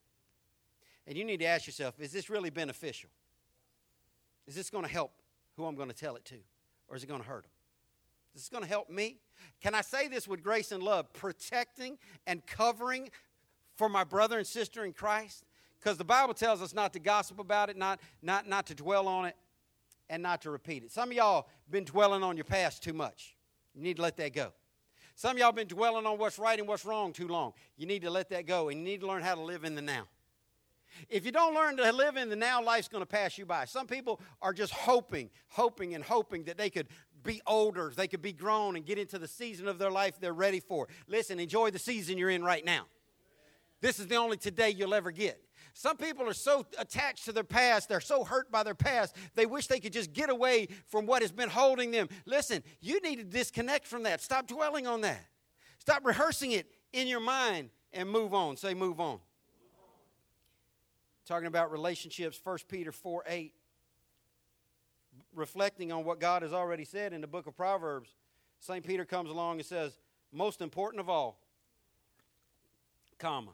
And 1.05 1.15
you 1.15 1.23
need 1.23 1.41
to 1.41 1.45
ask 1.45 1.67
yourself, 1.67 1.99
is 1.99 2.11
this 2.11 2.29
really 2.29 2.49
beneficial? 2.49 3.09
Is 4.47 4.55
this 4.55 4.71
going 4.71 4.83
to 4.83 4.91
help 4.91 5.13
who 5.57 5.65
I'm 5.65 5.75
going 5.75 5.89
to 5.89 5.95
tell 5.95 6.15
it 6.15 6.25
to? 6.25 6.35
Or 6.87 6.95
is 6.95 7.03
it 7.03 7.07
going 7.07 7.21
to 7.21 7.27
hurt 7.27 7.43
them? 7.43 7.51
Is 8.35 8.43
this 8.43 8.49
going 8.49 8.63
to 8.63 8.69
help 8.69 8.89
me? 8.89 9.17
Can 9.61 9.75
I 9.75 9.81
say 9.81 10.07
this 10.07 10.27
with 10.27 10.43
grace 10.43 10.71
and 10.71 10.81
love? 10.81 11.11
Protecting 11.13 11.97
and 12.25 12.45
covering 12.45 13.09
for 13.75 13.89
my 13.89 14.03
brother 14.03 14.37
and 14.37 14.47
sister 14.47 14.85
in 14.85 14.93
Christ? 14.93 15.43
Because 15.79 15.97
the 15.97 16.05
Bible 16.05 16.33
tells 16.33 16.61
us 16.61 16.73
not 16.73 16.93
to 16.93 16.99
gossip 16.99 17.39
about 17.39 17.69
it, 17.69 17.77
not, 17.77 17.99
not, 18.21 18.47
not 18.47 18.67
to 18.67 18.75
dwell 18.75 19.07
on 19.07 19.25
it, 19.25 19.35
and 20.09 20.21
not 20.21 20.41
to 20.43 20.51
repeat 20.51 20.83
it. 20.83 20.91
Some 20.91 21.09
of 21.09 21.15
y'all 21.15 21.47
been 21.69 21.85
dwelling 21.85 22.21
on 22.21 22.37
your 22.37 22.43
past 22.43 22.83
too 22.83 22.93
much. 22.93 23.35
You 23.73 23.81
need 23.81 23.95
to 23.95 24.01
let 24.01 24.17
that 24.17 24.33
go. 24.33 24.51
Some 25.15 25.31
of 25.31 25.39
y'all 25.39 25.51
been 25.51 25.67
dwelling 25.67 26.05
on 26.05 26.17
what's 26.17 26.37
right 26.37 26.57
and 26.57 26.67
what's 26.67 26.85
wrong 26.85 27.13
too 27.13 27.27
long. 27.27 27.53
You 27.77 27.85
need 27.85 28.01
to 28.03 28.09
let 28.09 28.29
that 28.29 28.45
go, 28.45 28.69
and 28.69 28.79
you 28.79 28.83
need 28.83 29.01
to 29.01 29.07
learn 29.07 29.21
how 29.21 29.35
to 29.35 29.41
live 29.41 29.63
in 29.63 29.75
the 29.75 29.81
now. 29.81 30.07
If 31.09 31.25
you 31.25 31.31
don't 31.31 31.53
learn 31.53 31.77
to 31.77 31.91
live 31.91 32.17
in 32.17 32.29
the 32.29 32.35
now, 32.35 32.61
life's 32.61 32.87
going 32.87 33.01
to 33.01 33.07
pass 33.07 33.37
you 33.37 33.45
by. 33.45 33.65
Some 33.65 33.87
people 33.87 34.19
are 34.41 34.53
just 34.53 34.73
hoping, 34.73 35.29
hoping, 35.47 35.95
and 35.95 36.03
hoping 36.03 36.43
that 36.43 36.57
they 36.57 36.69
could 36.69 36.87
be 37.23 37.41
older, 37.47 37.91
they 37.95 38.07
could 38.07 38.21
be 38.21 38.33
grown 38.33 38.75
and 38.75 38.85
get 38.85 38.97
into 38.97 39.19
the 39.19 39.27
season 39.27 39.67
of 39.67 39.77
their 39.77 39.91
life 39.91 40.19
they're 40.19 40.33
ready 40.33 40.59
for. 40.59 40.87
Listen, 41.07 41.39
enjoy 41.39 41.71
the 41.71 41.79
season 41.79 42.17
you're 42.17 42.29
in 42.29 42.43
right 42.43 42.65
now. 42.65 42.85
This 43.81 43.99
is 43.99 44.07
the 44.07 44.15
only 44.15 44.37
today 44.37 44.69
you'll 44.69 44.93
ever 44.93 45.11
get. 45.11 45.41
Some 45.73 45.97
people 45.97 46.27
are 46.27 46.33
so 46.33 46.65
attached 46.77 47.25
to 47.25 47.31
their 47.31 47.43
past, 47.43 47.87
they're 47.87 48.01
so 48.01 48.23
hurt 48.23 48.51
by 48.51 48.63
their 48.63 48.75
past, 48.75 49.15
they 49.35 49.45
wish 49.45 49.67
they 49.67 49.79
could 49.79 49.93
just 49.93 50.11
get 50.11 50.29
away 50.29 50.67
from 50.87 51.05
what 51.05 51.21
has 51.21 51.31
been 51.31 51.49
holding 51.49 51.91
them. 51.91 52.09
Listen, 52.25 52.61
you 52.81 52.99
need 53.01 53.17
to 53.17 53.23
disconnect 53.23 53.87
from 53.87 54.03
that. 54.03 54.21
Stop 54.21 54.47
dwelling 54.47 54.85
on 54.85 55.01
that. 55.01 55.25
Stop 55.79 56.05
rehearsing 56.05 56.51
it 56.51 56.67
in 56.93 57.07
your 57.07 57.21
mind 57.21 57.69
and 57.93 58.09
move 58.09 58.33
on. 58.33 58.57
Say, 58.57 58.73
move 58.73 58.99
on. 58.99 59.19
Talking 61.25 61.47
about 61.47 61.71
relationships, 61.71 62.39
1 62.43 62.57
Peter 62.67 62.91
4 62.91 63.23
8. 63.27 63.53
Reflecting 65.33 65.91
on 65.91 66.03
what 66.03 66.19
God 66.19 66.41
has 66.41 66.53
already 66.53 66.83
said 66.83 67.13
in 67.13 67.21
the 67.21 67.27
book 67.27 67.47
of 67.47 67.55
Proverbs, 67.55 68.09
St. 68.59 68.85
Peter 68.85 69.05
comes 69.05 69.29
along 69.29 69.59
and 69.59 69.65
says, 69.65 69.97
Most 70.31 70.61
important 70.61 70.99
of 70.99 71.09
all, 71.09 71.39
comma, 73.17 73.51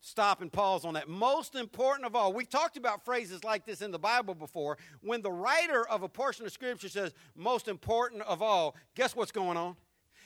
stop 0.00 0.42
and 0.42 0.52
pause 0.52 0.84
on 0.84 0.94
that. 0.94 1.08
Most 1.08 1.54
important 1.54 2.06
of 2.06 2.14
all, 2.14 2.32
we've 2.32 2.48
talked 2.48 2.76
about 2.76 3.04
phrases 3.04 3.44
like 3.44 3.64
this 3.64 3.80
in 3.80 3.90
the 3.90 3.98
Bible 3.98 4.34
before. 4.34 4.76
When 5.00 5.22
the 5.22 5.32
writer 5.32 5.88
of 5.88 6.02
a 6.02 6.08
portion 6.08 6.44
of 6.44 6.52
Scripture 6.52 6.88
says, 6.88 7.14
most 7.34 7.66
important 7.66 8.22
of 8.22 8.42
all, 8.42 8.76
guess 8.94 9.16
what's 9.16 9.32
going 9.32 9.56
on? 9.56 9.76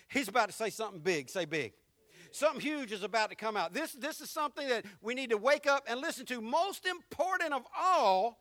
He's 0.09 0.29
about 0.29 0.49
to 0.49 0.55
say 0.55 0.71
something 0.71 1.01
big. 1.01 1.31
Say 1.31 1.45
big. 1.45 1.73
Something 2.33 2.61
huge 2.61 2.93
is 2.93 3.03
about 3.03 3.31
to 3.31 3.37
come 3.37 3.57
out. 3.57 3.73
This, 3.73 3.93
this 3.93 4.21
is 4.21 4.31
something 4.31 4.69
that 4.69 4.85
we 5.01 5.15
need 5.15 5.31
to 5.31 5.37
wake 5.37 5.67
up 5.67 5.85
and 5.89 6.01
listen 6.01 6.27
to. 6.27 6.41
Most 6.41 6.87
important 6.87 7.53
of 7.53 7.63
all, 7.79 8.39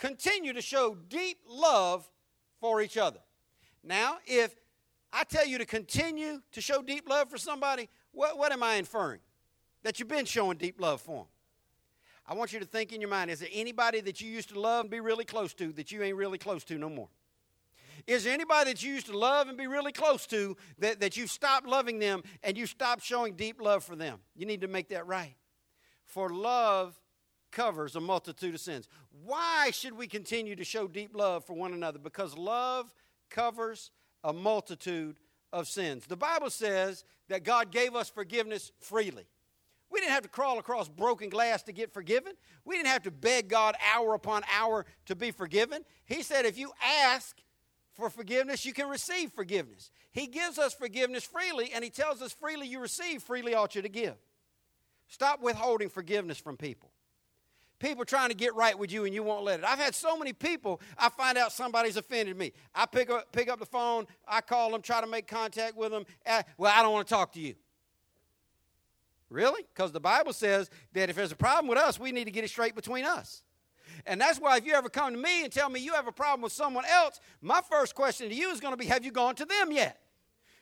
continue 0.00 0.52
to 0.52 0.62
show 0.62 0.96
deep 1.08 1.38
love 1.48 2.10
for 2.60 2.82
each 2.82 2.96
other. 2.96 3.20
Now, 3.84 4.18
if 4.26 4.54
I 5.12 5.22
tell 5.22 5.46
you 5.46 5.58
to 5.58 5.66
continue 5.66 6.40
to 6.50 6.60
show 6.60 6.82
deep 6.82 7.08
love 7.08 7.30
for 7.30 7.38
somebody, 7.38 7.88
what, 8.10 8.36
what 8.36 8.50
am 8.50 8.64
I 8.64 8.74
inferring? 8.74 9.20
that 9.82 9.98
you've 9.98 10.08
been 10.08 10.24
showing 10.24 10.56
deep 10.56 10.80
love 10.80 11.00
for 11.00 11.18
them. 11.18 11.26
I 12.26 12.34
want 12.34 12.52
you 12.52 12.60
to 12.60 12.66
think 12.66 12.92
in 12.92 13.00
your 13.00 13.10
mind 13.10 13.30
is 13.30 13.40
there 13.40 13.48
anybody 13.52 14.00
that 14.02 14.20
you 14.20 14.30
used 14.30 14.50
to 14.50 14.60
love 14.60 14.82
and 14.82 14.90
be 14.90 15.00
really 15.00 15.24
close 15.24 15.54
to 15.54 15.72
that 15.72 15.90
you 15.90 16.02
ain't 16.02 16.16
really 16.16 16.38
close 16.38 16.64
to 16.64 16.78
no 16.78 16.88
more? 16.88 17.08
Is 18.06 18.24
there 18.24 18.32
anybody 18.32 18.70
that 18.70 18.82
you 18.82 18.94
used 18.94 19.06
to 19.06 19.18
love 19.18 19.48
and 19.48 19.58
be 19.58 19.66
really 19.66 19.92
close 19.92 20.26
to 20.28 20.56
that, 20.78 21.00
that 21.00 21.16
you've 21.16 21.30
stopped 21.30 21.66
loving 21.66 21.98
them 21.98 22.22
and 22.42 22.56
you 22.56 22.66
stopped 22.66 23.02
showing 23.02 23.34
deep 23.34 23.60
love 23.60 23.84
for 23.84 23.96
them? 23.96 24.20
You 24.34 24.46
need 24.46 24.62
to 24.62 24.68
make 24.68 24.88
that 24.88 25.06
right. 25.06 25.34
For 26.04 26.30
love 26.30 26.98
covers 27.50 27.96
a 27.96 28.00
multitude 28.00 28.54
of 28.54 28.60
sins. 28.60 28.88
Why 29.24 29.70
should 29.72 29.96
we 29.96 30.06
continue 30.06 30.56
to 30.56 30.64
show 30.64 30.86
deep 30.86 31.14
love 31.14 31.44
for 31.44 31.54
one 31.54 31.72
another? 31.72 31.98
Because 31.98 32.36
love 32.36 32.92
covers 33.28 33.90
a 34.24 34.32
multitude 34.32 35.16
of 35.52 35.68
sins. 35.68 36.06
The 36.06 36.16
Bible 36.16 36.50
says 36.50 37.04
that 37.28 37.44
God 37.44 37.70
gave 37.70 37.94
us 37.94 38.08
forgiveness 38.08 38.72
freely. 38.80 39.26
We 39.90 39.98
didn't 39.98 40.12
have 40.12 40.22
to 40.22 40.28
crawl 40.28 40.58
across 40.58 40.88
broken 40.88 41.28
glass 41.28 41.64
to 41.64 41.72
get 41.72 41.92
forgiven. 41.92 42.34
We 42.64 42.76
didn't 42.76 42.88
have 42.88 43.02
to 43.02 43.10
beg 43.10 43.48
God 43.48 43.74
hour 43.92 44.14
upon 44.14 44.42
hour 44.56 44.86
to 45.06 45.16
be 45.16 45.32
forgiven. 45.32 45.84
He 46.04 46.22
said, 46.22 46.46
if 46.46 46.56
you 46.56 46.70
ask 47.04 47.36
for 47.94 48.08
forgiveness, 48.08 48.64
you 48.64 48.72
can 48.72 48.88
receive 48.88 49.32
forgiveness. 49.32 49.90
He 50.12 50.28
gives 50.28 50.58
us 50.58 50.74
forgiveness 50.74 51.24
freely, 51.24 51.72
and 51.74 51.82
He 51.82 51.90
tells 51.90 52.22
us, 52.22 52.32
freely 52.32 52.68
you 52.68 52.78
receive, 52.78 53.22
freely 53.22 53.54
ought 53.54 53.74
you 53.74 53.82
to 53.82 53.88
give. 53.88 54.14
Stop 55.08 55.42
withholding 55.42 55.88
forgiveness 55.88 56.38
from 56.38 56.56
people. 56.56 56.92
People 57.80 58.04
trying 58.04 58.28
to 58.28 58.34
get 58.34 58.54
right 58.54 58.78
with 58.78 58.92
you 58.92 59.06
and 59.06 59.14
you 59.14 59.22
won't 59.22 59.42
let 59.42 59.58
it. 59.58 59.64
I've 59.64 59.78
had 59.78 59.94
so 59.94 60.16
many 60.16 60.34
people, 60.34 60.82
I 60.98 61.08
find 61.08 61.38
out 61.38 61.50
somebody's 61.50 61.96
offended 61.96 62.36
me. 62.36 62.52
I 62.74 62.84
pick 62.84 63.10
up, 63.10 63.32
pick 63.32 63.48
up 63.48 63.58
the 63.58 63.66
phone, 63.66 64.06
I 64.28 64.42
call 64.42 64.70
them, 64.70 64.82
try 64.82 65.00
to 65.00 65.06
make 65.06 65.26
contact 65.26 65.76
with 65.76 65.90
them. 65.90 66.04
Uh, 66.26 66.42
well, 66.58 66.72
I 66.76 66.82
don't 66.82 66.92
want 66.92 67.08
to 67.08 67.14
talk 67.14 67.32
to 67.32 67.40
you. 67.40 67.54
Really? 69.30 69.64
Because 69.74 69.92
the 69.92 70.00
Bible 70.00 70.34
says 70.34 70.68
that 70.92 71.08
if 71.08 71.16
there's 71.16 71.32
a 71.32 71.36
problem 71.36 71.68
with 71.68 71.78
us, 71.78 71.98
we 71.98 72.12
need 72.12 72.24
to 72.24 72.30
get 72.30 72.44
it 72.44 72.48
straight 72.48 72.74
between 72.74 73.06
us. 73.06 73.42
And 74.04 74.20
that's 74.20 74.38
why 74.38 74.58
if 74.58 74.66
you 74.66 74.74
ever 74.74 74.90
come 74.90 75.14
to 75.14 75.18
me 75.18 75.44
and 75.44 75.52
tell 75.52 75.70
me 75.70 75.80
you 75.80 75.94
have 75.94 76.06
a 76.06 76.12
problem 76.12 76.42
with 76.42 76.52
someone 76.52 76.84
else, 76.84 77.18
my 77.40 77.62
first 77.70 77.94
question 77.94 78.28
to 78.28 78.34
you 78.34 78.50
is 78.50 78.60
going 78.60 78.72
to 78.74 78.76
be 78.78 78.86
Have 78.86 79.04
you 79.04 79.10
gone 79.10 79.34
to 79.36 79.46
them 79.46 79.72
yet? 79.72 80.00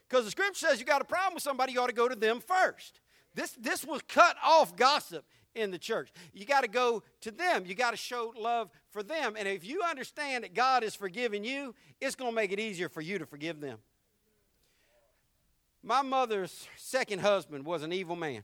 Because 0.08 0.24
the 0.24 0.30
scripture 0.30 0.68
says 0.68 0.78
you 0.78 0.86
got 0.86 1.02
a 1.02 1.04
problem 1.04 1.34
with 1.34 1.42
somebody, 1.42 1.72
you 1.72 1.80
ought 1.80 1.88
to 1.88 1.92
go 1.92 2.08
to 2.08 2.16
them 2.16 2.40
first. 2.40 3.00
This, 3.34 3.52
this 3.52 3.84
will 3.84 4.00
cut 4.08 4.36
off 4.42 4.76
gossip 4.76 5.24
in 5.54 5.70
the 5.70 5.78
church. 5.78 6.10
You 6.32 6.44
got 6.44 6.62
to 6.62 6.68
go 6.68 7.02
to 7.22 7.30
them. 7.30 7.64
You 7.66 7.74
got 7.74 7.90
to 7.92 7.96
show 7.96 8.32
love 8.38 8.70
for 8.90 9.02
them. 9.02 9.34
And 9.38 9.48
if 9.48 9.64
you 9.64 9.82
understand 9.82 10.44
that 10.44 10.54
God 10.54 10.84
is 10.84 10.94
forgiving 10.94 11.44
you, 11.44 11.74
it's 12.00 12.14
going 12.14 12.32
to 12.32 12.36
make 12.36 12.52
it 12.52 12.60
easier 12.60 12.88
for 12.88 13.00
you 13.00 13.18
to 13.18 13.26
forgive 13.26 13.60
them. 13.60 13.78
My 15.82 16.02
mother's 16.02 16.66
second 16.76 17.20
husband 17.20 17.64
was 17.64 17.82
an 17.82 17.92
evil 17.92 18.16
man 18.16 18.42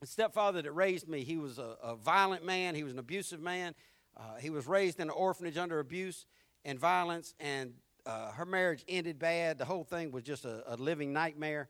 the 0.00 0.06
stepfather 0.06 0.62
that 0.62 0.72
raised 0.72 1.08
me, 1.08 1.24
he 1.24 1.36
was 1.36 1.58
a, 1.58 1.76
a 1.82 1.96
violent 1.96 2.44
man, 2.44 2.74
he 2.74 2.84
was 2.84 2.92
an 2.92 2.98
abusive 2.98 3.40
man. 3.40 3.74
Uh, 4.16 4.36
he 4.40 4.50
was 4.50 4.66
raised 4.66 4.98
in 4.98 5.08
an 5.08 5.14
orphanage 5.14 5.56
under 5.56 5.78
abuse 5.78 6.26
and 6.64 6.78
violence, 6.78 7.34
and 7.40 7.72
uh, 8.06 8.30
her 8.32 8.44
marriage 8.44 8.84
ended 8.88 9.18
bad. 9.18 9.58
The 9.58 9.64
whole 9.64 9.84
thing 9.84 10.10
was 10.12 10.24
just 10.24 10.44
a, 10.44 10.62
a 10.72 10.76
living 10.76 11.12
nightmare. 11.12 11.68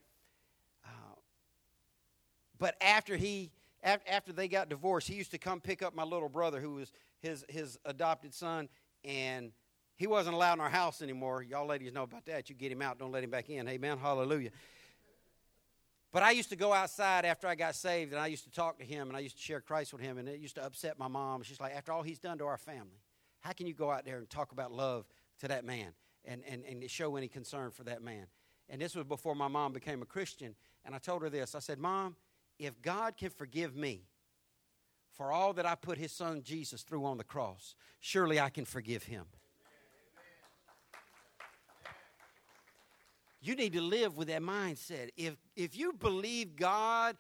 Uh, 0.85 0.89
but 2.59 2.75
after 2.81 3.17
he, 3.17 3.51
after 3.83 4.33
they 4.33 4.49
got 4.49 4.69
divorced, 4.69 5.09
he 5.09 5.15
used 5.15 5.31
to 5.31 5.39
come 5.39 5.61
pick 5.61 5.83
up 5.83 5.95
my 5.95 6.03
little 6.03 6.29
brother, 6.29 6.61
who 6.61 6.75
was 6.75 6.93
his 7.21 7.45
his 7.49 7.79
adopted 7.85 8.35
son, 8.35 8.69
and 9.05 9.53
he 9.97 10.07
wasn't 10.07 10.35
allowed 10.35 10.55
in 10.55 10.61
our 10.61 10.71
house 10.71 11.03
anymore. 11.03 11.43
Y'all 11.43 11.67
ladies 11.67 11.93
know 11.93 12.05
about 12.05 12.25
that. 12.27 12.49
You 12.49 12.55
get 12.55 12.71
him 12.71 12.83
out, 12.83 12.99
don't 12.99 13.13
let 13.13 13.25
him 13.25 13.31
back 13.31 13.51
in. 13.51 13.69
Amen. 13.69 13.99
Hallelujah. 13.99 14.51
But 16.13 16.23
I 16.23 16.31
used 16.31 16.49
to 16.51 16.57
go 16.57 16.73
outside 16.73 17.25
after 17.25 17.47
I 17.47 17.55
got 17.55 17.75
saved 17.75 18.13
and 18.13 18.21
I 18.21 18.29
used 18.29 18.45
to 18.45 18.51
talk 18.51 18.79
to 18.79 18.85
him 18.85 19.09
and 19.09 19.17
I 19.17 19.21
used 19.21 19.37
to 19.37 19.43
share 19.43 19.61
Christ 19.61 19.93
with 19.93 20.01
him 20.01 20.17
and 20.17 20.29
it 20.29 20.41
used 20.41 20.55
to 20.55 20.65
upset 20.65 20.99
my 20.99 21.09
mom. 21.09 21.43
She's 21.43 21.61
like, 21.61 21.75
after 21.75 21.93
all 21.93 22.03
he's 22.03 22.19
done 22.19 22.39
to 22.39 22.47
our 22.47 22.57
family, 22.57 23.03
how 23.41 23.53
can 23.53 23.67
you 23.67 23.75
go 23.75 23.91
out 23.91 24.05
there 24.05 24.19
and 24.19 24.31
talk 24.31 24.53
about 24.53 24.73
love 24.73 25.07
to 25.41 25.49
that 25.49 25.65
man 25.65 25.89
and, 26.25 26.43
and, 26.49 26.65
and 26.65 26.91
show 26.91 27.17
any 27.17 27.29
concern 27.29 27.71
for 27.71 27.85
that 27.85 28.03
man? 28.03 28.27
And 28.71 28.81
this 28.81 28.95
was 28.95 29.05
before 29.05 29.35
my 29.35 29.49
mom 29.49 29.73
became 29.73 30.01
a 30.01 30.07
Christian. 30.07 30.55
And 30.85 30.95
I 30.95 30.99
told 30.99 31.23
her 31.23 31.31
this 31.31 31.55
I 31.55 31.59
said, 31.59 31.79
Mom, 31.79 32.17
if 32.59 32.81
God 32.83 33.17
can 33.17 33.31
forgive 33.31 33.77
me 33.77 34.03
for 35.13 35.33
all 35.33 35.53
that 35.55 35.67
I 35.67 35.75
put 35.75 35.99
his 35.99 36.13
son 36.13 36.43
Jesus 36.43 36.83
through 36.83 37.05
on 37.05 37.19
the 37.19 37.25
cross, 37.25 37.75
surely 38.01 38.41
I 38.41 38.51
can 38.51 38.65
forgive 38.65 39.05
him. 39.05 39.25
You 43.41 43.55
need 43.55 43.73
to 43.75 43.81
live 43.81 44.17
with 44.17 44.29
that 44.29 44.43
mindset. 44.43 45.11
If, 45.17 45.37
if 45.57 45.77
you 45.77 45.93
believe 45.93 46.57
God 46.57 47.17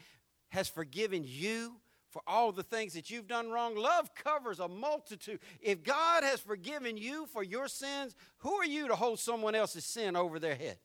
has 0.48 0.68
forgiven 0.68 1.22
you 1.24 1.76
for 2.10 2.22
all 2.26 2.52
the 2.52 2.62
things 2.62 2.94
that 2.94 3.10
you've 3.10 3.28
done 3.28 3.50
wrong, 3.50 3.76
love 3.76 4.14
covers 4.14 4.58
a 4.60 4.68
multitude. 4.68 5.40
If 5.60 5.82
God 5.84 6.24
has 6.24 6.40
forgiven 6.40 6.96
you 6.96 7.26
for 7.26 7.42
your 7.42 7.68
sins, 7.68 8.16
who 8.38 8.54
are 8.54 8.66
you 8.66 8.88
to 8.88 8.96
hold 8.96 9.20
someone 9.20 9.54
else's 9.54 9.84
sin 9.84 10.16
over 10.16 10.38
their 10.38 10.56
head? 10.56 10.78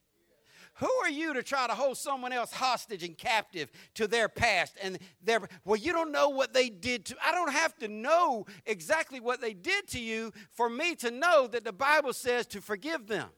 Who 0.77 0.89
are 1.03 1.09
you 1.09 1.33
to 1.33 1.43
try 1.43 1.67
to 1.67 1.73
hold 1.73 1.97
someone 1.97 2.33
else 2.33 2.51
hostage 2.51 3.03
and 3.03 3.17
captive 3.17 3.69
to 3.93 4.07
their 4.07 4.27
past 4.27 4.75
and 4.81 4.97
their 5.23 5.41
well 5.65 5.75
you 5.75 5.91
don't 5.91 6.11
know 6.11 6.29
what 6.29 6.53
they 6.53 6.69
did 6.69 7.05
to 7.05 7.15
I 7.23 7.31
don't 7.31 7.51
have 7.51 7.77
to 7.79 7.87
know 7.87 8.45
exactly 8.65 9.19
what 9.19 9.39
they 9.39 9.53
did 9.53 9.87
to 9.89 9.99
you 9.99 10.33
for 10.51 10.69
me 10.69 10.95
to 10.95 11.11
know 11.11 11.47
that 11.47 11.63
the 11.63 11.73
Bible 11.73 12.13
says 12.13 12.47
to 12.47 12.61
forgive 12.61 13.07
them. 13.07 13.29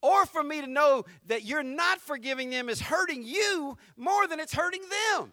Or 0.00 0.26
for 0.26 0.44
me 0.44 0.60
to 0.60 0.68
know 0.68 1.04
that 1.26 1.44
you're 1.44 1.64
not 1.64 2.00
forgiving 2.00 2.50
them 2.50 2.68
is 2.68 2.80
hurting 2.80 3.24
you 3.24 3.76
more 3.96 4.28
than 4.28 4.38
it's 4.38 4.54
hurting 4.54 4.82
them. 4.82 5.32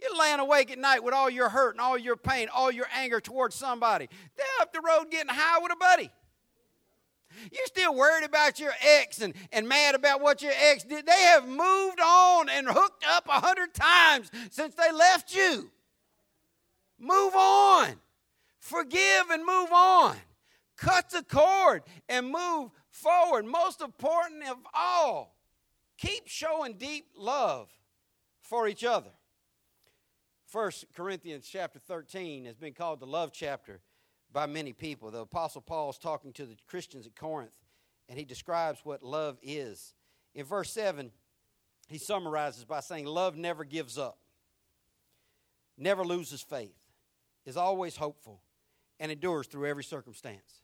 You're 0.00 0.18
laying 0.18 0.40
awake 0.40 0.70
at 0.70 0.78
night 0.78 1.04
with 1.04 1.12
all 1.12 1.28
your 1.28 1.50
hurt 1.50 1.72
and 1.72 1.80
all 1.80 1.98
your 1.98 2.16
pain, 2.16 2.48
all 2.54 2.70
your 2.70 2.86
anger 2.94 3.20
towards 3.20 3.54
somebody. 3.54 4.08
They're 4.36 4.46
up 4.60 4.72
the 4.72 4.80
road 4.80 5.10
getting 5.10 5.32
high 5.32 5.58
with 5.60 5.72
a 5.72 5.76
buddy. 5.76 6.10
You're 7.52 7.66
still 7.66 7.94
worried 7.94 8.24
about 8.24 8.58
your 8.58 8.72
ex 8.80 9.20
and, 9.20 9.34
and 9.52 9.68
mad 9.68 9.94
about 9.94 10.20
what 10.20 10.42
your 10.42 10.52
ex 10.54 10.84
did. 10.84 11.06
They 11.06 11.12
have 11.12 11.46
moved 11.46 12.00
on 12.00 12.48
and 12.48 12.66
hooked 12.68 13.04
up 13.08 13.26
a 13.28 13.40
hundred 13.40 13.74
times 13.74 14.30
since 14.50 14.74
they 14.74 14.92
left 14.92 15.34
you. 15.34 15.70
Move 16.98 17.34
on. 17.34 17.94
Forgive 18.60 19.30
and 19.30 19.44
move 19.44 19.72
on. 19.72 20.16
Cut 20.76 21.10
the 21.10 21.22
cord 21.22 21.82
and 22.08 22.30
move 22.30 22.70
forward. 22.90 23.44
Most 23.44 23.80
important 23.80 24.48
of 24.48 24.58
all, 24.72 25.36
keep 25.98 26.26
showing 26.26 26.74
deep 26.74 27.06
love 27.16 27.68
for 28.42 28.66
each 28.66 28.84
other. 28.84 29.10
First 30.46 30.86
Corinthians 30.94 31.48
chapter 31.50 31.78
13 31.78 32.44
has 32.44 32.56
been 32.56 32.74
called 32.74 33.00
the 33.00 33.06
love 33.06 33.32
chapter 33.32 33.80
by 34.34 34.44
many 34.46 34.72
people. 34.72 35.10
The 35.10 35.20
Apostle 35.20 35.62
Paul 35.62 35.90
is 35.90 35.96
talking 35.96 36.32
to 36.34 36.44
the 36.44 36.56
Christians 36.66 37.06
at 37.06 37.14
Corinth, 37.14 37.56
and 38.08 38.18
he 38.18 38.24
describes 38.26 38.80
what 38.82 39.02
love 39.02 39.38
is. 39.42 39.94
In 40.34 40.44
verse 40.44 40.70
7, 40.72 41.12
he 41.88 41.96
summarizes 41.96 42.64
by 42.64 42.80
saying, 42.80 43.06
Love 43.06 43.36
never 43.36 43.64
gives 43.64 43.96
up, 43.96 44.18
never 45.78 46.04
loses 46.04 46.42
faith, 46.42 46.74
is 47.46 47.56
always 47.56 47.96
hopeful, 47.96 48.40
and 48.98 49.12
endures 49.12 49.46
through 49.46 49.66
every 49.66 49.84
circumstance. 49.84 50.60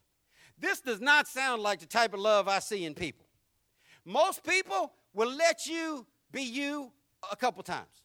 This 0.59 0.81
does 0.81 1.01
not 1.01 1.29
sound 1.29 1.63
like 1.63 1.79
the 1.79 1.87
type 1.87 2.13
of 2.13 2.21
love 2.21 2.49
I 2.49 2.59
see 2.59 2.85
in 2.85 2.95
people. 2.95 3.27
Most 4.05 4.45
people 4.45 4.93
will 5.15 5.33
let 5.33 5.67
you 5.67 6.07
be 6.33 6.43
you 6.43 6.91
a 7.31 7.37
couple 7.37 7.63
times. 7.63 8.03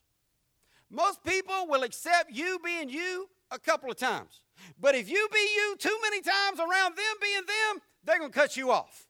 Most 0.91 1.24
people 1.24 1.68
will 1.68 1.84
accept 1.84 2.32
you 2.32 2.59
being 2.63 2.88
you 2.88 3.28
a 3.49 3.57
couple 3.57 3.89
of 3.89 3.97
times. 3.97 4.41
But 4.80 4.95
if 4.95 5.10
you 5.10 5.28
be 5.32 5.39
you 5.56 5.76
too 5.78 5.97
many 6.01 6.22
times 6.22 6.60
around 6.60 6.95
them 6.95 7.16
being 7.22 7.36
them, 7.36 7.82
they're 8.03 8.20
going 8.20 8.32
to 8.32 8.38
cut 8.38 8.58
you 8.58 8.72
off. 8.72 9.08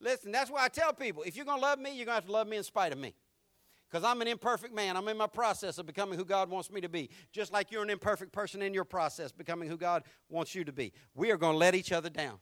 Listen, 0.00 0.30
that's 0.30 0.50
why 0.50 0.64
I 0.64 0.68
tell 0.68 0.92
people 0.92 1.22
if 1.22 1.36
you're 1.36 1.44
going 1.44 1.60
to 1.60 1.66
love 1.66 1.78
me, 1.78 1.90
you're 1.96 2.06
going 2.06 2.16
to 2.16 2.20
have 2.20 2.26
to 2.26 2.32
love 2.32 2.46
me 2.46 2.56
in 2.56 2.62
spite 2.62 2.92
of 2.92 2.98
me. 2.98 3.14
Because 3.88 4.04
I'm 4.04 4.20
an 4.20 4.28
imperfect 4.28 4.74
man. 4.74 4.96
I'm 4.96 5.06
in 5.08 5.16
my 5.16 5.28
process 5.28 5.78
of 5.78 5.86
becoming 5.86 6.18
who 6.18 6.24
God 6.24 6.50
wants 6.50 6.70
me 6.70 6.80
to 6.80 6.88
be. 6.88 7.08
Just 7.32 7.52
like 7.52 7.70
you're 7.70 7.84
an 7.84 7.90
imperfect 7.90 8.32
person 8.32 8.60
in 8.60 8.74
your 8.74 8.84
process, 8.84 9.30
becoming 9.30 9.68
who 9.68 9.76
God 9.76 10.02
wants 10.28 10.54
you 10.54 10.64
to 10.64 10.72
be. 10.72 10.92
We 11.14 11.30
are 11.30 11.36
going 11.36 11.54
to 11.54 11.58
let 11.58 11.74
each 11.74 11.92
other 11.92 12.10
down. 12.10 12.38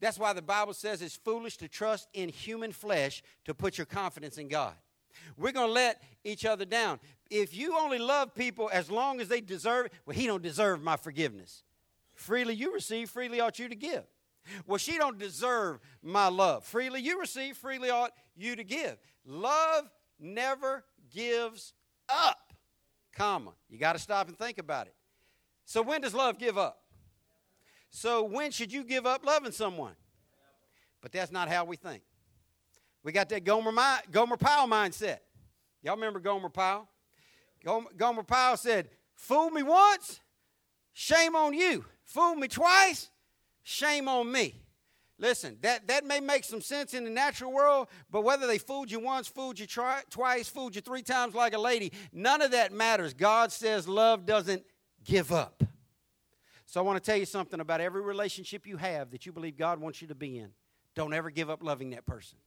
That's 0.00 0.18
why 0.18 0.32
the 0.32 0.42
Bible 0.42 0.74
says 0.74 1.02
it's 1.02 1.16
foolish 1.16 1.56
to 1.58 1.68
trust 1.68 2.08
in 2.14 2.28
human 2.28 2.72
flesh 2.72 3.22
to 3.44 3.54
put 3.54 3.76
your 3.76 3.86
confidence 3.86 4.38
in 4.38 4.48
God. 4.48 4.74
We're 5.36 5.52
going 5.52 5.68
to 5.68 5.72
let 5.72 6.00
each 6.24 6.44
other 6.44 6.64
down. 6.64 7.00
If 7.34 7.56
you 7.56 7.78
only 7.78 7.98
love 7.98 8.34
people 8.34 8.68
as 8.70 8.90
long 8.90 9.18
as 9.18 9.28
they 9.28 9.40
deserve, 9.40 9.86
it, 9.86 9.92
well, 10.04 10.14
he 10.14 10.26
don't 10.26 10.42
deserve 10.42 10.82
my 10.82 10.96
forgiveness. 10.98 11.62
Freely 12.12 12.52
you 12.52 12.74
receive, 12.74 13.08
freely 13.08 13.40
ought 13.40 13.58
you 13.58 13.70
to 13.70 13.74
give. 13.74 14.04
Well, 14.66 14.76
she 14.76 14.98
don't 14.98 15.18
deserve 15.18 15.80
my 16.02 16.28
love. 16.28 16.62
Freely 16.62 17.00
you 17.00 17.18
receive, 17.18 17.56
freely 17.56 17.88
ought 17.88 18.12
you 18.36 18.54
to 18.54 18.64
give. 18.64 18.98
Love 19.24 19.88
never 20.20 20.84
gives 21.10 21.72
up, 22.10 22.52
comma. 23.14 23.52
You 23.70 23.78
got 23.78 23.94
to 23.94 23.98
stop 23.98 24.28
and 24.28 24.36
think 24.36 24.58
about 24.58 24.88
it. 24.88 24.94
So 25.64 25.80
when 25.80 26.02
does 26.02 26.12
love 26.12 26.38
give 26.38 26.58
up? 26.58 26.82
So 27.88 28.24
when 28.24 28.50
should 28.50 28.70
you 28.70 28.84
give 28.84 29.06
up 29.06 29.24
loving 29.24 29.52
someone? 29.52 29.94
But 31.00 31.12
that's 31.12 31.32
not 31.32 31.48
how 31.48 31.64
we 31.64 31.76
think. 31.76 32.02
We 33.02 33.10
got 33.10 33.30
that 33.30 33.44
Gomer, 33.44 33.72
Gomer 34.10 34.36
Pyle 34.36 34.68
mindset. 34.68 35.20
Y'all 35.82 35.94
remember 35.94 36.20
Gomer 36.20 36.50
Pyle? 36.50 36.88
Gomer, 37.64 38.22
Pyle 38.22 38.56
said, 38.56 38.88
Fool 39.14 39.50
me 39.50 39.62
once, 39.62 40.20
shame 40.92 41.36
on 41.36 41.54
you. 41.54 41.84
Fool 42.04 42.34
me 42.34 42.48
twice, 42.48 43.08
shame 43.62 44.08
on 44.08 44.30
me. 44.30 44.54
Listen, 45.18 45.56
that, 45.60 45.86
that 45.86 46.04
may 46.04 46.18
make 46.18 46.42
some 46.42 46.60
sense 46.60 46.94
in 46.94 47.04
the 47.04 47.10
natural 47.10 47.52
world, 47.52 47.86
but 48.10 48.22
whether 48.22 48.46
they 48.48 48.58
fooled 48.58 48.90
you 48.90 48.98
once, 48.98 49.28
fooled 49.28 49.58
you 49.58 49.66
try, 49.66 50.02
twice, 50.10 50.48
fooled 50.48 50.74
you 50.74 50.80
three 50.80 51.02
times 51.02 51.34
like 51.34 51.54
a 51.54 51.58
lady, 51.58 51.92
none 52.12 52.42
of 52.42 52.50
that 52.50 52.72
matters. 52.72 53.14
God 53.14 53.52
says 53.52 53.86
love 53.86 54.26
doesn't 54.26 54.64
give 55.04 55.30
up. 55.30 55.62
So 56.66 56.80
I 56.80 56.82
want 56.82 57.02
to 57.02 57.08
tell 57.08 57.18
you 57.18 57.26
something 57.26 57.60
about 57.60 57.80
every 57.80 58.00
relationship 58.00 58.66
you 58.66 58.78
have 58.78 59.10
that 59.12 59.24
you 59.24 59.30
believe 59.30 59.56
God 59.56 59.78
wants 59.78 60.02
you 60.02 60.08
to 60.08 60.14
be 60.14 60.38
in. 60.38 60.48
Don't 60.96 61.14
ever 61.14 61.30
give 61.30 61.50
up 61.50 61.62
loving 61.62 61.90
that 61.90 62.04
person. 62.04 62.38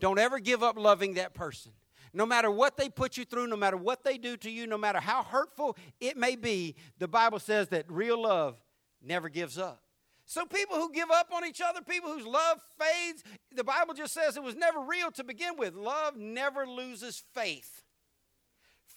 Don't 0.00 0.18
ever 0.18 0.40
give 0.40 0.62
up 0.62 0.76
loving 0.76 1.14
that 1.14 1.34
person. 1.34 1.72
No 2.16 2.24
matter 2.24 2.50
what 2.50 2.78
they 2.78 2.88
put 2.88 3.18
you 3.18 3.26
through, 3.26 3.46
no 3.46 3.56
matter 3.56 3.76
what 3.76 4.02
they 4.02 4.16
do 4.16 4.38
to 4.38 4.50
you, 4.50 4.66
no 4.66 4.78
matter 4.78 5.00
how 5.00 5.22
hurtful 5.22 5.76
it 6.00 6.16
may 6.16 6.34
be, 6.34 6.74
the 6.98 7.06
Bible 7.06 7.38
says 7.38 7.68
that 7.68 7.84
real 7.90 8.22
love 8.22 8.58
never 9.02 9.28
gives 9.28 9.58
up. 9.58 9.82
So, 10.24 10.46
people 10.46 10.76
who 10.76 10.90
give 10.90 11.10
up 11.10 11.28
on 11.30 11.44
each 11.44 11.60
other, 11.60 11.82
people 11.82 12.10
whose 12.10 12.26
love 12.26 12.62
fades, 12.80 13.22
the 13.54 13.62
Bible 13.62 13.92
just 13.92 14.14
says 14.14 14.34
it 14.38 14.42
was 14.42 14.56
never 14.56 14.80
real 14.80 15.10
to 15.10 15.24
begin 15.24 15.58
with. 15.58 15.74
Love 15.74 16.16
never 16.16 16.66
loses 16.66 17.22
faith. 17.34 17.82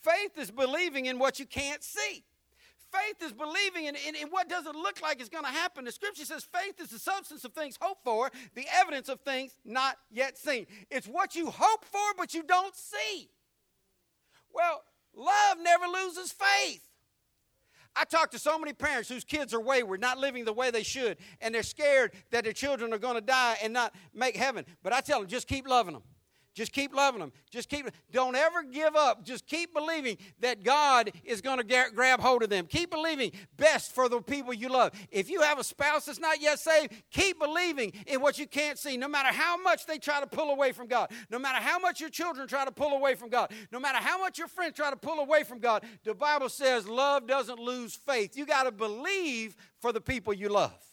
Faith 0.02 0.38
is 0.38 0.50
believing 0.50 1.06
in 1.06 1.20
what 1.20 1.42
you 1.42 1.46
can't 1.46 1.84
see. 1.84 2.24
Faith 2.92 3.24
is 3.24 3.34
believing 3.34 3.86
in, 3.86 3.96
in, 4.08 4.16
in 4.16 4.28
what 4.30 4.50
doesn't 4.50 4.76
look 4.76 5.02
like 5.02 5.22
is 5.22 5.30
going 5.30 5.44
to 5.44 5.52
happen. 5.52 5.86
The 5.86 5.92
scripture 5.92 6.26
says 6.26 6.48
faith 6.52 6.82
is 6.82 6.90
the 6.90 7.00
substance 7.00 7.44
of 7.44 7.54
things 7.54 7.78
hoped 7.80 8.04
for, 8.04 8.32
the 8.56 8.66
evidence 8.80 9.10
of 9.10 9.20
things 9.22 9.56
not 9.64 9.98
yet 10.10 10.38
seen. 10.38 10.66
It's 10.90 11.08
what 11.08 11.36
you 11.36 11.52
hope 11.52 11.86
for, 11.86 12.14
but 12.18 12.34
you 12.34 12.44
don't 12.44 12.76
see. 12.76 13.30
Well, 14.54 14.84
love 15.16 15.58
never 15.62 15.86
loses 15.86 16.32
faith. 16.32 16.82
I 17.96 18.06
talk 18.06 18.32
to 18.32 18.40
so 18.40 18.58
many 18.58 18.74
parents 18.74 19.10
whose 19.10 19.24
kids 19.24 19.54
are 19.54 19.60
wayward, 19.60 20.00
not 20.00 20.18
living 20.18 20.46
the 20.46 20.54
way 20.54 20.72
they 20.72 20.84
should, 20.84 21.18
and 21.42 21.54
they're 21.54 21.64
scared 21.64 22.14
that 22.32 22.44
their 22.44 22.54
children 22.54 22.94
are 22.94 23.00
going 23.00 23.16
to 23.16 23.22
die 23.22 23.58
and 23.64 23.74
not 23.74 23.94
make 24.14 24.36
heaven. 24.36 24.66
But 24.84 24.94
I 24.94 25.02
tell 25.02 25.20
them, 25.20 25.28
just 25.28 25.48
keep 25.48 25.68
loving 25.68 25.94
them. 25.94 26.04
Just 26.54 26.74
keep 26.74 26.94
loving 26.94 27.20
them. 27.20 27.32
Just 27.50 27.70
keep, 27.70 27.90
don't 28.12 28.36
ever 28.36 28.64
give 28.64 28.96
up. 28.96 29.24
Just 29.24 29.48
keep 29.48 29.74
believing 29.74 30.18
that 30.40 30.64
God 30.64 31.12
is 31.24 31.42
going 31.42 31.58
to 31.58 31.92
grab 31.94 32.20
hold 32.20 32.44
of 32.44 32.50
them. 32.50 32.66
Keep 32.66 32.92
believing 32.92 33.32
best 33.56 33.94
for 33.94 34.10
the 34.10 34.22
people 34.22 34.54
you 34.54 34.70
love. 34.70 34.92
If 35.12 35.30
you 35.30 35.42
have 35.42 35.60
a 35.60 35.64
spouse 35.64 36.06
that's 36.06 36.20
not 36.20 36.42
yet 36.42 36.60
saved, 36.60 36.94
keep 37.12 37.40
believing 37.40 37.94
in 38.08 38.22
what 38.22 38.38
you 38.40 38.48
can't 38.48 38.78
see. 38.78 38.98
No 38.98 39.08
matter 39.08 39.30
how 39.30 39.62
much 39.62 39.86
they 39.86 39.98
try 40.00 40.20
to 40.20 40.28
pull 40.28 40.50
away 40.50 40.72
from 40.72 40.88
God, 40.88 41.12
no 41.30 41.40
matter 41.40 41.64
how 41.64 41.80
much 41.80 42.02
your 42.02 42.10
children 42.10 42.48
try 42.48 42.66
to 42.66 42.72
pull 42.72 42.94
away 42.94 43.16
from 43.16 43.30
God, 43.30 43.52
no 43.72 43.80
matter 43.80 44.00
how 44.00 44.20
much 44.20 44.38
your 44.38 44.48
friends 44.48 44.76
try 44.76 44.90
to 44.90 44.98
pull 44.98 45.20
away 45.20 45.44
from 45.44 45.60
God, 45.60 45.84
the 46.04 46.16
Bible 46.16 46.50
says 46.50 46.88
love 46.88 47.28
doesn't 47.28 47.60
lose 47.60 47.96
faith. 47.96 48.36
You 48.36 48.46
got 48.46 48.64
to 48.64 48.72
believe 48.72 49.56
for 49.80 49.94
the 49.94 50.02
people 50.02 50.34
you 50.34 50.50
love. 50.50 50.89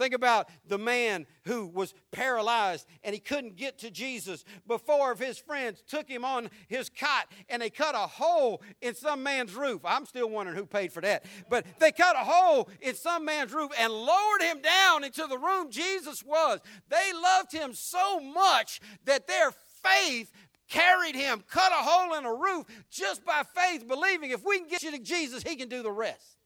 Think 0.00 0.14
about 0.14 0.48
the 0.66 0.78
man 0.78 1.26
who 1.44 1.66
was 1.66 1.92
paralyzed 2.10 2.86
and 3.04 3.12
he 3.12 3.20
couldn't 3.20 3.56
get 3.56 3.76
to 3.80 3.90
Jesus. 3.90 4.46
Before 4.66 5.12
of 5.12 5.18
his 5.18 5.36
friends 5.36 5.82
took 5.86 6.08
him 6.08 6.24
on 6.24 6.48
his 6.68 6.88
cot 6.88 7.26
and 7.50 7.60
they 7.60 7.68
cut 7.68 7.94
a 7.94 8.06
hole 8.06 8.62
in 8.80 8.94
some 8.94 9.22
man's 9.22 9.54
roof. 9.54 9.82
I'm 9.84 10.06
still 10.06 10.30
wondering 10.30 10.56
who 10.56 10.64
paid 10.64 10.90
for 10.90 11.02
that. 11.02 11.26
But 11.50 11.66
they 11.80 11.92
cut 11.92 12.16
a 12.16 12.24
hole 12.24 12.70
in 12.80 12.94
some 12.94 13.26
man's 13.26 13.52
roof 13.52 13.72
and 13.78 13.92
lowered 13.92 14.40
him 14.40 14.62
down 14.62 15.04
into 15.04 15.26
the 15.26 15.36
room 15.36 15.70
Jesus 15.70 16.24
was. 16.24 16.60
They 16.88 17.12
loved 17.12 17.52
him 17.52 17.74
so 17.74 18.20
much 18.20 18.80
that 19.04 19.26
their 19.26 19.50
faith 19.82 20.32
carried 20.66 21.14
him, 21.14 21.44
cut 21.46 21.72
a 21.72 21.84
hole 21.84 22.16
in 22.16 22.24
a 22.24 22.32
roof 22.32 22.64
just 22.90 23.22
by 23.26 23.42
faith, 23.54 23.86
believing 23.86 24.30
if 24.30 24.46
we 24.46 24.60
can 24.60 24.68
get 24.68 24.82
you 24.82 24.92
to 24.92 24.98
Jesus, 24.98 25.42
he 25.42 25.56
can 25.56 25.68
do 25.68 25.82
the 25.82 25.92
rest. 25.92 26.39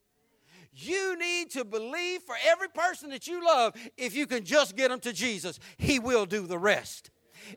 You 0.74 1.16
need 1.18 1.50
to 1.50 1.64
believe 1.64 2.22
for 2.22 2.34
every 2.44 2.68
person 2.68 3.10
that 3.10 3.28
you 3.28 3.44
love, 3.44 3.74
if 3.96 4.16
you 4.16 4.26
can 4.26 4.44
just 4.44 4.74
get 4.74 4.90
them 4.90 4.98
to 5.00 5.12
Jesus, 5.12 5.60
He 5.76 6.00
will 6.00 6.26
do 6.26 6.46
the 6.46 6.58
rest. 6.58 7.10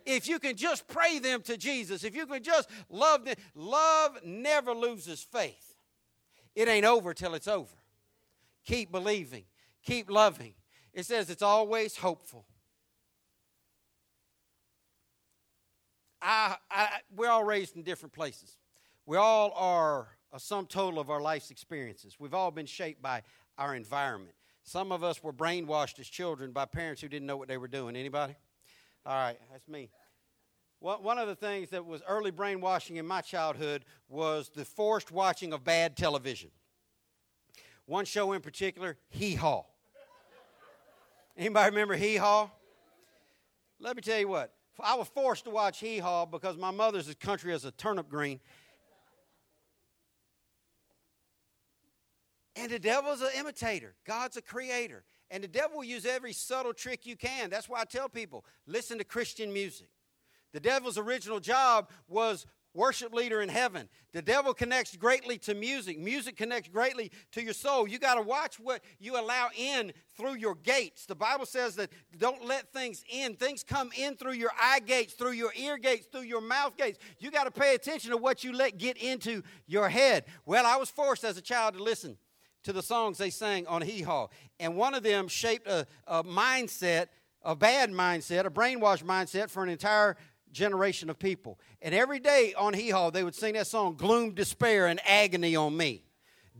If 0.06 0.28
you 0.28 0.38
can 0.38 0.56
just 0.56 0.88
pray 0.88 1.18
them 1.18 1.42
to 1.44 1.58
Jesus, 1.58 2.04
if 2.04 2.16
you 2.16 2.28
can 2.28 2.44
just 2.44 2.70
love 2.90 3.26
them, 3.26 3.36
love 3.56 4.20
never 4.24 4.74
loses 4.74 5.24
faith. 5.24 5.76
It 6.56 6.68
ain't 6.68 6.86
over 6.86 7.14
till 7.14 7.34
it's 7.34 7.48
over. 7.48 7.76
Keep 8.66 8.92
believing, 8.92 9.46
keep 9.84 10.12
loving. 10.12 10.54
It 10.94 11.06
says 11.06 11.30
it's 11.30 11.42
always 11.42 11.96
hopeful. 11.96 12.46
I, 16.22 16.58
I, 16.70 16.90
we're 17.16 17.30
all 17.30 17.44
raised 17.44 17.76
in 17.76 17.84
different 17.84 18.14
places. 18.14 18.58
We 19.06 19.18
all 19.18 19.54
are 19.56 20.17
a 20.34 20.40
sum 20.40 20.66
total 20.66 21.00
of 21.00 21.10
our 21.10 21.22
life's 21.22 21.52
experiences. 21.52 22.16
We've 22.20 22.34
all 22.34 22.52
been 22.52 22.66
shaped 22.66 23.02
by 23.02 23.24
our 23.58 23.76
environment. 23.76 24.34
Some 24.64 24.92
of 24.92 25.04
us 25.04 25.24
were 25.24 25.34
brainwashed 25.34 26.00
as 26.00 26.08
children 26.08 26.52
by 26.52 26.66
parents 26.66 27.02
who 27.02 27.08
didn't 27.08 27.26
know 27.26 27.38
what 27.38 27.48
they 27.48 27.58
were 27.58 27.70
doing. 27.70 27.96
Anybody? 27.96 28.36
All 29.06 29.16
right, 29.16 29.38
that's 29.52 29.68
me. 29.68 29.90
One 30.80 31.18
of 31.18 31.28
the 31.28 31.36
things 31.36 31.70
that 31.72 31.86
was 31.86 32.04
early 32.08 32.30
brainwashing 32.30 32.98
in 32.98 33.08
my 33.08 33.22
childhood 33.22 33.84
was 34.10 34.50
the 34.50 34.64
forced 34.64 35.12
watching 35.12 35.54
of 35.54 35.64
bad 35.64 35.98
television. 35.98 36.52
One 37.86 38.06
show 38.06 38.34
in 38.34 38.42
particular, 38.42 38.98
Hee 39.10 39.34
Haw. 39.36 39.64
Anybody 41.36 41.70
remember 41.70 41.96
Hee 41.96 42.18
Haw? 42.18 42.50
Let 43.80 43.96
me 43.96 44.02
tell 44.02 44.20
you 44.20 44.28
what. 44.28 44.54
I 44.80 44.96
was 44.96 45.08
forced 45.08 45.46
to 45.46 45.50
watch 45.50 45.80
Hee 45.80 45.98
Haw 45.98 46.26
because 46.26 46.58
my 46.58 46.72
mother's 46.72 47.08
as 47.08 47.16
country 47.16 47.54
as 47.54 47.66
a 47.66 47.72
turnip 47.72 48.10
green. 48.10 48.40
And 52.58 52.72
the 52.72 52.80
devil's 52.80 53.22
an 53.22 53.30
imitator. 53.38 53.96
God's 54.06 54.38
a 54.38 54.42
creator. 54.42 55.04
And 55.30 55.44
the 55.44 55.48
devil 55.48 55.78
will 55.78 55.84
use 55.84 56.06
every 56.06 56.34
subtle 56.34 56.74
trick 56.74 57.06
you 57.06 57.16
can. 57.16 57.50
That's 57.50 57.70
why 57.70 57.82
I 57.82 57.86
tell 57.86 58.10
people 58.10 58.46
listen 58.66 58.98
to 58.98 59.04
Christian 59.04 59.52
music. 59.54 59.90
The 60.54 60.60
devil's 60.60 60.98
original 60.98 61.40
job 61.40 61.90
was 62.08 62.46
worship 62.74 63.14
leader 63.14 63.42
in 63.42 63.50
heaven. 63.50 63.90
The 64.14 64.22
devil 64.22 64.54
connects 64.54 64.96
greatly 64.96 65.38
to 65.40 65.56
music. 65.56 66.00
Music 66.00 66.38
connects 66.38 66.70
greatly 66.70 67.12
to 67.32 67.44
your 67.44 67.54
soul. 67.54 67.88
You 67.88 68.00
got 68.00 68.16
to 68.16 68.22
watch 68.22 68.60
what 68.60 68.82
you 69.00 69.20
allow 69.20 69.50
in 69.58 69.92
through 70.16 70.36
your 70.36 70.56
gates. 70.56 71.06
The 71.06 71.16
Bible 71.16 71.46
says 71.46 71.76
that 71.76 71.92
don't 72.18 72.46
let 72.46 72.72
things 72.72 73.04
in. 73.12 73.36
Things 73.36 73.64
come 73.64 73.90
in 73.98 74.16
through 74.16 74.34
your 74.34 74.52
eye 74.62 74.80
gates, 74.80 75.14
through 75.14 75.32
your 75.32 75.52
ear 75.58 75.78
gates, 75.78 76.06
through 76.06 76.22
your 76.22 76.42
mouth 76.42 76.78
gates. 76.78 77.00
You 77.20 77.32
got 77.32 77.44
to 77.44 77.52
pay 77.52 77.76
attention 77.76 78.12
to 78.12 78.18
what 78.18 78.44
you 78.44 78.54
let 78.54 78.78
get 78.78 78.98
into 78.98 79.44
your 79.66 79.90
head. 79.90 80.26
Well, 80.46 80.66
I 80.66 80.78
was 80.78 80.90
forced 80.90 81.24
as 81.24 81.38
a 81.38 81.42
child 81.42 81.76
to 81.76 81.84
listen 81.84 82.18
to 82.64 82.74
the 82.74 82.82
songs 82.82 83.18
they 83.18 83.30
sang 83.30 83.68
on 83.68 83.82
Hee 83.82 84.02
Haw. 84.02 84.28
And 84.60 84.76
one 84.76 84.94
of 84.94 85.04
them 85.04 85.28
shaped 85.28 85.68
a, 85.68 85.86
a 86.06 86.24
mindset, 86.24 87.08
a 87.44 87.56
bad 87.56 87.92
mindset, 87.92 88.46
a 88.46 88.50
brainwashed 88.50 89.04
mindset 89.04 89.50
for 89.50 89.64
an 89.64 89.70
entire 89.70 90.18
generation 90.52 91.10
of 91.10 91.20
people. 91.20 91.60
And 91.82 91.94
every 91.94 92.20
day 92.20 92.54
on 92.58 92.74
Hee 92.74 92.90
Haw, 92.90 93.12
they 93.12 93.24
would 93.24 93.36
sing 93.36 93.54
that 93.54 93.68
song, 93.68 93.96
Gloom, 93.96 94.34
Despair, 94.34 94.88
and 94.88 95.00
Agony 95.08 95.56
on 95.56 95.78
Me. 95.78 96.04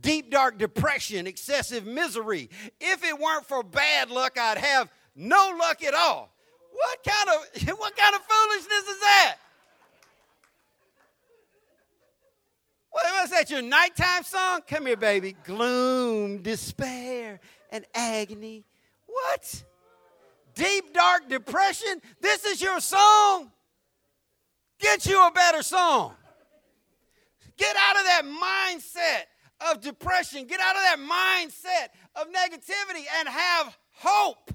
Deep, 0.00 0.30
dark 0.30 0.58
depression, 0.58 1.26
excessive 1.26 1.84
misery. 1.84 2.48
If 2.80 3.04
it 3.04 3.18
weren't 3.18 3.46
for 3.46 3.62
bad 3.62 4.10
luck, 4.10 4.38
I'd 4.38 4.58
have 4.58 4.90
no 5.16 5.56
luck 5.58 5.82
at 5.82 5.94
all. 5.94 6.32
What 6.72 6.98
kind 7.04 7.28
of, 7.28 7.68
what 7.78 7.96
kind 7.96 8.14
of 8.14 8.20
foolishness 8.22 8.88
is 8.88 9.00
that? 9.00 9.36
What 12.98 13.22
was 13.22 13.30
that, 13.30 13.48
your 13.48 13.62
nighttime 13.62 14.24
song? 14.24 14.62
Come 14.66 14.86
here, 14.86 14.96
baby. 14.96 15.36
Gloom, 15.44 16.42
despair, 16.42 17.38
and 17.70 17.84
agony. 17.94 18.64
What? 19.06 19.62
Deep, 20.56 20.92
dark 20.92 21.28
depression? 21.28 22.02
This 22.20 22.44
is 22.44 22.60
your 22.60 22.80
song? 22.80 23.52
Get 24.80 25.06
you 25.06 25.24
a 25.24 25.30
better 25.30 25.62
song. 25.62 26.14
Get 27.56 27.76
out 27.76 27.96
of 27.98 28.04
that 28.04 28.22
mindset 28.24 29.70
of 29.70 29.80
depression. 29.80 30.46
Get 30.48 30.58
out 30.58 30.74
of 30.74 30.82
that 30.82 30.98
mindset 30.98 32.20
of 32.20 32.26
negativity 32.32 33.04
and 33.20 33.28
have 33.28 33.78
hope. 33.94 34.52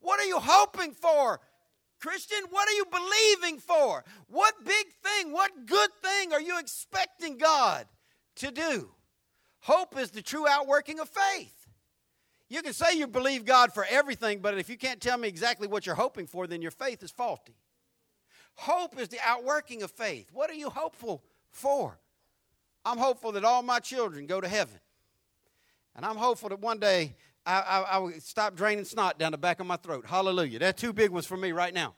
What 0.00 0.18
are 0.18 0.26
you 0.26 0.38
hoping 0.38 0.92
for? 0.92 1.40
Christian, 2.04 2.40
what 2.50 2.68
are 2.68 2.72
you 2.72 2.84
believing 2.84 3.58
for? 3.58 4.04
What 4.28 4.62
big 4.62 4.86
thing, 5.02 5.32
what 5.32 5.64
good 5.64 5.88
thing 6.02 6.34
are 6.34 6.40
you 6.40 6.58
expecting 6.58 7.38
God 7.38 7.86
to 8.36 8.50
do? 8.50 8.90
Hope 9.60 9.98
is 9.98 10.10
the 10.10 10.20
true 10.20 10.46
outworking 10.46 11.00
of 11.00 11.08
faith. 11.08 11.66
You 12.50 12.60
can 12.60 12.74
say 12.74 12.98
you 12.98 13.06
believe 13.06 13.46
God 13.46 13.72
for 13.72 13.86
everything, 13.88 14.40
but 14.40 14.58
if 14.58 14.68
you 14.68 14.76
can't 14.76 15.00
tell 15.00 15.16
me 15.16 15.28
exactly 15.28 15.66
what 15.66 15.86
you're 15.86 15.94
hoping 15.94 16.26
for, 16.26 16.46
then 16.46 16.60
your 16.60 16.70
faith 16.70 17.02
is 17.02 17.10
faulty. 17.10 17.56
Hope 18.56 19.00
is 19.00 19.08
the 19.08 19.18
outworking 19.24 19.82
of 19.82 19.90
faith. 19.90 20.28
What 20.30 20.50
are 20.50 20.54
you 20.54 20.68
hopeful 20.68 21.24
for? 21.52 21.98
I'm 22.84 22.98
hopeful 22.98 23.32
that 23.32 23.46
all 23.46 23.62
my 23.62 23.78
children 23.78 24.26
go 24.26 24.42
to 24.42 24.48
heaven. 24.48 24.78
And 25.96 26.04
I'm 26.04 26.16
hopeful 26.16 26.50
that 26.50 26.60
one 26.60 26.78
day 26.78 27.16
I, 27.46 27.60
I, 27.60 27.80
I 27.80 27.98
will 27.98 28.12
stop 28.20 28.56
draining 28.56 28.84
snot 28.84 29.18
down 29.18 29.32
the 29.32 29.38
back 29.38 29.60
of 29.60 29.66
my 29.66 29.76
throat. 29.76 30.06
Hallelujah. 30.06 30.58
That's 30.58 30.80
two 30.80 30.92
big 30.92 31.10
ones 31.10 31.26
for 31.26 31.36
me 31.36 31.52
right 31.52 31.74
now. 31.74 31.94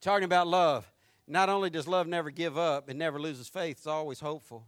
Talking 0.00 0.24
about 0.24 0.46
love. 0.46 0.90
Not 1.26 1.48
only 1.48 1.70
does 1.70 1.88
love 1.88 2.06
never 2.06 2.30
give 2.30 2.58
up 2.58 2.88
and 2.88 2.98
never 2.98 3.18
loses 3.18 3.48
faith, 3.48 3.78
it's 3.78 3.86
always 3.86 4.20
hopeful, 4.20 4.66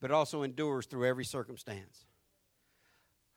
but 0.00 0.10
it 0.10 0.14
also 0.14 0.42
endures 0.42 0.86
through 0.86 1.06
every 1.06 1.24
circumstance. 1.24 2.06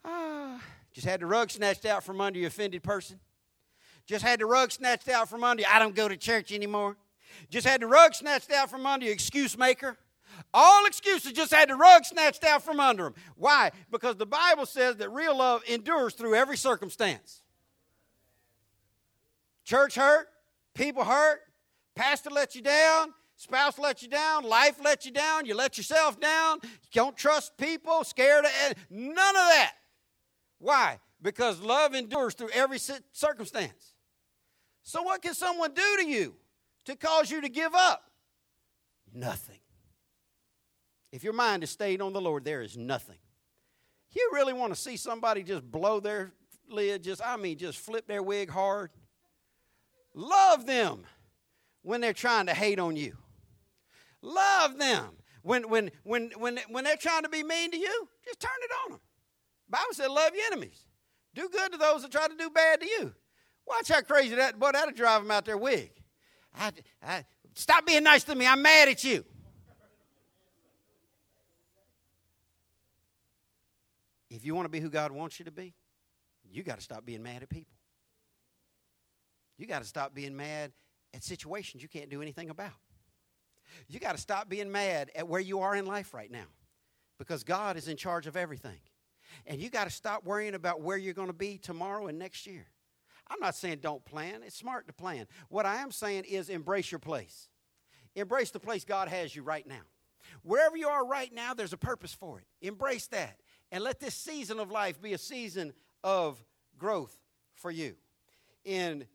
Ah, 0.03 0.59
just 0.91 1.05
had 1.05 1.19
the 1.19 1.27
rug 1.27 1.51
snatched 1.51 1.85
out 1.85 2.03
from 2.03 2.19
under 2.19 2.39
you, 2.39 2.47
offended 2.47 2.81
person. 2.81 3.19
Just 4.07 4.23
had 4.23 4.39
the 4.39 4.47
rug 4.47 4.71
snatched 4.71 5.07
out 5.09 5.29
from 5.29 5.43
under 5.43 5.61
you. 5.61 5.67
I 5.71 5.77
don't 5.77 5.93
go 5.93 6.07
to 6.07 6.17
church 6.17 6.51
anymore. 6.51 6.97
Just 7.51 7.67
had 7.67 7.81
the 7.81 7.87
rug 7.87 8.15
snatched 8.15 8.51
out 8.51 8.71
from 8.71 8.87
under 8.87 9.05
you, 9.05 9.11
excuse 9.11 9.55
maker. 9.55 9.95
All 10.53 10.85
excuses 10.85 11.31
just 11.31 11.53
had 11.53 11.69
the 11.69 11.75
rug 11.75 12.05
snatched 12.05 12.43
out 12.43 12.63
from 12.63 12.79
under 12.79 13.03
them. 13.03 13.15
Why? 13.35 13.71
Because 13.91 14.15
the 14.15 14.25
Bible 14.25 14.65
says 14.65 14.97
that 14.97 15.09
real 15.09 15.37
love 15.37 15.61
endures 15.67 16.13
through 16.13 16.35
every 16.35 16.57
circumstance. 16.57 17.41
Church 19.63 19.95
hurt, 19.95 20.27
people 20.73 21.03
hurt, 21.03 21.41
pastor 21.95 22.29
let 22.29 22.55
you 22.55 22.61
down, 22.61 23.13
spouse 23.35 23.77
let 23.77 24.01
you 24.01 24.07
down, 24.07 24.43
life 24.43 24.79
let 24.83 25.05
you 25.05 25.11
down, 25.11 25.45
you 25.45 25.53
let 25.53 25.77
yourself 25.77 26.19
down, 26.19 26.59
you 26.63 26.69
don't 26.93 27.15
trust 27.15 27.55
people, 27.57 28.03
scared 28.03 28.45
of 28.45 28.73
none 28.89 29.11
of 29.11 29.33
that. 29.33 29.73
Why? 30.57 30.99
Because 31.21 31.61
love 31.61 31.93
endures 31.93 32.33
through 32.33 32.49
every 32.49 32.79
circumstance. 33.11 33.93
So, 34.83 35.03
what 35.03 35.21
can 35.21 35.33
someone 35.33 35.73
do 35.73 35.97
to 35.97 36.05
you 36.07 36.35
to 36.85 36.95
cause 36.95 37.29
you 37.29 37.41
to 37.41 37.49
give 37.49 37.75
up? 37.75 38.09
Nothing. 39.13 39.58
If 41.11 41.23
your 41.23 41.33
mind 41.33 41.63
is 41.63 41.69
stayed 41.69 42.01
on 42.01 42.13
the 42.13 42.21
Lord, 42.21 42.45
there 42.45 42.61
is 42.61 42.77
nothing. 42.77 43.17
You 44.11 44.29
really 44.33 44.53
want 44.53 44.73
to 44.73 44.79
see 44.79 44.97
somebody 44.97 45.43
just 45.43 45.69
blow 45.69 45.99
their 45.99 46.31
lid, 46.69 47.03
just, 47.03 47.21
I 47.23 47.37
mean, 47.37 47.57
just 47.57 47.79
flip 47.79 48.07
their 48.07 48.23
wig 48.23 48.49
hard? 48.49 48.91
Love 50.13 50.65
them 50.65 51.03
when 51.81 52.01
they're 52.01 52.13
trying 52.13 52.47
to 52.47 52.53
hate 52.53 52.79
on 52.79 52.95
you. 52.95 53.15
Love 54.21 54.77
them 54.77 55.17
when, 55.43 55.69
when, 55.69 55.91
when, 56.03 56.31
when, 56.37 56.59
when 56.69 56.83
they're 56.83 56.97
trying 56.97 57.23
to 57.23 57.29
be 57.29 57.43
mean 57.43 57.71
to 57.71 57.77
you. 57.77 58.09
Just 58.25 58.39
turn 58.39 58.51
it 58.61 58.71
on 58.85 58.91
them. 58.91 59.01
Bible 59.69 59.93
said, 59.93 60.07
love 60.07 60.31
your 60.35 60.45
enemies. 60.47 60.85
Do 61.35 61.47
good 61.49 61.71
to 61.71 61.77
those 61.77 62.01
that 62.01 62.11
try 62.11 62.27
to 62.27 62.35
do 62.35 62.49
bad 62.49 62.81
to 62.81 62.87
you. 62.87 63.13
Watch 63.67 63.89
how 63.89 64.01
crazy 64.01 64.35
that, 64.35 64.59
boy, 64.59 64.71
that'll 64.73 64.93
drive 64.93 65.21
them 65.21 65.31
out 65.31 65.45
their 65.45 65.57
wig. 65.57 65.91
I, 66.55 66.71
I, 67.03 67.25
stop 67.53 67.85
being 67.85 68.03
nice 68.03 68.23
to 68.25 68.35
me. 68.35 68.47
I'm 68.47 68.61
mad 68.61 68.89
at 68.89 69.03
you. 69.03 69.23
If 74.29 74.45
you 74.45 74.55
want 74.55 74.65
to 74.65 74.69
be 74.69 74.79
who 74.79 74.89
God 74.89 75.11
wants 75.11 75.39
you 75.39 75.45
to 75.45 75.51
be, 75.51 75.73
you 76.51 76.63
got 76.63 76.77
to 76.77 76.83
stop 76.83 77.05
being 77.05 77.23
mad 77.23 77.43
at 77.43 77.49
people. 77.49 77.73
You 79.57 79.65
got 79.65 79.81
to 79.81 79.87
stop 79.87 80.13
being 80.13 80.35
mad 80.35 80.71
at 81.13 81.23
situations 81.23 81.83
you 81.83 81.89
can't 81.89 82.09
do 82.09 82.21
anything 82.21 82.49
about. 82.49 82.71
You 83.87 83.99
got 83.99 84.15
to 84.15 84.21
stop 84.21 84.49
being 84.49 84.71
mad 84.71 85.11
at 85.15 85.27
where 85.27 85.41
you 85.41 85.59
are 85.59 85.75
in 85.75 85.85
life 85.85 86.13
right 86.13 86.31
now 86.31 86.47
because 87.17 87.43
God 87.43 87.77
is 87.77 87.87
in 87.87 87.97
charge 87.97 88.25
of 88.27 88.35
everything. 88.35 88.79
And 89.45 89.59
you 89.61 89.69
got 89.69 89.83
to 89.83 89.89
stop 89.89 90.23
worrying 90.23 90.55
about 90.55 90.81
where 90.81 90.97
you're 90.97 91.13
going 91.13 91.27
to 91.27 91.33
be 91.33 91.57
tomorrow 91.57 92.07
and 92.07 92.17
next 92.17 92.47
year. 92.47 92.65
I'm 93.29 93.39
not 93.39 93.55
saying 93.55 93.79
don't 93.81 94.03
plan, 94.03 94.41
it's 94.43 94.57
smart 94.57 94.87
to 94.87 94.93
plan. 94.93 95.27
What 95.49 95.65
I 95.65 95.77
am 95.77 95.91
saying 95.91 96.23
is 96.23 96.49
embrace 96.49 96.91
your 96.91 96.99
place. 96.99 97.47
Embrace 98.15 98.49
the 98.49 98.59
place 98.59 98.85
God 98.85 99.07
has 99.07 99.35
you 99.35 99.43
right 99.43 99.67
now. 99.67 99.81
Wherever 100.41 100.75
you 100.75 100.87
are 100.87 101.05
right 101.05 101.31
now, 101.33 101.53
there's 101.53 101.73
a 101.73 101.77
purpose 101.77 102.13
for 102.13 102.39
it. 102.39 102.45
Embrace 102.61 103.07
that. 103.07 103.37
And 103.71 103.83
let 103.83 103.99
this 103.99 104.15
season 104.15 104.59
of 104.59 104.71
life 104.71 105.01
be 105.01 105.13
a 105.13 105.17
season 105.17 105.73
of 106.03 106.43
growth 106.77 107.17
for 107.55 107.69
you. 107.69 107.95
In 108.65 109.05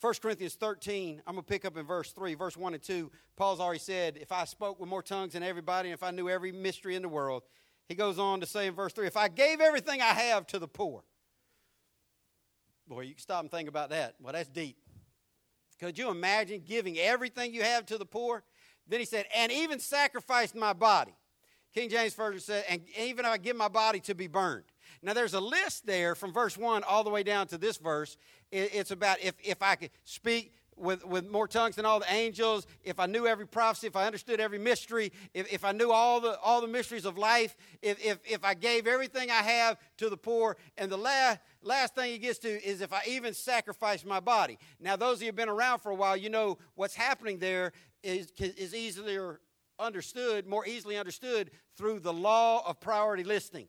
1 0.00 0.14
Corinthians 0.22 0.54
13, 0.54 1.22
I'm 1.26 1.34
going 1.34 1.44
to 1.44 1.48
pick 1.48 1.64
up 1.64 1.76
in 1.76 1.86
verse 1.86 2.12
3, 2.12 2.34
verse 2.34 2.56
1 2.56 2.74
and 2.74 2.82
2. 2.82 3.10
Paul's 3.36 3.60
already 3.60 3.78
said, 3.78 4.18
If 4.20 4.32
I 4.32 4.44
spoke 4.44 4.80
with 4.80 4.88
more 4.88 5.02
tongues 5.02 5.34
than 5.34 5.42
everybody, 5.42 5.90
and 5.90 5.94
if 5.94 6.02
I 6.02 6.10
knew 6.10 6.28
every 6.28 6.52
mystery 6.52 6.94
in 6.94 7.02
the 7.02 7.08
world, 7.08 7.42
he 7.88 7.94
goes 7.94 8.18
on 8.18 8.40
to 8.40 8.46
say 8.46 8.66
in 8.66 8.74
verse 8.74 8.92
3, 8.92 9.06
If 9.06 9.16
I 9.16 9.28
gave 9.28 9.60
everything 9.60 10.00
I 10.00 10.06
have 10.06 10.46
to 10.48 10.58
the 10.58 10.68
poor, 10.68 11.04
boy, 12.86 13.02
you 13.02 13.14
can 13.14 13.20
stop 13.20 13.42
and 13.42 13.50
think 13.50 13.68
about 13.68 13.90
that. 13.90 14.14
Well, 14.20 14.32
that's 14.32 14.48
deep. 14.48 14.76
Could 15.78 15.98
you 15.98 16.10
imagine 16.10 16.62
giving 16.66 16.98
everything 16.98 17.54
you 17.54 17.62
have 17.62 17.86
to 17.86 17.98
the 17.98 18.06
poor? 18.06 18.42
Then 18.86 19.00
he 19.00 19.06
said, 19.06 19.26
And 19.34 19.50
even 19.52 19.78
sacrificed 19.78 20.54
my 20.54 20.72
body 20.72 21.14
King 21.74 21.88
James 21.88 22.14
Version 22.14 22.40
said, 22.40 22.64
and 22.68 22.82
even 22.98 23.24
if 23.24 23.30
I 23.30 23.38
give 23.38 23.56
my 23.56 23.68
body 23.68 24.00
to 24.00 24.14
be 24.14 24.26
burned. 24.26 24.64
Now, 25.02 25.14
there's 25.14 25.34
a 25.34 25.40
list 25.40 25.86
there 25.86 26.14
from 26.14 26.32
verse 26.32 26.58
1 26.58 26.82
all 26.84 27.04
the 27.04 27.10
way 27.10 27.22
down 27.22 27.46
to 27.48 27.58
this 27.58 27.78
verse. 27.78 28.16
It's 28.52 28.90
about 28.90 29.20
if, 29.22 29.34
if 29.42 29.62
I 29.62 29.76
could 29.76 29.90
speak 30.04 30.52
with, 30.76 31.04
with 31.06 31.28
more 31.30 31.46
tongues 31.46 31.76
than 31.76 31.84
all 31.84 32.00
the 32.00 32.12
angels, 32.12 32.66
if 32.82 32.98
I 32.98 33.06
knew 33.06 33.26
every 33.26 33.46
prophecy, 33.46 33.86
if 33.86 33.96
I 33.96 34.06
understood 34.06 34.40
every 34.40 34.58
mystery, 34.58 35.12
if, 35.34 35.52
if 35.52 35.64
I 35.64 35.72
knew 35.72 35.90
all 35.90 36.20
the, 36.20 36.38
all 36.40 36.60
the 36.60 36.66
mysteries 36.66 37.04
of 37.04 37.18
life, 37.18 37.56
if, 37.82 38.04
if, 38.04 38.18
if 38.24 38.44
I 38.44 38.54
gave 38.54 38.86
everything 38.86 39.30
I 39.30 39.42
have 39.42 39.78
to 39.98 40.08
the 40.08 40.16
poor. 40.16 40.56
And 40.76 40.90
the 40.90 40.96
last, 40.96 41.40
last 41.62 41.94
thing 41.94 42.12
he 42.12 42.18
gets 42.18 42.38
to 42.40 42.48
is 42.48 42.80
if 42.80 42.92
I 42.92 43.02
even 43.06 43.34
sacrifice 43.34 44.04
my 44.04 44.20
body. 44.20 44.58
Now, 44.80 44.96
those 44.96 45.18
of 45.18 45.22
you 45.22 45.26
who 45.26 45.28
have 45.28 45.36
been 45.36 45.48
around 45.48 45.80
for 45.80 45.92
a 45.92 45.94
while, 45.94 46.16
you 46.16 46.30
know 46.30 46.58
what's 46.74 46.94
happening 46.94 47.38
there 47.38 47.72
is, 48.02 48.32
is 48.38 48.74
easily 48.74 49.18
understood, 49.80 50.46
more 50.46 50.66
easily 50.66 50.96
understood 50.96 51.50
through 51.76 52.00
the 52.00 52.12
law 52.12 52.62
of 52.68 52.80
priority 52.80 53.24
listing. 53.24 53.66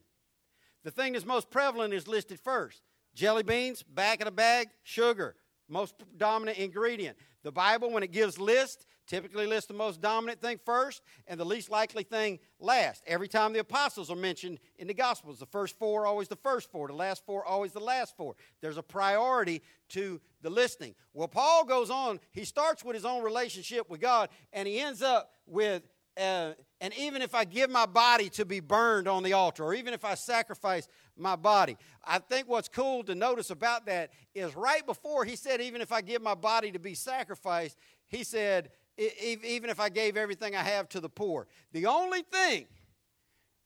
The 0.84 0.90
thing 0.90 1.12
that's 1.12 1.24
most 1.24 1.50
prevalent 1.50 1.94
is 1.94 2.06
listed 2.06 2.40
first 2.40 2.82
jelly 3.14 3.42
beans, 3.42 3.82
back 3.82 4.20
of 4.20 4.24
the 4.24 4.32
bag, 4.32 4.68
sugar, 4.82 5.34
most 5.68 5.94
dominant 6.16 6.58
ingredient. 6.58 7.16
The 7.42 7.52
Bible, 7.52 7.90
when 7.90 8.02
it 8.02 8.12
gives 8.12 8.38
lists, 8.38 8.86
typically 9.06 9.46
lists 9.46 9.66
the 9.66 9.74
most 9.74 10.00
dominant 10.00 10.40
thing 10.40 10.58
first 10.64 11.02
and 11.26 11.38
the 11.38 11.44
least 11.44 11.70
likely 11.70 12.02
thing 12.02 12.38
last. 12.60 13.02
Every 13.06 13.28
time 13.28 13.52
the 13.52 13.58
apostles 13.58 14.10
are 14.10 14.16
mentioned 14.16 14.58
in 14.76 14.86
the 14.86 14.94
Gospels, 14.94 15.38
the 15.38 15.46
first 15.46 15.78
four 15.78 16.06
always 16.06 16.28
the 16.28 16.36
first 16.36 16.70
four, 16.70 16.86
the 16.88 16.94
last 16.94 17.26
four 17.26 17.44
always 17.44 17.72
the 17.72 17.80
last 17.80 18.16
four. 18.16 18.36
There's 18.60 18.78
a 18.78 18.82
priority 18.82 19.62
to 19.90 20.20
the 20.40 20.50
listing. 20.50 20.94
Well, 21.12 21.28
Paul 21.28 21.64
goes 21.64 21.90
on, 21.90 22.20
he 22.30 22.44
starts 22.44 22.84
with 22.84 22.94
his 22.94 23.04
own 23.04 23.22
relationship 23.22 23.90
with 23.90 24.00
God, 24.00 24.30
and 24.52 24.66
he 24.66 24.80
ends 24.80 25.02
up 25.02 25.32
with 25.46 25.82
uh, 26.18 26.52
and 26.80 26.92
even 26.98 27.22
if 27.22 27.34
I 27.34 27.44
give 27.44 27.70
my 27.70 27.86
body 27.86 28.28
to 28.30 28.44
be 28.44 28.60
burned 28.60 29.08
on 29.08 29.22
the 29.22 29.32
altar, 29.32 29.64
or 29.64 29.74
even 29.74 29.94
if 29.94 30.04
I 30.04 30.14
sacrifice 30.14 30.88
my 31.16 31.36
body, 31.36 31.76
I 32.04 32.18
think 32.18 32.48
what's 32.48 32.68
cool 32.68 33.02
to 33.04 33.14
notice 33.14 33.50
about 33.50 33.86
that 33.86 34.10
is 34.34 34.54
right 34.54 34.84
before 34.84 35.24
he 35.24 35.36
said, 35.36 35.60
even 35.60 35.80
if 35.80 35.92
I 35.92 36.00
give 36.00 36.20
my 36.20 36.34
body 36.34 36.72
to 36.72 36.78
be 36.78 36.94
sacrificed, 36.94 37.76
he 38.08 38.24
said, 38.24 38.70
even 38.98 39.70
if 39.70 39.80
I 39.80 39.88
gave 39.88 40.16
everything 40.16 40.54
I 40.54 40.62
have 40.62 40.88
to 40.90 41.00
the 41.00 41.08
poor. 41.08 41.46
The 41.72 41.86
only 41.86 42.22
thing 42.22 42.66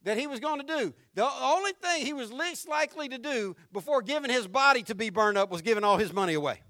that 0.05 0.17
he 0.17 0.29
was 0.29 0.39
going 0.39 0.61
to 0.61 0.67
do, 0.67 0.95
the 1.15 1.29
only 1.29 1.73
thing 1.73 2.07
he 2.07 2.13
was 2.13 2.33
least 2.33 2.69
likely 2.69 3.09
to 3.09 3.19
do 3.19 3.57
before 3.73 4.03
giving 4.03 4.31
his 4.31 4.47
body 4.47 4.85
to 4.85 4.95
be 4.95 5.11
burned 5.11 5.37
up 5.37 5.51
was 5.51 5.63
giving 5.63 5.83
all 5.83 5.97
his 5.97 6.13
money 6.13 6.35
away. 6.35 6.61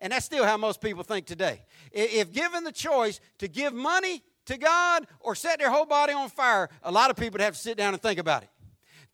And 0.00 0.12
that's 0.12 0.26
still 0.26 0.44
how 0.44 0.56
most 0.56 0.80
people 0.80 1.02
think 1.02 1.26
today. 1.26 1.64
If 1.90 2.32
given 2.32 2.64
the 2.64 2.72
choice 2.72 3.20
to 3.38 3.48
give 3.48 3.72
money 3.72 4.22
to 4.52 4.58
God 4.58 5.06
or 5.20 5.34
set 5.34 5.58
their 5.58 5.70
whole 5.70 5.86
body 5.86 6.12
on 6.12 6.28
fire, 6.28 6.68
a 6.82 6.92
lot 6.92 7.10
of 7.10 7.16
people 7.16 7.32
would 7.32 7.40
have 7.40 7.54
to 7.54 7.60
sit 7.60 7.76
down 7.76 7.94
and 7.94 8.02
think 8.02 8.18
about 8.18 8.42
it. 8.42 8.48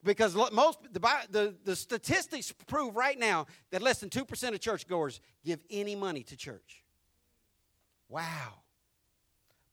Because 0.05 0.35
most 0.53 0.79
the, 0.93 1.01
the, 1.31 1.55
the 1.65 1.77
statistics 1.77 2.53
prove 2.67 2.95
right 2.95 3.19
now 3.19 3.47
that 3.71 3.83
less 3.83 3.99
than 3.99 4.11
2% 4.11 4.55
of 4.55 4.61
churchgoers 4.61 5.21
give 5.45 5.61
any 5.71 5.97
money 5.97 6.23
to 6.23 6.37
church. 6.37 6.85
Wow. 8.09 8.55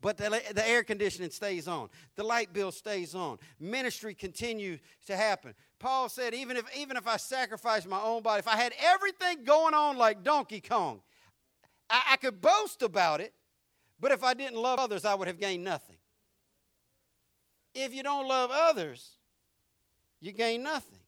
But 0.02 0.18
the, 0.18 0.42
the 0.54 0.68
air 0.68 0.84
conditioning 0.84 1.30
stays 1.30 1.68
on. 1.68 1.90
The 2.16 2.24
light 2.24 2.54
bill 2.54 2.72
stays 2.72 3.16
on. 3.16 3.38
Ministry 3.60 4.14
continues 4.14 4.80
to 5.08 5.16
happen. 5.16 5.54
Paul 5.80 6.10
said, 6.10 6.34
even 6.34 6.58
if, 6.58 6.66
even 6.78 6.98
if 6.98 7.08
I 7.08 7.18
sacrificed 7.18 7.88
my 7.88 8.02
own 8.02 8.22
body, 8.22 8.40
if 8.40 8.48
I 8.48 8.56
had 8.56 8.74
everything 8.84 9.44
going 9.44 9.74
on 9.74 9.98
like 9.98 10.24
Donkey 10.24 10.62
Kong, 10.62 11.02
I, 11.90 12.02
I 12.12 12.16
could 12.18 12.42
boast 12.42 12.82
about 12.82 13.22
it, 13.22 13.34
but 14.00 14.12
if 14.12 14.24
I 14.24 14.34
didn't 14.34 14.58
love 14.62 14.80
others, 14.80 15.06
I 15.06 15.16
would 15.16 15.28
have 15.28 15.40
gained 15.40 15.64
nothing. 15.64 15.98
If 17.74 17.94
you 17.94 18.04
don't 18.04 18.28
love 18.28 18.52
others, 18.54 19.18
you 20.22 20.32
gain 20.32 20.64
nothing. 20.64 21.00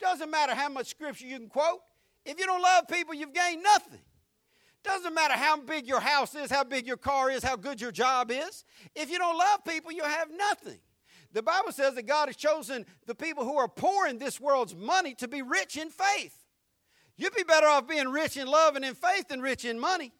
Doesn't 0.00 0.30
matter 0.30 0.54
how 0.54 0.68
much 0.68 0.88
scripture 0.88 1.26
you 1.26 1.38
can 1.38 1.48
quote. 1.48 1.80
If 2.24 2.38
you 2.38 2.46
don't 2.46 2.62
love 2.62 2.88
people, 2.88 3.14
you've 3.14 3.34
gained 3.34 3.62
nothing. 3.62 4.00
Doesn't 4.82 5.14
matter 5.14 5.34
how 5.34 5.60
big 5.60 5.86
your 5.86 6.00
house 6.00 6.34
is, 6.34 6.50
how 6.50 6.64
big 6.64 6.86
your 6.86 6.96
car 6.96 7.30
is, 7.30 7.42
how 7.44 7.56
good 7.56 7.80
your 7.80 7.92
job 7.92 8.30
is. 8.30 8.64
If 8.94 9.10
you 9.10 9.18
don't 9.18 9.36
love 9.36 9.64
people, 9.66 9.92
you 9.92 10.02
have 10.02 10.28
nothing. 10.34 10.78
The 11.32 11.42
Bible 11.42 11.70
says 11.72 11.94
that 11.94 12.06
God 12.06 12.28
has 12.28 12.36
chosen 12.36 12.86
the 13.06 13.14
people 13.14 13.44
who 13.44 13.56
are 13.58 13.68
poor 13.68 14.06
in 14.06 14.18
this 14.18 14.40
world's 14.40 14.74
money 14.74 15.14
to 15.16 15.28
be 15.28 15.42
rich 15.42 15.76
in 15.76 15.90
faith. 15.90 16.36
You'd 17.16 17.34
be 17.34 17.42
better 17.42 17.66
off 17.66 17.86
being 17.86 18.08
rich 18.08 18.36
in 18.36 18.46
love 18.46 18.74
and 18.74 18.84
in 18.84 18.94
faith 18.94 19.28
than 19.28 19.40
rich 19.40 19.64
in 19.64 19.78
money. 19.78 20.12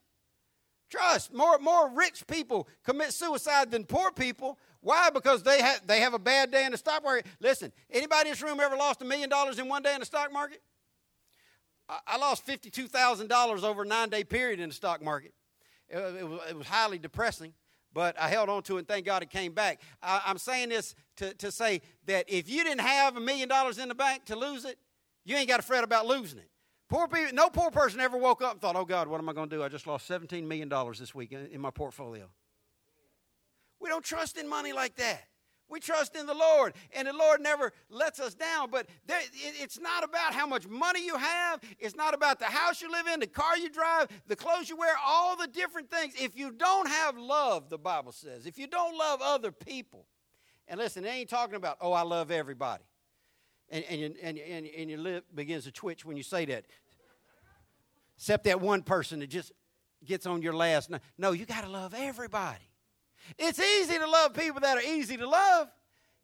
Trust, 0.91 1.33
more, 1.33 1.57
more 1.57 1.89
rich 1.89 2.27
people 2.27 2.67
commit 2.83 3.13
suicide 3.13 3.71
than 3.71 3.85
poor 3.85 4.11
people. 4.11 4.59
Why? 4.81 5.09
Because 5.09 5.41
they 5.41 5.61
have, 5.61 5.87
they 5.87 6.01
have 6.01 6.13
a 6.13 6.19
bad 6.19 6.51
day 6.51 6.65
in 6.65 6.73
the 6.73 6.77
stock 6.77 7.01
market. 7.01 7.27
Listen, 7.39 7.71
anybody 7.89 8.27
in 8.27 8.33
this 8.33 8.41
room 8.41 8.59
ever 8.59 8.75
lost 8.75 9.01
a 9.01 9.05
million 9.05 9.29
dollars 9.29 9.57
in 9.57 9.69
one 9.69 9.81
day 9.83 9.93
in 9.93 10.01
the 10.01 10.05
stock 10.05 10.33
market? 10.33 10.61
I, 11.87 11.99
I 12.07 12.17
lost 12.17 12.45
$52,000 12.45 13.63
over 13.63 13.83
a 13.83 13.85
nine 13.85 14.09
day 14.09 14.25
period 14.25 14.59
in 14.59 14.67
the 14.67 14.75
stock 14.75 15.01
market. 15.01 15.33
It, 15.87 15.97
it, 15.97 16.27
was, 16.27 16.41
it 16.49 16.57
was 16.57 16.67
highly 16.67 16.99
depressing, 16.99 17.53
but 17.93 18.19
I 18.19 18.27
held 18.27 18.49
on 18.49 18.61
to 18.63 18.75
it 18.75 18.79
and 18.79 18.87
thank 18.87 19.05
God 19.05 19.23
it 19.23 19.29
came 19.29 19.53
back. 19.53 19.79
I, 20.03 20.21
I'm 20.25 20.37
saying 20.37 20.69
this 20.69 20.93
to, 21.17 21.33
to 21.35 21.53
say 21.53 21.81
that 22.07 22.25
if 22.27 22.49
you 22.49 22.65
didn't 22.65 22.81
have 22.81 23.15
a 23.15 23.21
million 23.21 23.47
dollars 23.47 23.77
in 23.77 23.87
the 23.87 23.95
bank 23.95 24.25
to 24.25 24.35
lose 24.35 24.65
it, 24.65 24.77
you 25.23 25.37
ain't 25.37 25.47
got 25.47 25.57
to 25.57 25.63
fret 25.63 25.85
about 25.85 26.05
losing 26.05 26.39
it. 26.39 26.50
Poor 26.91 27.07
people, 27.07 27.33
no 27.33 27.49
poor 27.49 27.71
person 27.71 28.01
ever 28.01 28.17
woke 28.17 28.41
up 28.41 28.51
and 28.51 28.59
thought, 28.59 28.75
oh 28.75 28.83
God, 28.83 29.07
what 29.07 29.21
am 29.21 29.29
I 29.29 29.31
going 29.31 29.47
to 29.49 29.55
do? 29.55 29.63
I 29.63 29.69
just 29.69 29.87
lost 29.87 30.09
$17 30.09 30.43
million 30.43 30.69
this 30.99 31.15
week 31.15 31.31
in, 31.31 31.47
in 31.47 31.61
my 31.61 31.71
portfolio. 31.71 32.25
We 33.79 33.87
don't 33.87 34.03
trust 34.03 34.37
in 34.37 34.49
money 34.49 34.73
like 34.73 34.97
that. 34.97 35.21
We 35.69 35.79
trust 35.79 36.17
in 36.17 36.25
the 36.25 36.33
Lord, 36.33 36.73
and 36.93 37.07
the 37.07 37.13
Lord 37.13 37.39
never 37.39 37.71
lets 37.89 38.19
us 38.19 38.33
down. 38.33 38.69
But 38.69 38.87
there, 39.05 39.21
it, 39.21 39.31
it's 39.33 39.79
not 39.79 40.03
about 40.03 40.33
how 40.33 40.45
much 40.45 40.67
money 40.67 41.05
you 41.05 41.15
have. 41.15 41.61
It's 41.79 41.95
not 41.95 42.13
about 42.13 42.39
the 42.39 42.45
house 42.45 42.81
you 42.81 42.91
live 42.91 43.07
in, 43.07 43.21
the 43.21 43.27
car 43.27 43.57
you 43.57 43.69
drive, 43.69 44.09
the 44.27 44.35
clothes 44.35 44.69
you 44.69 44.75
wear, 44.75 44.95
all 45.01 45.37
the 45.37 45.47
different 45.47 45.89
things. 45.89 46.13
If 46.19 46.37
you 46.37 46.51
don't 46.51 46.89
have 46.89 47.17
love, 47.17 47.69
the 47.69 47.77
Bible 47.77 48.11
says, 48.11 48.45
if 48.45 48.59
you 48.59 48.67
don't 48.67 48.97
love 48.97 49.21
other 49.23 49.53
people, 49.53 50.07
and 50.67 50.77
listen, 50.77 51.05
it 51.05 51.07
ain't 51.07 51.29
talking 51.29 51.55
about, 51.55 51.77
oh, 51.79 51.93
I 51.93 52.01
love 52.01 52.31
everybody 52.31 52.83
and, 53.71 53.85
and, 53.89 54.15
and, 54.21 54.37
and, 54.37 54.67
and 54.67 54.89
your 54.89 54.99
lip 54.99 55.25
begins 55.33 55.63
to 55.63 55.71
twitch 55.71 56.05
when 56.05 56.17
you 56.17 56.23
say 56.23 56.45
that. 56.45 56.65
Except 58.17 58.43
that 58.43 58.59
one 58.59 58.83
person 58.83 59.19
that 59.21 59.29
just 59.29 59.51
gets 60.05 60.25
on 60.25 60.41
your 60.41 60.53
last. 60.53 60.91
No, 61.17 61.31
you 61.31 61.45
got 61.45 61.63
to 61.63 61.69
love 61.69 61.95
everybody. 61.97 62.69
It's 63.39 63.59
easy 63.59 63.97
to 63.97 64.07
love 64.07 64.33
people 64.33 64.59
that 64.61 64.77
are 64.77 64.81
easy 64.81 65.15
to 65.17 65.27
love. 65.27 65.69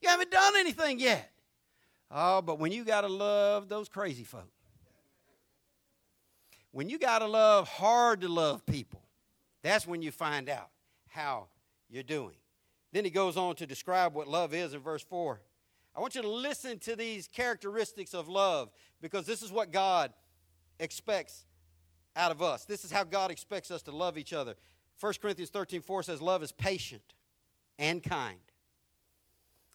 You 0.02 0.10
haven't 0.10 0.30
done 0.30 0.54
anything 0.58 1.00
yet. 1.00 1.32
Oh, 2.12 2.42
but 2.42 2.60
when 2.60 2.72
you 2.72 2.84
got 2.84 3.02
to 3.02 3.08
love 3.08 3.70
those 3.70 3.90
crazy 3.90 4.24
folk, 4.24 4.52
when 6.72 6.90
you 6.90 7.00
got 7.00 7.20
to 7.20 7.28
love 7.28 7.68
hard 7.68 8.22
to 8.22 8.28
love 8.28 8.66
people, 8.66 9.02
that's 9.64 9.88
when 9.88 10.02
you 10.02 10.12
find 10.12 10.50
out 10.50 10.70
how 11.08 11.48
you're 11.90 12.04
doing. 12.04 12.36
Then 12.94 13.04
he 13.04 13.12
goes 13.12 13.38
on 13.38 13.56
to 13.56 13.66
describe 13.66 14.14
what 14.14 14.28
love 14.28 14.54
is 14.54 14.74
in 14.74 14.80
verse 14.80 15.04
4. 15.04 15.42
I 15.98 16.00
want 16.00 16.14
you 16.14 16.22
to 16.22 16.30
listen 16.30 16.78
to 16.80 16.96
these 16.96 17.28
characteristics 17.28 18.14
of 18.14 18.30
love 18.30 18.70
because 19.02 19.26
this 19.26 19.42
is 19.42 19.52
what 19.52 19.72
God 19.72 20.14
expects 20.80 21.46
out 22.16 22.30
of 22.30 22.40
us. 22.44 22.66
This 22.66 22.86
is 22.86 22.92
how 22.92 23.04
God 23.04 23.32
expects 23.32 23.72
us 23.72 23.82
to 23.84 23.92
love 23.92 24.16
each 24.16 24.32
other. 24.32 24.56
1 25.00 25.14
Corinthians 25.20 25.50
13 25.50 25.82
4 25.82 26.04
says, 26.04 26.22
Love 26.22 26.44
is 26.44 26.52
patient 26.52 27.16
and 27.80 28.04
kind. 28.04 28.38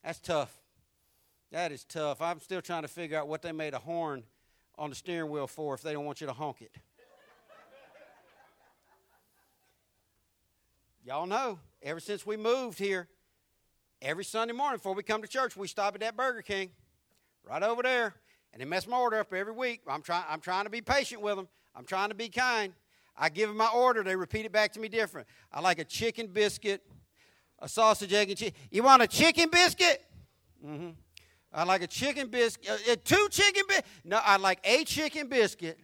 That's 0.04 0.20
tough. 0.20 0.56
That 1.50 1.72
is 1.72 1.84
tough. 1.84 2.22
I'm 2.22 2.38
still 2.38 2.62
trying 2.62 2.82
to 2.82 2.88
figure 2.88 3.18
out 3.18 3.26
what 3.26 3.42
they 3.42 3.50
made 3.50 3.74
a 3.74 3.78
horn 3.78 4.22
on 4.78 4.90
the 4.90 4.96
steering 4.96 5.28
wheel 5.28 5.48
for 5.48 5.74
if 5.74 5.82
they 5.82 5.92
don't 5.92 6.04
want 6.04 6.20
you 6.20 6.28
to 6.28 6.32
honk 6.32 6.62
it. 6.62 6.76
Y'all 11.04 11.26
know, 11.26 11.58
ever 11.82 11.98
since 11.98 12.24
we 12.24 12.36
moved 12.36 12.78
here, 12.78 13.08
every 14.02 14.24
Sunday 14.24 14.52
morning 14.52 14.76
before 14.76 14.94
we 14.94 15.02
come 15.02 15.22
to 15.22 15.28
church, 15.28 15.56
we 15.56 15.68
stop 15.68 15.94
at 15.94 16.00
that 16.00 16.16
Burger 16.16 16.42
King 16.42 16.70
right 17.48 17.62
over 17.62 17.82
there. 17.82 18.14
And 18.52 18.60
they 18.60 18.66
mess 18.66 18.86
my 18.86 18.98
order 18.98 19.18
up 19.18 19.32
every 19.32 19.52
week. 19.52 19.80
I'm, 19.88 20.02
try, 20.02 20.22
I'm 20.28 20.40
trying 20.40 20.64
to 20.64 20.70
be 20.70 20.82
patient 20.82 21.22
with 21.22 21.36
them. 21.36 21.48
I'm 21.74 21.84
trying 21.84 22.10
to 22.10 22.14
be 22.14 22.28
kind. 22.28 22.74
I 23.16 23.30
give 23.30 23.48
them 23.48 23.56
my 23.56 23.68
order. 23.68 24.02
They 24.02 24.16
repeat 24.16 24.44
it 24.44 24.52
back 24.52 24.72
to 24.72 24.80
me 24.80 24.88
different. 24.88 25.26
I 25.50 25.60
like 25.60 25.78
a 25.78 25.84
chicken 25.84 26.26
biscuit, 26.26 26.82
a 27.60 27.68
sausage, 27.68 28.12
egg, 28.12 28.28
and 28.28 28.38
cheese. 28.38 28.52
You 28.70 28.82
want 28.82 29.02
a 29.02 29.06
chicken 29.06 29.48
biscuit? 29.50 30.04
Mm-hmm. 30.66 30.90
I 31.54 31.64
like 31.64 31.82
a 31.82 31.86
chicken 31.86 32.28
biscuit. 32.28 32.68
Uh, 32.68 32.92
uh 32.92 32.96
two 33.04 33.28
chicken 33.30 33.62
biscuits? 33.66 33.88
No, 34.04 34.20
I 34.22 34.36
like 34.36 34.60
a 34.64 34.84
chicken 34.84 35.28
biscuit. 35.28 35.78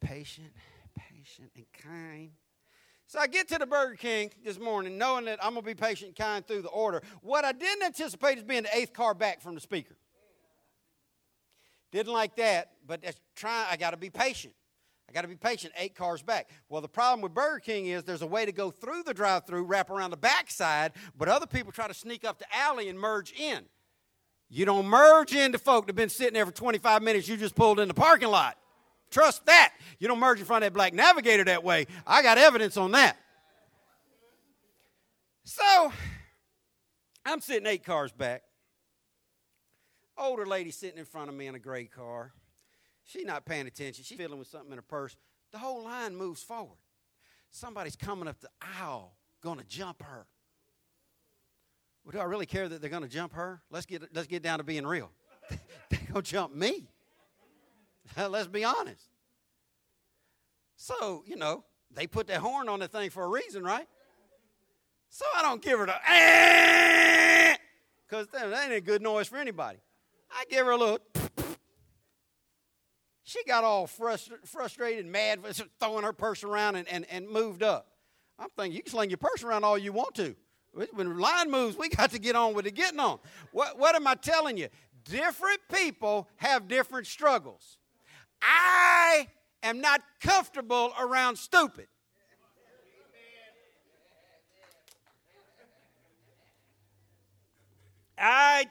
Patient, 0.00 0.52
patient, 0.96 1.50
and 1.56 1.66
kind. 1.72 2.30
So 3.14 3.20
I 3.20 3.28
get 3.28 3.46
to 3.50 3.58
the 3.58 3.66
Burger 3.66 3.94
King 3.94 4.32
this 4.42 4.58
morning 4.58 4.98
knowing 4.98 5.26
that 5.26 5.38
I'm 5.40 5.52
going 5.52 5.62
to 5.62 5.70
be 5.70 5.76
patient 5.76 6.08
and 6.08 6.16
kind 6.16 6.44
through 6.44 6.62
the 6.62 6.68
order. 6.70 7.00
What 7.20 7.44
I 7.44 7.52
didn't 7.52 7.84
anticipate 7.84 8.38
is 8.38 8.42
being 8.42 8.64
the 8.64 8.76
eighth 8.76 8.92
car 8.92 9.14
back 9.14 9.40
from 9.40 9.54
the 9.54 9.60
speaker. 9.60 9.94
Didn't 11.92 12.12
like 12.12 12.34
that, 12.34 12.72
but 12.84 13.02
that's 13.02 13.20
trying, 13.36 13.68
I 13.70 13.76
got 13.76 13.92
to 13.92 13.96
be 13.96 14.10
patient. 14.10 14.52
I 15.08 15.12
got 15.12 15.22
to 15.22 15.28
be 15.28 15.36
patient. 15.36 15.72
Eight 15.78 15.94
cars 15.94 16.24
back. 16.24 16.50
Well, 16.68 16.80
the 16.80 16.88
problem 16.88 17.20
with 17.20 17.32
Burger 17.32 17.60
King 17.60 17.86
is 17.86 18.02
there's 18.02 18.22
a 18.22 18.26
way 18.26 18.46
to 18.46 18.52
go 18.52 18.72
through 18.72 19.04
the 19.04 19.14
drive 19.14 19.46
through, 19.46 19.62
wrap 19.62 19.90
around 19.90 20.10
the 20.10 20.16
backside, 20.16 20.90
but 21.16 21.28
other 21.28 21.46
people 21.46 21.70
try 21.70 21.86
to 21.86 21.94
sneak 21.94 22.24
up 22.24 22.40
the 22.40 22.46
alley 22.52 22.88
and 22.88 22.98
merge 22.98 23.32
in. 23.38 23.62
You 24.48 24.64
don't 24.64 24.86
merge 24.86 25.36
into 25.36 25.60
folk 25.60 25.86
that 25.86 25.90
have 25.90 25.96
been 25.96 26.08
sitting 26.08 26.34
there 26.34 26.46
for 26.46 26.50
25 26.50 27.00
minutes. 27.00 27.28
You 27.28 27.36
just 27.36 27.54
pulled 27.54 27.78
in 27.78 27.86
the 27.86 27.94
parking 27.94 28.30
lot. 28.30 28.58
Trust 29.14 29.46
that. 29.46 29.72
You 29.98 30.08
don't 30.08 30.18
merge 30.18 30.40
in 30.40 30.44
front 30.44 30.64
of 30.64 30.72
that 30.72 30.74
black 30.74 30.92
navigator 30.92 31.44
that 31.44 31.62
way. 31.64 31.86
I 32.06 32.22
got 32.22 32.36
evidence 32.36 32.76
on 32.76 32.90
that. 32.92 33.16
So, 35.44 35.92
I'm 37.24 37.40
sitting 37.40 37.66
eight 37.66 37.84
cars 37.84 38.12
back. 38.12 38.42
Older 40.18 40.46
lady 40.46 40.70
sitting 40.70 40.98
in 40.98 41.04
front 41.04 41.28
of 41.28 41.34
me 41.34 41.46
in 41.46 41.54
a 41.54 41.58
gray 41.58 41.84
car. 41.84 42.32
She's 43.04 43.24
not 43.24 43.44
paying 43.44 43.66
attention. 43.66 44.04
She's 44.04 44.16
fiddling 44.16 44.38
with 44.38 44.48
something 44.48 44.70
in 44.70 44.78
her 44.78 44.82
purse. 44.82 45.16
The 45.52 45.58
whole 45.58 45.84
line 45.84 46.16
moves 46.16 46.42
forward. 46.42 46.78
Somebody's 47.50 47.96
coming 47.96 48.26
up 48.26 48.40
the 48.40 48.48
aisle, 48.80 49.14
going 49.42 49.58
to 49.58 49.64
jump 49.64 50.02
her. 50.02 50.26
Well, 52.04 52.12
do 52.12 52.18
I 52.18 52.24
really 52.24 52.46
care 52.46 52.68
that 52.68 52.80
they're 52.80 52.90
going 52.90 53.02
to 53.02 53.08
jump 53.08 53.34
her? 53.34 53.62
Let's 53.70 53.86
get, 53.86 54.02
let's 54.14 54.26
get 54.26 54.42
down 54.42 54.58
to 54.58 54.64
being 54.64 54.86
real. 54.86 55.10
they're 55.90 56.00
going 56.10 56.22
to 56.22 56.30
jump 56.30 56.54
me. 56.54 56.88
let's 58.16 58.48
be 58.48 58.64
honest. 58.64 59.08
So, 60.76 61.24
you 61.26 61.36
know, 61.36 61.64
they 61.90 62.06
put 62.06 62.26
their 62.26 62.40
horn 62.40 62.68
on 62.68 62.80
the 62.80 62.88
thing 62.88 63.10
for 63.10 63.24
a 63.24 63.28
reason, 63.28 63.62
right? 63.62 63.86
So 65.08 65.24
I 65.36 65.42
don't 65.42 65.62
give 65.62 65.78
her 65.78 65.86
the 65.86 65.94
eh, 66.10 67.56
because 68.06 68.26
that 68.28 68.64
ain't 68.64 68.72
a 68.72 68.80
good 68.80 69.00
noise 69.00 69.28
for 69.28 69.36
anybody. 69.36 69.78
I 70.30 70.44
give 70.50 70.66
her 70.66 70.72
a 70.72 70.76
little. 70.76 70.98
She 73.26 73.42
got 73.44 73.64
all 73.64 73.86
frustra- 73.86 74.44
frustrated, 74.44 75.06
mad, 75.06 75.40
throwing 75.80 76.04
her 76.04 76.12
purse 76.12 76.44
around 76.44 76.76
and, 76.76 76.86
and, 76.88 77.06
and 77.10 77.26
moved 77.26 77.62
up. 77.62 77.86
I'm 78.38 78.48
thinking, 78.50 78.76
you 78.76 78.82
can 78.82 78.90
sling 78.92 79.08
your 79.08 79.16
purse 79.16 79.42
around 79.42 79.64
all 79.64 79.78
you 79.78 79.94
want 79.94 80.14
to. 80.16 80.36
When 80.92 81.08
the 81.08 81.14
line 81.14 81.50
moves, 81.50 81.78
we 81.78 81.88
got 81.88 82.10
to 82.10 82.18
get 82.18 82.36
on 82.36 82.52
with 82.52 82.66
it 82.66 82.72
getting 82.72 83.00
on. 83.00 83.20
What, 83.50 83.78
what 83.78 83.94
am 83.94 84.06
I 84.06 84.14
telling 84.14 84.58
you? 84.58 84.68
Different 85.04 85.60
people 85.72 86.28
have 86.36 86.68
different 86.68 87.06
struggles. 87.06 87.78
I 88.44 89.26
am 89.62 89.80
not 89.80 90.02
comfortable 90.20 90.92
around 90.98 91.36
stupid. 91.36 91.88
I, 98.16 98.66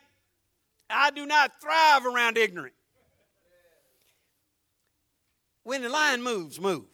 I 0.90 1.12
do 1.12 1.26
not 1.26 1.60
thrive 1.62 2.06
around 2.06 2.38
ignorant. 2.38 2.74
When 5.64 5.82
the 5.82 5.90
line 5.90 6.22
moves, 6.22 6.60
move. 6.60 6.86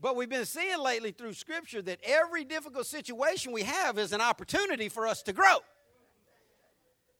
But 0.00 0.16
we've 0.16 0.28
been 0.28 0.44
seeing 0.44 0.78
lately 0.78 1.10
through 1.10 1.32
Scripture 1.32 1.80
that 1.82 1.98
every 2.04 2.44
difficult 2.44 2.86
situation 2.86 3.52
we 3.52 3.62
have 3.62 3.98
is 3.98 4.12
an 4.12 4.20
opportunity 4.20 4.88
for 4.88 5.06
us 5.06 5.22
to 5.22 5.32
grow. 5.32 5.58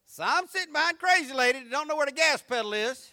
So 0.04 0.22
I'm 0.26 0.46
sitting 0.46 0.72
behind 0.72 0.98
crazy 0.98 1.34
lady 1.34 1.60
don't 1.70 1.88
know 1.88 1.96
where 1.96 2.06
the 2.06 2.12
gas 2.12 2.42
pedal 2.42 2.74
is, 2.74 3.10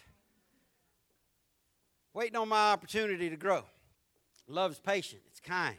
waiting 2.14 2.36
on 2.36 2.48
my 2.48 2.70
opportunity 2.72 3.28
to 3.28 3.36
grow. 3.36 3.64
Love 4.48 4.72
is 4.72 4.78
patient, 4.78 5.20
it's 5.30 5.40
kind. 5.40 5.76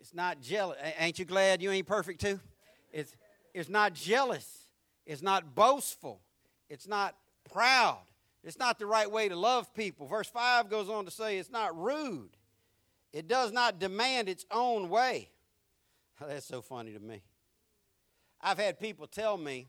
It's 0.00 0.14
not 0.14 0.40
jealous. 0.40 0.78
Ain't 0.98 1.18
you 1.18 1.26
glad 1.26 1.60
you 1.60 1.70
ain't 1.70 1.86
perfect 1.86 2.20
too? 2.20 2.40
It's, 2.92 3.14
it's 3.52 3.68
not 3.68 3.92
jealous. 3.92 4.68
It's 5.04 5.20
not 5.20 5.54
boastful. 5.54 6.20
It's 6.70 6.88
not 6.88 7.14
proud. 7.52 7.98
It's 8.44 8.58
not 8.58 8.78
the 8.78 8.86
right 8.86 9.10
way 9.10 9.28
to 9.28 9.36
love 9.36 9.74
people. 9.74 10.06
Verse 10.06 10.28
5 10.28 10.70
goes 10.70 10.88
on 10.88 11.04
to 11.04 11.10
say 11.10 11.38
it's 11.38 11.50
not 11.50 11.76
rude. 11.78 12.30
It 13.12 13.26
does 13.26 13.52
not 13.52 13.78
demand 13.78 14.28
its 14.28 14.46
own 14.50 14.88
way. 14.88 15.30
That's 16.26 16.46
so 16.46 16.62
funny 16.62 16.92
to 16.92 17.00
me. 17.00 17.22
I've 18.40 18.58
had 18.58 18.78
people 18.78 19.06
tell 19.06 19.36
me 19.36 19.68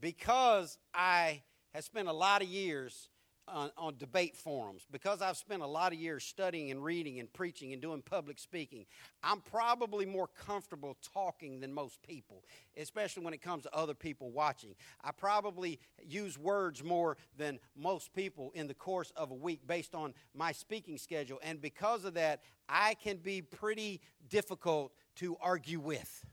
because 0.00 0.78
I 0.94 1.42
have 1.74 1.84
spent 1.84 2.08
a 2.08 2.12
lot 2.12 2.40
of 2.40 2.48
years 2.48 3.08
on, 3.48 3.70
on, 3.76 3.96
debate 3.98 4.36
forums, 4.36 4.86
because 4.90 5.22
I've 5.22 5.36
spent 5.36 5.62
a 5.62 5.66
lot 5.66 5.92
of 5.92 5.98
years 5.98 6.24
studying 6.24 6.70
and 6.70 6.82
reading 6.82 7.20
and 7.20 7.32
preaching 7.32 7.72
and 7.72 7.80
doing 7.80 8.02
public 8.02 8.38
speaking, 8.38 8.86
I'm 9.22 9.40
probably 9.40 10.04
more 10.04 10.28
comfortable 10.46 10.96
talking 11.14 11.60
than 11.60 11.72
most 11.72 12.02
people, 12.02 12.44
especially 12.76 13.24
when 13.24 13.34
it 13.34 13.42
comes 13.42 13.64
to 13.64 13.74
other 13.74 13.94
people 13.94 14.30
watching. 14.30 14.74
I 15.02 15.12
probably 15.12 15.78
use 16.02 16.38
words 16.38 16.82
more 16.82 17.16
than 17.36 17.58
most 17.76 18.12
people 18.12 18.50
in 18.54 18.66
the 18.66 18.74
course 18.74 19.12
of 19.16 19.30
a 19.30 19.34
week 19.34 19.66
based 19.66 19.94
on 19.94 20.14
my 20.34 20.52
speaking 20.52 20.98
schedule. 20.98 21.38
And 21.42 21.60
because 21.60 22.04
of 22.04 22.14
that, 22.14 22.42
I 22.68 22.94
can 22.94 23.18
be 23.18 23.42
pretty 23.42 24.00
difficult 24.28 24.92
to 25.16 25.36
argue 25.40 25.80
with 25.80 26.24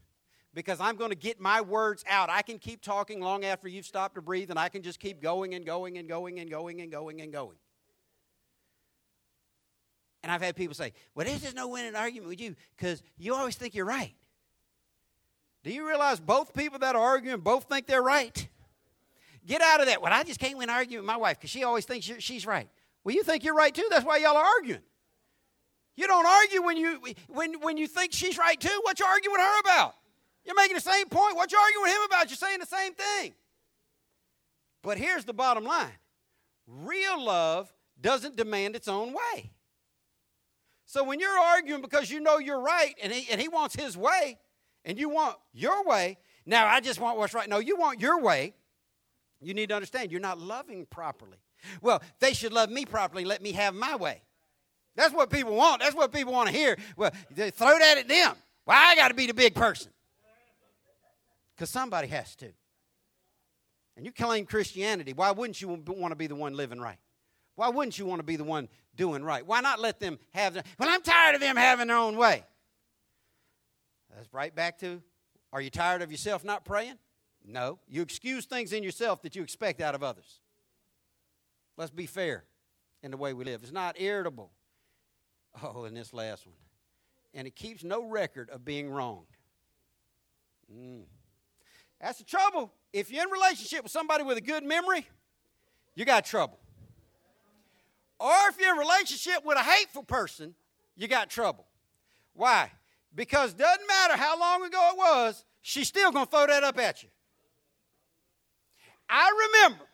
because 0.54 0.80
I'm 0.80 0.96
going 0.96 1.10
to 1.10 1.16
get 1.16 1.40
my 1.40 1.62
words 1.62 2.04
out. 2.08 2.30
I 2.30 2.42
can 2.42 2.60
keep 2.60 2.82
talking 2.82 3.20
long 3.20 3.44
after 3.44 3.68
you've 3.68 3.86
stopped 3.86 4.16
to 4.16 4.22
breathe, 4.22 4.50
and 4.50 4.60
I 4.60 4.70
can 4.70 4.84
just 4.84 5.00
keep 5.00 5.22
going 5.22 5.56
and 5.56 5.66
going 5.66 5.98
and 5.98 6.08
going 6.08 6.40
and 6.40 6.50
going 6.50 6.82
and 6.82 6.92
going 6.92 7.22
and 7.22 7.32
going. 7.32 7.58
And 10.22 10.32
I've 10.32 10.42
had 10.42 10.56
people 10.56 10.74
say, 10.74 10.94
Well, 11.16 11.26
there's 11.26 11.42
just 11.42 11.56
no 11.56 11.68
winning 11.68 11.96
argument 11.96 12.30
with 12.30 12.40
you 12.40 12.56
because 12.78 13.04
you 13.18 13.36
always 13.36 13.56
think 13.56 13.76
you're 13.76 13.86
right. 13.86 14.14
Do 15.64 15.72
you 15.72 15.88
realize 15.88 16.20
both 16.20 16.54
people 16.54 16.80
that 16.80 16.96
are 16.96 17.02
arguing 17.02 17.40
both 17.40 17.66
think 17.66 17.88
they're 17.88 18.04
right? 18.04 18.48
Get 19.46 19.62
out 19.62 19.82
of 19.82 19.88
that. 19.88 20.02
Well, 20.02 20.14
I 20.14 20.24
just 20.24 20.40
can't 20.40 20.58
win 20.58 20.70
an 20.70 20.76
argument 20.76 21.04
with 21.04 21.08
my 21.08 21.18
wife 21.18 21.38
because 21.38 21.50
she 21.50 21.64
always 21.64 21.86
thinks 21.86 22.10
she's 22.20 22.46
right. 22.46 22.70
Well, 23.04 23.14
you 23.14 23.24
think 23.24 23.44
you're 23.44 23.56
right 23.56 23.74
too. 23.74 23.88
That's 23.90 24.06
why 24.06 24.18
y'all 24.18 24.38
are 24.38 24.46
arguing. 24.46 24.82
You 25.96 26.08
don't 26.08 26.26
argue 26.26 26.64
when 26.64 26.78
you 26.78 27.00
when 27.28 27.60
when 27.62 27.78
you 27.78 27.88
think 27.88 28.14
she's 28.14 28.38
right 28.38 28.60
too. 28.60 28.80
What 28.84 29.00
you 29.00 29.06
arguing 29.06 29.34
with 29.34 29.42
her 29.42 29.60
about? 29.60 29.96
You're 30.46 30.56
making 30.56 30.76
the 30.76 30.82
same 30.82 31.08
point. 31.08 31.36
What 31.36 31.52
you 31.52 31.58
arguing 31.58 31.84
with 31.84 31.92
him 31.92 32.02
about? 32.06 32.30
You're 32.30 32.38
saying 32.38 32.60
the 32.60 32.66
same 32.66 32.94
thing. 32.94 33.34
But 34.82 34.98
here's 34.98 35.26
the 35.26 35.34
bottom 35.34 35.64
line 35.64 35.94
real 36.68 37.24
love 37.24 37.74
doesn't 38.00 38.36
demand 38.36 38.76
its 38.76 38.88
own 38.88 39.14
way. 39.14 39.52
So 40.86 41.04
when 41.04 41.20
you're 41.20 41.38
arguing 41.38 41.82
because 41.82 42.12
you 42.12 42.20
know 42.20 42.38
you're 42.38 42.60
right 42.60 42.94
and 43.02 43.12
he, 43.12 43.32
and 43.32 43.40
he 43.40 43.48
wants 43.48 43.76
his 43.76 43.98
way 43.98 44.38
and 44.86 44.98
you 45.00 45.10
want 45.10 45.38
your 45.54 45.84
way, 45.86 46.18
now 46.46 46.68
I 46.68 46.82
just 46.82 47.00
want 47.00 47.18
what's 47.18 47.34
right. 47.34 47.50
No, 47.50 47.60
you 47.60 47.78
want 47.78 48.02
your 48.02 48.22
way. 48.22 48.54
You 49.42 49.54
need 49.54 49.70
to 49.70 49.76
understand 49.76 50.12
you're 50.12 50.22
not 50.22 50.40
loving 50.40 50.86
properly. 50.86 51.38
Well, 51.82 52.02
they 52.20 52.34
should 52.34 52.54
love 52.54 52.70
me 52.70 52.86
properly, 52.86 53.24
let 53.24 53.42
me 53.42 53.54
have 53.54 53.74
my 53.74 53.96
way. 53.96 54.22
That's 54.96 55.14
what 55.14 55.30
people 55.30 55.56
want. 55.56 55.82
That's 55.82 55.96
what 55.96 56.12
people 56.12 56.34
want 56.34 56.50
to 56.50 56.56
hear. 56.56 56.78
Well, 56.96 57.12
throw 57.34 57.80
that 57.80 57.98
at 57.98 58.08
them. 58.08 58.36
Well, 58.66 58.78
I 58.78 58.96
got 58.96 59.08
to 59.08 59.14
be 59.14 59.26
the 59.26 59.34
big 59.34 59.56
person. 59.56 59.92
Because 61.56 61.70
somebody 61.70 62.08
has 62.08 62.36
to. 62.38 62.52
And 63.96 64.06
you 64.06 64.12
claim 64.12 64.46
Christianity. 64.46 65.14
Why 65.14 65.32
wouldn't 65.32 65.62
you 65.62 65.68
want 65.68 66.12
to 66.12 66.16
be 66.16 66.28
the 66.28 66.36
one 66.36 66.56
living 66.56 66.80
right? 66.80 66.98
Why 67.56 67.70
wouldn't 67.70 68.00
you 68.00 68.06
want 68.06 68.20
to 68.20 68.24
be 68.24 68.36
the 68.36 68.44
one 68.44 68.68
doing 68.96 69.24
right? 69.24 69.46
Why 69.46 69.62
not 69.62 69.80
let 69.80 70.00
them 70.00 70.18
have 70.34 70.56
their. 70.56 70.64
Well, 70.80 70.90
I'm 70.90 71.04
tired 71.04 71.36
of 71.36 71.42
them 71.42 71.56
having 71.56 71.88
their 71.88 71.98
own 71.98 72.18
way. 72.18 72.44
That's 74.16 74.32
right 74.34 74.54
back 74.54 74.80
to 74.80 75.02
are 75.54 75.62
you 75.62 75.70
tired 75.70 76.02
of 76.02 76.12
yourself 76.12 76.44
not 76.44 76.66
praying? 76.66 76.98
No. 77.46 77.78
You 77.88 78.02
excuse 78.02 78.46
things 78.46 78.74
in 78.74 78.82
yourself 78.82 79.22
that 79.22 79.36
you 79.36 79.44
expect 79.44 79.82
out 79.82 79.94
of 79.94 80.02
others. 80.02 80.40
Let's 81.78 81.92
be 81.92 82.08
fair 82.08 82.46
in 83.04 83.12
the 83.12 83.18
way 83.18 83.34
we 83.34 83.46
live. 83.46 83.62
It's 83.62 83.72
not 83.72 84.02
irritable. 84.02 84.52
Oh, 85.62 85.84
and 85.84 85.96
this 85.96 86.12
last 86.14 86.48
one. 86.48 86.56
And 87.36 87.46
it 87.46 87.56
keeps 87.56 87.84
no 87.84 88.04
record 88.10 88.50
of 88.50 88.66
being 88.66 88.90
wronged. 88.90 89.28
Mm. 90.76 91.04
That's 92.04 92.18
the 92.18 92.26
trouble. 92.26 92.70
If 92.92 93.10
you're 93.10 93.24
in 93.24 93.32
relationship 93.32 93.82
with 93.82 93.92
somebody 93.94 94.26
with 94.26 94.38
a 94.38 94.42
good 94.42 94.66
memory, 94.66 95.08
you 95.96 96.04
got 96.04 96.26
trouble. 96.26 96.60
Or 98.20 98.36
if 98.50 98.60
you're 98.60 98.74
in 98.74 98.78
relationship 98.78 99.46
with 99.46 99.58
a 99.58 99.64
hateful 99.64 100.04
person, 100.04 100.54
you 100.98 101.08
got 101.08 101.30
trouble. 101.30 101.66
Why? 102.34 102.70
Because 103.16 103.54
doesn't 103.54 103.88
matter 103.88 104.18
how 104.18 104.38
long 104.38 104.66
ago 104.66 104.90
it 104.92 104.98
was, 104.98 105.46
she's 105.62 105.88
still 105.88 106.12
going 106.12 106.26
to 106.26 106.32
throw 106.32 106.46
that 106.46 106.62
up 106.62 106.78
at 106.78 107.04
you. 107.04 107.10
I 109.10 109.50
remember 109.54 109.86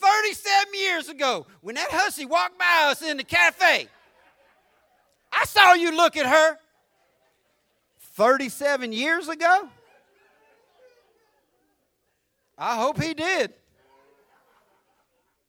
37 0.00 0.68
years 0.72 1.08
ago 1.10 1.46
when 1.60 1.74
that 1.74 1.90
hussy 1.90 2.24
walked 2.24 2.58
by 2.58 2.86
us 2.86 3.02
in 3.02 3.18
the 3.18 3.24
cafe. 3.24 3.88
I 5.30 5.44
saw 5.44 5.74
you 5.74 5.94
look 5.94 6.16
at 6.16 6.24
her 6.24 6.56
37 8.16 8.92
years 8.92 9.28
ago? 9.28 9.68
I 12.56 12.76
hope 12.76 13.00
he 13.00 13.12
did. 13.12 13.52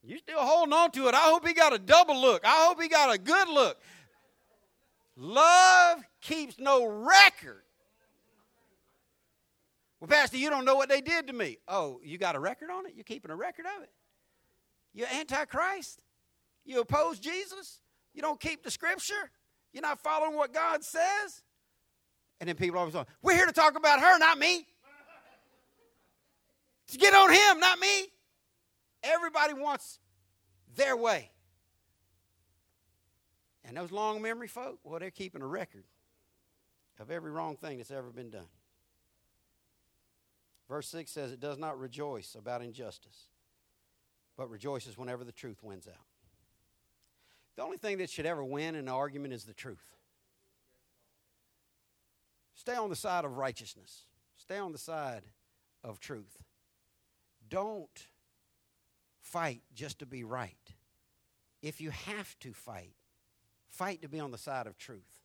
You 0.03 0.17
still 0.17 0.39
holding 0.39 0.73
on 0.73 0.91
to 0.91 1.07
it. 1.07 1.13
I 1.13 1.29
hope 1.29 1.47
he 1.47 1.53
got 1.53 1.73
a 1.73 1.79
double 1.79 2.19
look. 2.19 2.45
I 2.45 2.65
hope 2.67 2.81
he 2.81 2.89
got 2.89 3.13
a 3.13 3.17
good 3.17 3.47
look. 3.47 3.77
Love 5.15 5.99
keeps 6.21 6.59
no 6.59 6.85
record. 6.85 7.63
Well, 9.99 10.09
Pastor, 10.09 10.37
you 10.37 10.49
don't 10.49 10.65
know 10.65 10.75
what 10.75 10.89
they 10.89 11.01
did 11.01 11.27
to 11.27 11.33
me. 11.33 11.57
Oh, 11.67 11.99
you 12.03 12.17
got 12.17 12.35
a 12.35 12.39
record 12.39 12.69
on 12.69 12.85
it? 12.85 12.93
You're 12.95 13.05
keeping 13.05 13.31
a 13.31 13.35
record 13.35 13.65
of 13.77 13.83
it? 13.83 13.91
You're 14.93 15.07
antichrist? 15.07 15.99
You 16.65 16.81
oppose 16.81 17.17
Jesus? 17.17 17.79
You 18.13 18.21
don't 18.21 18.39
keep 18.39 18.63
the 18.63 18.71
scripture? 18.71 19.31
You're 19.71 19.81
not 19.81 20.01
following 20.03 20.35
what 20.35 20.53
God 20.53 20.83
says? 20.83 21.43
And 22.39 22.47
then 22.47 22.55
people 22.55 22.79
always 22.79 22.93
go, 22.93 23.05
We're 23.21 23.35
here 23.35 23.45
to 23.45 23.53
talk 23.53 23.75
about 23.75 23.99
her, 23.99 24.17
not 24.19 24.37
me. 24.37 24.65
To 26.89 26.97
get 26.97 27.13
on 27.13 27.31
him, 27.31 27.59
not 27.59 27.79
me. 27.79 28.07
Everybody 29.03 29.53
wants 29.53 29.99
their 30.75 30.95
way. 30.95 31.31
And 33.65 33.75
those 33.75 33.91
long 33.91 34.21
memory 34.21 34.47
folk, 34.47 34.79
well, 34.83 34.99
they're 34.99 35.11
keeping 35.11 35.41
a 35.41 35.47
record 35.47 35.83
of 36.99 37.11
every 37.11 37.31
wrong 37.31 37.57
thing 37.57 37.77
that's 37.77 37.91
ever 37.91 38.09
been 38.09 38.29
done. 38.29 38.47
Verse 40.69 40.87
6 40.87 41.11
says, 41.11 41.31
It 41.31 41.39
does 41.39 41.57
not 41.57 41.79
rejoice 41.79 42.35
about 42.35 42.61
injustice, 42.61 43.27
but 44.37 44.49
rejoices 44.49 44.97
whenever 44.97 45.23
the 45.23 45.31
truth 45.31 45.63
wins 45.63 45.87
out. 45.87 46.05
The 47.55 47.63
only 47.63 47.77
thing 47.77 47.97
that 47.97 48.09
should 48.09 48.25
ever 48.25 48.43
win 48.43 48.75
in 48.75 48.81
an 48.81 48.89
argument 48.89 49.33
is 49.33 49.43
the 49.43 49.53
truth. 49.53 49.96
Stay 52.57 52.75
on 52.75 52.89
the 52.89 52.95
side 52.95 53.23
of 53.23 53.37
righteousness, 53.37 54.05
stay 54.35 54.57
on 54.57 54.71
the 54.71 54.79
side 54.79 55.21
of 55.83 55.99
truth. 55.99 56.43
Don't 57.49 58.07
fight 59.21 59.61
just 59.75 59.99
to 59.99 60.05
be 60.07 60.23
right. 60.23 60.73
If 61.61 61.79
you 61.79 61.91
have 61.91 62.37
to 62.39 62.51
fight, 62.53 62.95
fight 63.67 64.01
to 64.01 64.09
be 64.09 64.19
on 64.19 64.31
the 64.31 64.39
side 64.39 64.65
of 64.65 64.75
truth. 64.75 65.21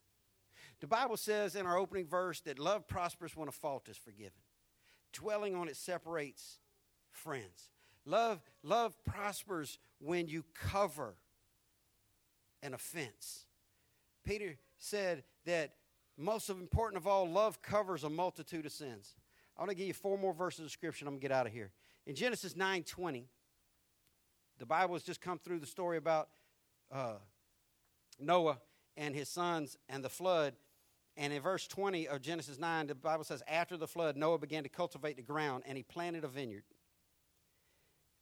The 0.81 0.87
Bible 0.87 1.17
says 1.17 1.57
in 1.57 1.67
our 1.67 1.79
opening 1.79 2.07
verse 2.07 2.41
that 2.43 2.59
love 2.59 2.87
prospers 2.87 3.35
when 3.35 3.49
a 3.49 3.53
fault 3.53 3.89
is 3.89 3.97
forgiven. 3.97 4.43
Dwelling 5.13 5.55
on 5.55 5.69
it 5.69 5.77
separates 5.77 6.59
friends. 7.11 7.71
Love, 8.05 8.43
love 8.63 8.95
prospers 9.05 9.79
when 10.01 10.29
you 10.29 10.45
cover 10.55 11.15
an 12.63 12.75
offense. 12.75 13.47
Peter 14.23 14.57
said 14.77 15.25
that 15.47 15.73
most 16.17 16.51
important 16.51 16.97
of 16.99 17.07
all, 17.07 17.29
love 17.29 17.63
covers 17.63 18.05
a 18.05 18.11
multitude 18.11 18.67
of 18.67 18.73
sins. 18.73 19.15
I 19.57 19.63
want 19.63 19.71
to 19.71 19.77
give 19.77 19.87
you 19.87 19.95
four 19.95 20.19
more 20.19 20.33
verses 20.33 20.67
of 20.67 20.71
scripture. 20.71 21.05
I'm 21.05 21.13
going 21.13 21.21
to 21.21 21.29
get 21.29 21.33
out 21.33 21.47
of 21.47 21.53
here. 21.53 21.73
In 22.07 22.15
Genesis 22.15 22.55
9:20, 22.55 23.25
the 24.59 24.67
Bible 24.67 24.95
has 24.95 25.03
just 25.03 25.21
come 25.21 25.39
through 25.39 25.61
the 25.61 25.67
story 25.67 25.97
about 25.97 26.29
uh, 26.91 27.15
Noah 28.19 28.59
and 28.97 29.15
his 29.15 29.29
sons 29.29 29.77
and 29.89 30.05
the 30.05 30.09
flood. 30.09 30.55
And 31.17 31.33
in 31.33 31.43
verse 31.43 31.67
20 31.67 32.09
of 32.09 32.23
Genesis 32.23 32.59
9, 32.59 32.87
the 32.87 32.95
Bible 32.95 33.25
says, 33.25 33.43
After 33.47 33.77
the 33.77 33.87
flood, 33.87 34.17
Noah 34.17 34.39
began 34.39 34.63
to 34.63 34.69
cultivate 34.69 35.17
the 35.17 35.23
ground 35.23 35.65
and 35.67 35.77
he 35.77 35.83
planted 35.83 36.25
a 36.25 36.29
vineyard. 36.29 36.65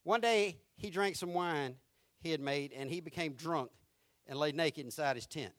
One 0.02 0.20
day, 0.20 0.58
he 0.76 0.90
drank 0.90 1.16
some 1.16 1.34
wine 1.34 1.76
he 2.20 2.30
had 2.30 2.40
made 2.40 2.72
and 2.72 2.90
he 2.90 3.00
became 3.00 3.34
drunk 3.34 3.70
and 4.26 4.38
lay 4.38 4.52
naked 4.52 4.84
inside 4.84 5.16
his 5.16 5.26
tent. 5.26 5.52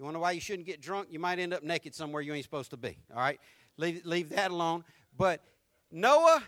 You 0.00 0.04
wonder 0.04 0.18
why 0.18 0.30
you 0.30 0.40
shouldn't 0.40 0.64
get 0.64 0.80
drunk? 0.80 1.08
You 1.10 1.18
might 1.18 1.38
end 1.38 1.52
up 1.52 1.62
naked 1.62 1.94
somewhere 1.94 2.22
you 2.22 2.32
ain't 2.32 2.42
supposed 2.42 2.70
to 2.70 2.78
be. 2.78 2.96
All 3.14 3.18
right? 3.18 3.38
Leave, 3.76 4.06
leave 4.06 4.30
that 4.30 4.50
alone. 4.50 4.82
But 5.14 5.44
Noah 5.92 6.42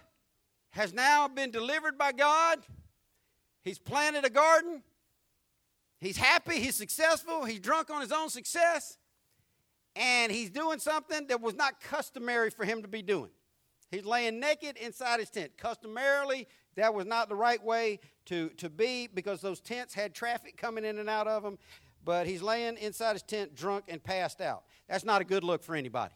has 0.70 0.94
now 0.94 1.28
been 1.28 1.50
delivered 1.50 1.98
by 1.98 2.12
God. 2.12 2.61
He's 3.62 3.78
planted 3.78 4.24
a 4.24 4.30
garden. 4.30 4.82
He's 6.00 6.16
happy. 6.16 6.61
He's 6.61 6.76
successful. 6.76 7.44
He's 7.44 7.61
drunk 7.61 7.90
on 7.90 8.00
his 8.00 8.11
own 8.11 8.30
success. 8.30 8.96
And 9.96 10.32
he's 10.32 10.48
doing 10.48 10.78
something 10.78 11.26
that 11.26 11.42
was 11.42 11.55
not 11.55 11.78
customary 11.78 12.48
for 12.48 12.64
him 12.64 12.80
to 12.80 12.88
be 12.88 13.03
doing. 13.03 13.32
He's 13.90 14.07
laying 14.07 14.40
naked 14.40 14.78
inside 14.78 15.20
his 15.20 15.28
tent. 15.28 15.59
Customarily, 15.59 16.48
that 16.76 16.94
was 16.94 17.05
not 17.05 17.28
the 17.28 17.36
right 17.36 17.62
way 17.62 18.00
to, 18.26 18.48
to 18.57 18.70
be 18.70 19.09
because 19.12 19.42
those 19.42 19.61
tents 19.61 19.92
had 19.92 20.14
traffic 20.14 20.57
coming 20.57 20.86
in 20.86 20.98
and 20.98 21.11
out 21.11 21.28
of 21.28 21.42
them. 21.42 21.59
But 22.05 22.26
he's 22.26 22.42
laying 22.42 22.76
inside 22.78 23.12
his 23.12 23.22
tent 23.22 23.55
drunk 23.55 23.84
and 23.88 24.03
passed 24.03 24.40
out. 24.40 24.64
That's 24.88 25.05
not 25.05 25.20
a 25.20 25.24
good 25.24 25.44
look 25.44 25.62
for 25.62 25.74
anybody. 25.74 26.14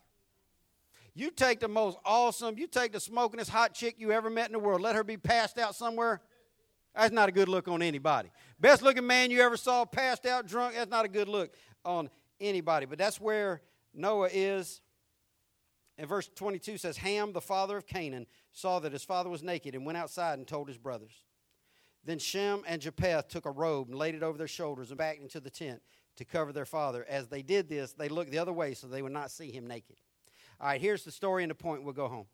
You 1.14 1.30
take 1.30 1.61
the 1.61 1.68
most 1.68 1.97
awesome, 2.05 2.59
you 2.59 2.66
take 2.66 2.93
the 2.93 3.01
smokingest 3.01 3.49
hot 3.49 3.72
chick 3.72 3.95
you 3.99 4.12
ever 4.12 4.28
met 4.28 4.49
in 4.49 4.53
the 4.53 4.59
world, 4.59 4.82
let 4.82 4.95
her 4.95 5.03
be 5.03 5.16
passed 5.16 5.57
out 5.57 5.74
somewhere. 5.74 6.20
That's 6.95 7.12
not 7.12 7.28
a 7.28 7.32
good 7.32 7.49
look 7.49 7.68
on 7.68 7.80
anybody. 7.80 8.30
Best 8.61 8.82
looking 8.82 9.07
man 9.07 9.30
you 9.30 9.41
ever 9.41 9.57
saw 9.57 9.84
passed 9.87 10.26
out 10.26 10.47
drunk, 10.47 10.74
that's 10.74 10.91
not 10.91 11.07
a 11.07 11.09
good 11.09 11.28
look 11.28 11.55
on 11.84 12.11
anybody. 12.39 12.84
But 12.84 12.99
that's 12.99 13.18
where 13.20 13.62
Noah 13.95 14.28
is. 14.30 14.82
And 15.99 16.07
verse 16.07 16.28
22 16.34 16.76
says, 16.76 16.99
Ham, 16.99 17.32
the 17.32 17.41
father 17.41 17.78
of 17.78 17.87
Canaan, 17.87 18.26
saw 18.53 18.78
that 18.80 18.93
his 18.93 19.05
father 19.05 19.30
was 19.30 19.43
naked 19.43 19.74
and 19.74 19.87
went 19.87 19.97
outside 19.97 20.39
and 20.39 20.47
told 20.47 20.68
his 20.68 20.76
brothers. 20.76 21.22
Then 22.07 22.21
Shem 22.21 22.63
and 22.69 22.81
Japheth 22.81 23.29
took 23.29 23.47
a 23.47 23.51
robe 23.51 23.89
and 23.89 23.99
laid 23.99 24.15
it 24.15 24.23
over 24.23 24.39
their 24.39 24.47
shoulders 24.47 24.91
and 24.91 24.99
back 24.99 25.19
into 25.21 25.41
the 25.41 25.51
tent 25.51 25.83
to 26.17 26.25
cover 26.25 26.53
their 26.53 26.65
father. 26.65 27.05
As 27.09 27.27
they 27.27 27.43
did 27.43 27.69
this, 27.69 27.93
they 27.93 28.09
looked 28.09 28.31
the 28.31 28.39
other 28.39 28.53
way 28.53 28.75
so 28.75 28.87
they 28.87 29.03
would 29.03 29.13
not 29.13 29.33
see 29.33 29.51
him 29.51 29.67
naked. 29.67 29.97
All 30.61 30.69
right, 30.69 30.81
here's 30.81 31.05
the 31.05 31.11
story 31.11 31.43
and 31.43 31.51
the 31.51 31.57
point. 31.57 31.83
We'll 31.83 31.95
go 31.95 32.07
home. 32.07 32.27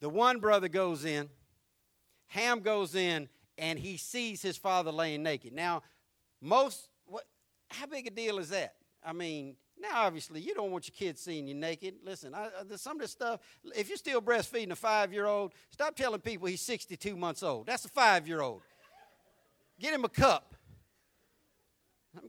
The 0.00 0.08
one 0.08 0.38
brother 0.38 0.68
goes 0.68 1.04
in, 1.04 1.28
Ham 2.28 2.60
goes 2.60 2.94
in, 2.94 3.28
and 3.58 3.78
he 3.78 3.96
sees 3.96 4.40
his 4.40 4.56
father 4.56 4.92
laying 4.92 5.24
naked. 5.24 5.52
Now, 5.52 5.82
most, 6.40 6.88
what, 7.06 7.24
how 7.68 7.86
big 7.86 8.06
a 8.06 8.10
deal 8.10 8.38
is 8.38 8.50
that? 8.50 8.74
I 9.04 9.12
mean, 9.12 9.56
now 9.80 10.04
obviously 10.04 10.40
you 10.40 10.54
don't 10.54 10.70
want 10.70 10.88
your 10.88 10.94
kids 10.94 11.20
seeing 11.20 11.46
you 11.46 11.54
naked. 11.54 11.94
Listen, 12.04 12.34
I, 12.34 12.46
uh, 12.46 12.50
I, 12.72 12.76
some 12.76 12.96
of 12.96 13.02
this 13.02 13.10
stuff, 13.10 13.40
if 13.74 13.88
you're 13.88 13.98
still 13.98 14.22
breastfeeding 14.22 14.70
a 14.70 14.76
five 14.76 15.12
year 15.12 15.26
old, 15.26 15.52
stop 15.70 15.96
telling 15.96 16.20
people 16.20 16.46
he's 16.46 16.62
62 16.62 17.16
months 17.16 17.42
old. 17.42 17.66
That's 17.66 17.84
a 17.84 17.88
five 17.88 18.26
year 18.26 18.40
old. 18.40 18.62
Get 19.78 19.92
him 19.92 20.04
a 20.04 20.08
cup. 20.08 20.54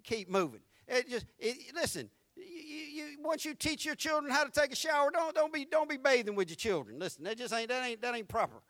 Keep 0.03 0.29
moving. 0.29 0.61
It 0.87 1.09
just 1.09 1.25
it, 1.39 1.73
listen 1.73 2.09
you, 2.37 3.03
you, 3.03 3.17
once 3.21 3.45
you 3.45 3.53
teach 3.53 3.85
your 3.85 3.95
children 3.95 4.31
how 4.31 4.43
to 4.43 4.51
take 4.51 4.71
a 4.71 4.75
shower, 4.75 5.09
don't, 5.11 5.33
don't, 5.33 5.53
be, 5.53 5.65
don't 5.65 5.89
be 5.89 5.97
bathing 5.97 6.35
with 6.35 6.49
your 6.49 6.55
children. 6.55 6.99
Listen, 6.99 7.23
that 7.23 7.37
just 7.37 7.53
ain't, 7.53 7.69
that 7.69 7.83
ain't, 7.83 8.01
that 8.01 8.15
ain't 8.15 8.27
proper. 8.27 8.61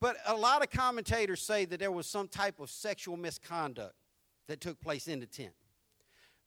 But 0.00 0.16
a 0.26 0.34
lot 0.34 0.62
of 0.62 0.70
commentators 0.70 1.42
say 1.42 1.64
that 1.66 1.78
there 1.78 1.92
was 1.92 2.06
some 2.06 2.28
type 2.28 2.60
of 2.60 2.70
sexual 2.70 3.16
misconduct 3.16 3.94
that 4.48 4.60
took 4.60 4.80
place 4.80 5.08
in 5.08 5.20
the 5.20 5.26
tent. 5.26 5.52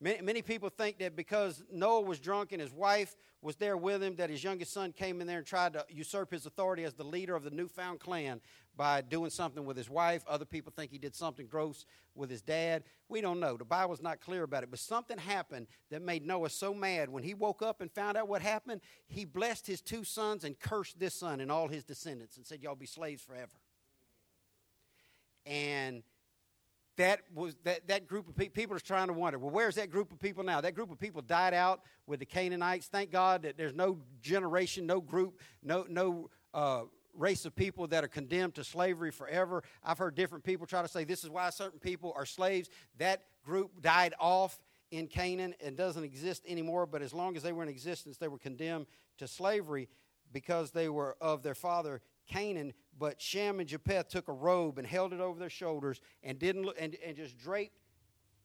Many, 0.04 0.22
many, 0.22 0.42
people 0.42 0.68
think 0.68 0.98
that 0.98 1.16
because 1.16 1.64
Noah 1.72 2.02
was 2.02 2.20
drunk 2.20 2.52
and 2.52 2.60
his 2.60 2.74
wife 2.74 3.16
was 3.42 3.56
there 3.56 3.78
with 3.78 4.04
him, 4.04 4.18
that 4.18 4.30
his 4.30 4.44
youngest 4.44 4.74
son 4.74 4.92
came 4.92 5.22
in 5.22 5.28
there 5.28 5.38
and 5.38 5.48
tried 5.48 5.72
to 5.74 5.86
usurp 5.88 6.32
his 6.32 6.46
authority 6.46 6.84
as 6.84 6.94
the 6.94 7.06
leader 7.06 7.38
of 7.38 7.46
the 7.46 7.50
newfound 7.50 8.02
clan 8.02 8.42
by 8.76 9.00
doing 9.00 9.30
something 9.30 9.64
with 9.64 9.78
his 9.78 9.90
wife. 9.90 10.26
Other 10.28 10.44
people 10.44 10.74
think 10.76 10.92
he 10.92 10.98
did 10.98 11.16
something 11.16 11.48
gross 11.48 11.86
with 12.16 12.30
his 12.30 12.42
dad. 12.42 12.84
We 13.08 13.22
don't 13.22 13.40
know. 13.40 13.56
The 13.56 13.64
Bible's 13.64 14.02
not 14.02 14.20
clear 14.20 14.44
about 14.44 14.64
it. 14.64 14.72
But 14.72 14.80
something 14.80 15.18
happened 15.18 15.68
that 15.90 16.02
made 16.02 16.28
Noah 16.28 16.50
so 16.50 16.74
mad. 16.74 17.08
When 17.08 17.24
he 17.24 17.34
woke 17.34 17.62
up 17.62 17.80
and 17.80 17.90
found 17.90 18.18
out 18.18 18.28
what 18.28 18.42
happened, 18.42 18.82
he 19.08 19.24
blessed 19.24 19.68
his 19.68 19.80
two 19.80 20.04
sons 20.04 20.44
and 20.44 20.60
cursed 20.60 21.00
this 21.00 21.16
son 21.16 21.40
and 21.40 21.50
all 21.50 21.70
his 21.70 21.86
descendants 21.86 22.36
and 22.36 22.46
said, 22.46 22.62
Y'all 22.62 22.76
be 22.76 22.88
slaves 22.88 23.22
forever. 23.22 23.56
And 25.46 26.04
that 26.98 27.22
was 27.34 27.56
that, 27.64 27.88
that 27.88 28.08
group 28.08 28.28
of 28.28 28.36
pe- 28.36 28.50
people 28.50 28.76
is 28.76 28.84
trying 28.84 29.08
to 29.08 29.14
wonder 29.14 29.40
well 29.40 29.50
where's 29.50 29.76
that 29.76 29.90
group 29.90 30.12
of 30.12 30.20
people 30.20 30.44
now? 30.44 30.62
That 30.62 30.76
group 30.76 30.92
of 30.92 31.00
people 31.00 31.22
died 31.22 31.54
out 31.54 31.82
with 32.08 32.20
the 32.20 32.26
canaanites. 32.26 32.88
Thank 32.88 33.12
god 33.12 33.44
that 33.44 33.58
there's 33.58 33.74
no 33.74 34.00
generation 34.22 34.86
no 34.86 35.02
group 35.02 35.40
no 35.64 35.86
no 35.90 36.30
uh, 36.54 36.84
race 37.16 37.46
of 37.46 37.56
people 37.56 37.88
that 37.88 38.04
are 38.04 38.08
condemned 38.08 38.56
to 38.56 38.64
slavery 38.64 39.12
forever. 39.12 39.64
I've 39.84 39.98
heard 39.98 40.16
different 40.16 40.44
people 40.44 40.66
try 40.66 40.82
to 40.82 40.88
say 40.88 41.04
this 41.04 41.24
is 41.24 41.30
why 41.30 41.50
certain 41.50 41.80
people 41.80 42.14
are 42.16 42.26
slaves. 42.26 42.70
That 42.98 43.24
group 43.44 43.82
died 43.82 44.14
off 44.20 44.60
in 44.92 45.08
canaan 45.08 45.56
and 45.60 45.76
doesn't 45.76 46.04
exist 46.04 46.44
anymore 46.48 46.86
but 46.86 47.02
as 47.02 47.16
long 47.16 47.36
as 47.36 47.42
they 47.42 47.52
were 47.52 47.64
in 47.64 47.70
existence 47.70 48.18
they 48.18 48.28
were 48.28 48.38
condemned 48.38 48.86
to 49.18 49.28
slavery 49.28 49.90
because 50.32 50.70
they 50.70 50.88
were 50.88 51.18
of 51.20 51.42
their 51.42 51.56
father 51.56 52.00
Canaan, 52.28 52.74
but 52.98 53.22
Shem 53.22 53.60
and 53.60 53.68
Japheth 53.68 54.10
took 54.10 54.28
a 54.28 54.34
robe 54.34 54.78
and 54.78 54.88
held 54.88 55.14
it 55.14 55.20
over 55.20 55.40
their 55.40 55.50
shoulders 55.50 56.02
and 56.24 56.40
didn't 56.40 56.64
look, 56.64 56.76
and, 56.80 56.96
and 57.06 57.16
just 57.16 57.38
draped 57.38 57.78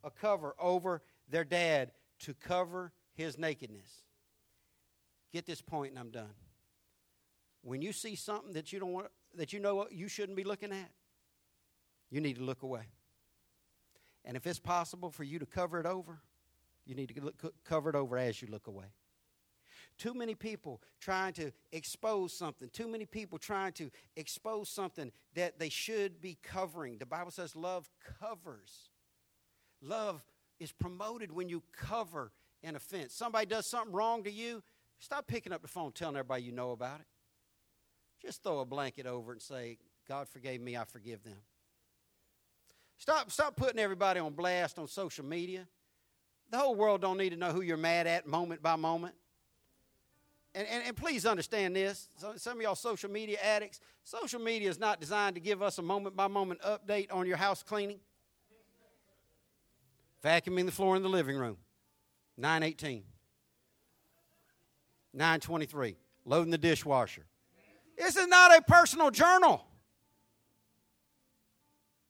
a 0.04 0.10
cover 0.10 0.54
over 0.58 1.02
their 1.28 1.44
dad 1.44 1.92
to 2.20 2.34
cover 2.34 2.92
his 3.14 3.38
nakedness. 3.38 4.02
Get 5.32 5.46
this 5.46 5.60
point 5.60 5.90
and 5.90 5.98
I'm 5.98 6.10
done. 6.10 6.34
When 7.62 7.82
you 7.82 7.92
see 7.92 8.14
something 8.14 8.52
that 8.54 8.72
you 8.72 8.80
don't 8.80 8.92
want 8.92 9.08
that 9.34 9.52
you 9.52 9.60
know 9.60 9.86
you 9.90 10.08
shouldn't 10.08 10.36
be 10.36 10.44
looking 10.44 10.72
at, 10.72 10.90
you 12.10 12.20
need 12.20 12.36
to 12.36 12.42
look 12.42 12.62
away. 12.62 12.86
And 14.24 14.36
if 14.36 14.46
it's 14.46 14.58
possible 14.58 15.10
for 15.10 15.24
you 15.24 15.38
to 15.38 15.46
cover 15.46 15.78
it 15.78 15.86
over, 15.86 16.20
you 16.86 16.94
need 16.94 17.14
to 17.14 17.20
look, 17.20 17.54
cover 17.64 17.90
it 17.90 17.96
over 17.96 18.16
as 18.16 18.40
you 18.40 18.48
look 18.50 18.66
away. 18.66 18.86
Too 19.98 20.14
many 20.14 20.34
people 20.34 20.80
trying 21.00 21.32
to 21.34 21.50
expose 21.72 22.32
something. 22.32 22.70
Too 22.70 22.86
many 22.86 23.04
people 23.04 23.36
trying 23.36 23.72
to 23.74 23.90
expose 24.16 24.68
something 24.68 25.10
that 25.34 25.58
they 25.58 25.68
should 25.68 26.20
be 26.20 26.38
covering. 26.42 26.98
The 26.98 27.06
Bible 27.06 27.32
says 27.32 27.56
love 27.56 27.90
covers. 28.20 28.90
Love 29.82 30.24
is 30.60 30.72
promoted 30.72 31.32
when 31.32 31.48
you 31.48 31.62
cover 31.72 32.32
an 32.62 32.76
offense. 32.76 33.12
Somebody 33.12 33.46
does 33.46 33.66
something 33.66 33.92
wrong 33.92 34.24
to 34.24 34.30
you, 34.30 34.62
stop 34.98 35.26
picking 35.26 35.52
up 35.52 35.62
the 35.62 35.68
phone 35.68 35.92
telling 35.92 36.16
everybody 36.16 36.42
you 36.42 36.52
know 36.52 36.70
about 36.70 37.00
it. 37.00 37.06
Just 38.20 38.42
throw 38.42 38.60
a 38.60 38.64
blanket 38.64 39.06
over 39.06 39.32
it 39.32 39.36
and 39.36 39.42
say, 39.42 39.78
God 40.08 40.28
forgave 40.28 40.60
me, 40.60 40.76
I 40.76 40.84
forgive 40.84 41.22
them. 41.22 41.36
Stop, 42.96 43.30
stop 43.30 43.56
putting 43.56 43.78
everybody 43.78 44.18
on 44.18 44.32
blast 44.32 44.78
on 44.78 44.88
social 44.88 45.24
media. 45.24 45.68
The 46.50 46.58
whole 46.58 46.74
world 46.74 47.00
don't 47.00 47.18
need 47.18 47.30
to 47.30 47.36
know 47.36 47.52
who 47.52 47.60
you're 47.60 47.76
mad 47.76 48.06
at 48.08 48.26
moment 48.26 48.62
by 48.62 48.74
moment 48.74 49.14
And, 50.58 50.66
and, 50.66 50.82
and 50.88 50.96
please 50.96 51.24
understand 51.24 51.76
this. 51.76 52.08
Some 52.34 52.56
of 52.56 52.62
y'all 52.62 52.74
social 52.74 53.08
media 53.08 53.38
addicts, 53.40 53.78
social 54.02 54.40
media 54.40 54.68
is 54.68 54.80
not 54.80 54.98
designed 54.98 55.36
to 55.36 55.40
give 55.40 55.62
us 55.62 55.78
a 55.78 55.82
moment 55.82 56.16
by 56.16 56.26
moment 56.26 56.60
update 56.62 57.14
on 57.14 57.28
your 57.28 57.36
house 57.36 57.62
cleaning. 57.62 58.00
Vacuuming 60.24 60.66
the 60.66 60.72
floor 60.72 60.96
in 60.96 61.04
the 61.04 61.08
living 61.08 61.36
room. 61.36 61.58
918. 62.38 63.04
923. 65.14 65.96
Loading 66.24 66.50
the 66.50 66.58
dishwasher. 66.58 67.24
This 67.96 68.16
is 68.16 68.26
not 68.26 68.58
a 68.58 68.60
personal 68.60 69.12
journal. 69.12 69.64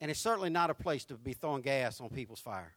And 0.00 0.10
it's 0.10 0.20
certainly 0.20 0.48
not 0.48 0.70
a 0.70 0.74
place 0.74 1.04
to 1.04 1.18
be 1.18 1.34
throwing 1.34 1.60
gas 1.60 2.00
on 2.00 2.08
people's 2.08 2.40
fire. 2.40 2.72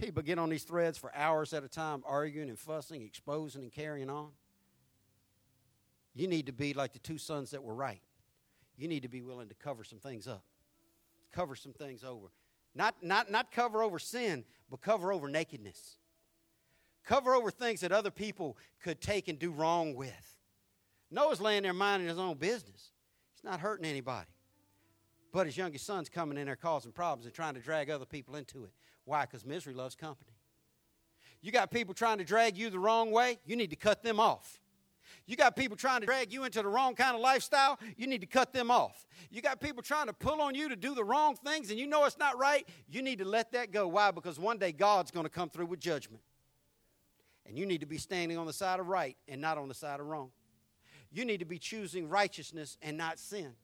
People 0.00 0.22
get 0.22 0.38
on 0.38 0.48
these 0.48 0.64
threads 0.64 0.96
for 0.96 1.14
hours 1.14 1.52
at 1.52 1.62
a 1.62 1.68
time, 1.68 2.02
arguing 2.06 2.48
and 2.48 2.58
fussing, 2.58 3.02
exposing 3.02 3.62
and 3.62 3.70
carrying 3.70 4.08
on. 4.08 4.30
You 6.14 6.26
need 6.26 6.46
to 6.46 6.52
be 6.52 6.72
like 6.72 6.94
the 6.94 6.98
two 6.98 7.18
sons 7.18 7.50
that 7.50 7.62
were 7.62 7.74
right. 7.74 8.00
You 8.78 8.88
need 8.88 9.02
to 9.02 9.08
be 9.08 9.20
willing 9.20 9.48
to 9.48 9.54
cover 9.54 9.84
some 9.84 9.98
things 9.98 10.26
up, 10.26 10.42
cover 11.32 11.54
some 11.54 11.74
things 11.74 12.02
over. 12.02 12.28
Not, 12.74 12.94
not, 13.02 13.30
not 13.30 13.52
cover 13.52 13.82
over 13.82 13.98
sin, 13.98 14.44
but 14.70 14.80
cover 14.80 15.12
over 15.12 15.28
nakedness. 15.28 15.98
Cover 17.04 17.34
over 17.34 17.50
things 17.50 17.80
that 17.80 17.92
other 17.92 18.10
people 18.10 18.56
could 18.82 19.00
take 19.00 19.28
and 19.28 19.38
do 19.38 19.50
wrong 19.50 19.94
with. 19.94 20.38
Noah's 21.10 21.40
laying 21.40 21.64
there 21.64 21.74
minding 21.74 22.08
his 22.08 22.18
own 22.18 22.36
business. 22.36 22.92
He's 23.34 23.44
not 23.44 23.60
hurting 23.60 23.84
anybody. 23.84 24.28
But 25.32 25.46
his 25.46 25.56
youngest 25.56 25.84
son's 25.84 26.08
coming 26.08 26.38
in 26.38 26.46
there 26.46 26.56
causing 26.56 26.92
problems 26.92 27.26
and 27.26 27.34
trying 27.34 27.54
to 27.54 27.60
drag 27.60 27.90
other 27.90 28.06
people 28.06 28.36
into 28.36 28.64
it. 28.64 28.72
Why? 29.10 29.22
Because 29.22 29.44
misery 29.44 29.74
loves 29.74 29.96
company. 29.96 30.30
You 31.42 31.50
got 31.50 31.72
people 31.72 31.94
trying 31.94 32.18
to 32.18 32.24
drag 32.24 32.56
you 32.56 32.70
the 32.70 32.78
wrong 32.78 33.10
way, 33.10 33.40
you 33.44 33.56
need 33.56 33.70
to 33.70 33.76
cut 33.76 34.04
them 34.04 34.20
off. 34.20 34.60
You 35.26 35.34
got 35.34 35.56
people 35.56 35.76
trying 35.76 35.98
to 35.98 36.06
drag 36.06 36.32
you 36.32 36.44
into 36.44 36.62
the 36.62 36.68
wrong 36.68 36.94
kind 36.94 37.16
of 37.16 37.20
lifestyle, 37.20 37.80
you 37.96 38.06
need 38.06 38.20
to 38.20 38.28
cut 38.28 38.52
them 38.52 38.70
off. 38.70 39.04
You 39.28 39.42
got 39.42 39.60
people 39.60 39.82
trying 39.82 40.06
to 40.06 40.12
pull 40.12 40.40
on 40.40 40.54
you 40.54 40.68
to 40.68 40.76
do 40.76 40.94
the 40.94 41.02
wrong 41.02 41.34
things 41.34 41.70
and 41.70 41.78
you 41.80 41.88
know 41.88 42.04
it's 42.04 42.18
not 42.18 42.38
right, 42.38 42.68
you 42.88 43.02
need 43.02 43.18
to 43.18 43.24
let 43.24 43.50
that 43.50 43.72
go. 43.72 43.88
Why? 43.88 44.12
Because 44.12 44.38
one 44.38 44.58
day 44.58 44.70
God's 44.70 45.10
going 45.10 45.26
to 45.26 45.30
come 45.30 45.50
through 45.50 45.66
with 45.66 45.80
judgment. 45.80 46.22
And 47.46 47.58
you 47.58 47.66
need 47.66 47.80
to 47.80 47.86
be 47.86 47.98
standing 47.98 48.38
on 48.38 48.46
the 48.46 48.52
side 48.52 48.78
of 48.78 48.86
right 48.86 49.16
and 49.26 49.40
not 49.40 49.58
on 49.58 49.66
the 49.66 49.74
side 49.74 49.98
of 49.98 50.06
wrong. 50.06 50.30
You 51.10 51.24
need 51.24 51.38
to 51.38 51.46
be 51.46 51.58
choosing 51.58 52.08
righteousness 52.08 52.78
and 52.80 52.96
not 52.96 53.18
sin. 53.18 53.54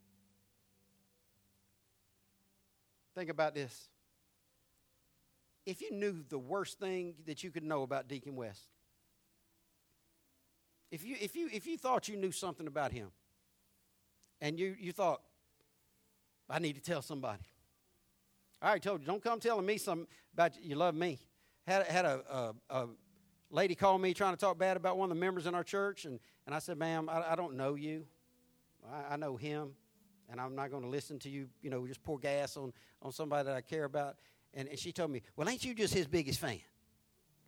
Think 3.14 3.30
about 3.30 3.54
this. 3.54 3.90
If 5.66 5.82
you 5.82 5.90
knew 5.92 6.24
the 6.28 6.38
worst 6.38 6.78
thing 6.78 7.14
that 7.26 7.42
you 7.42 7.50
could 7.50 7.64
know 7.64 7.82
about 7.82 8.08
Deacon 8.08 8.36
West, 8.36 8.62
if 10.92 11.04
you, 11.04 11.16
if 11.20 11.34
you, 11.34 11.48
if 11.52 11.66
you 11.66 11.76
thought 11.76 12.08
you 12.08 12.16
knew 12.16 12.30
something 12.30 12.68
about 12.68 12.92
him, 12.92 13.08
and 14.40 14.58
you, 14.58 14.76
you 14.78 14.92
thought, 14.92 15.20
I 16.48 16.60
need 16.60 16.74
to 16.76 16.80
tell 16.80 17.02
somebody. 17.02 17.42
I 18.62 18.68
already 18.68 18.80
told 18.80 19.00
you, 19.00 19.06
don't 19.06 19.22
come 19.22 19.40
telling 19.40 19.66
me 19.66 19.76
something 19.76 20.06
about 20.32 20.56
you, 20.56 20.62
you 20.70 20.76
love 20.76 20.94
me. 20.94 21.18
Had, 21.66 21.86
had 21.86 22.04
a, 22.04 22.22
a, 22.30 22.54
a 22.70 22.86
lady 23.50 23.74
call 23.74 23.98
me 23.98 24.14
trying 24.14 24.34
to 24.34 24.40
talk 24.40 24.56
bad 24.56 24.76
about 24.76 24.96
one 24.96 25.10
of 25.10 25.16
the 25.16 25.20
members 25.20 25.46
in 25.46 25.54
our 25.54 25.64
church, 25.64 26.04
and, 26.04 26.20
and 26.46 26.54
I 26.54 26.60
said, 26.60 26.78
ma'am, 26.78 27.08
I, 27.08 27.32
I 27.32 27.34
don't 27.34 27.56
know 27.56 27.74
you. 27.74 28.06
I, 28.88 29.14
I 29.14 29.16
know 29.16 29.36
him 29.36 29.72
and 30.28 30.40
I'm 30.40 30.54
not 30.54 30.70
going 30.70 30.82
to 30.82 30.88
listen 30.88 31.18
to 31.20 31.28
you, 31.28 31.48
you 31.62 31.70
know, 31.70 31.86
just 31.86 32.02
pour 32.02 32.18
gas 32.18 32.56
on, 32.56 32.72
on 33.02 33.12
somebody 33.12 33.46
that 33.46 33.56
I 33.56 33.60
care 33.60 33.84
about. 33.84 34.16
And, 34.56 34.68
and 34.68 34.78
she 34.78 34.90
told 34.90 35.10
me, 35.10 35.22
Well, 35.36 35.48
ain't 35.48 35.64
you 35.64 35.74
just 35.74 35.94
his 35.94 36.06
biggest 36.06 36.40
fan? 36.40 36.58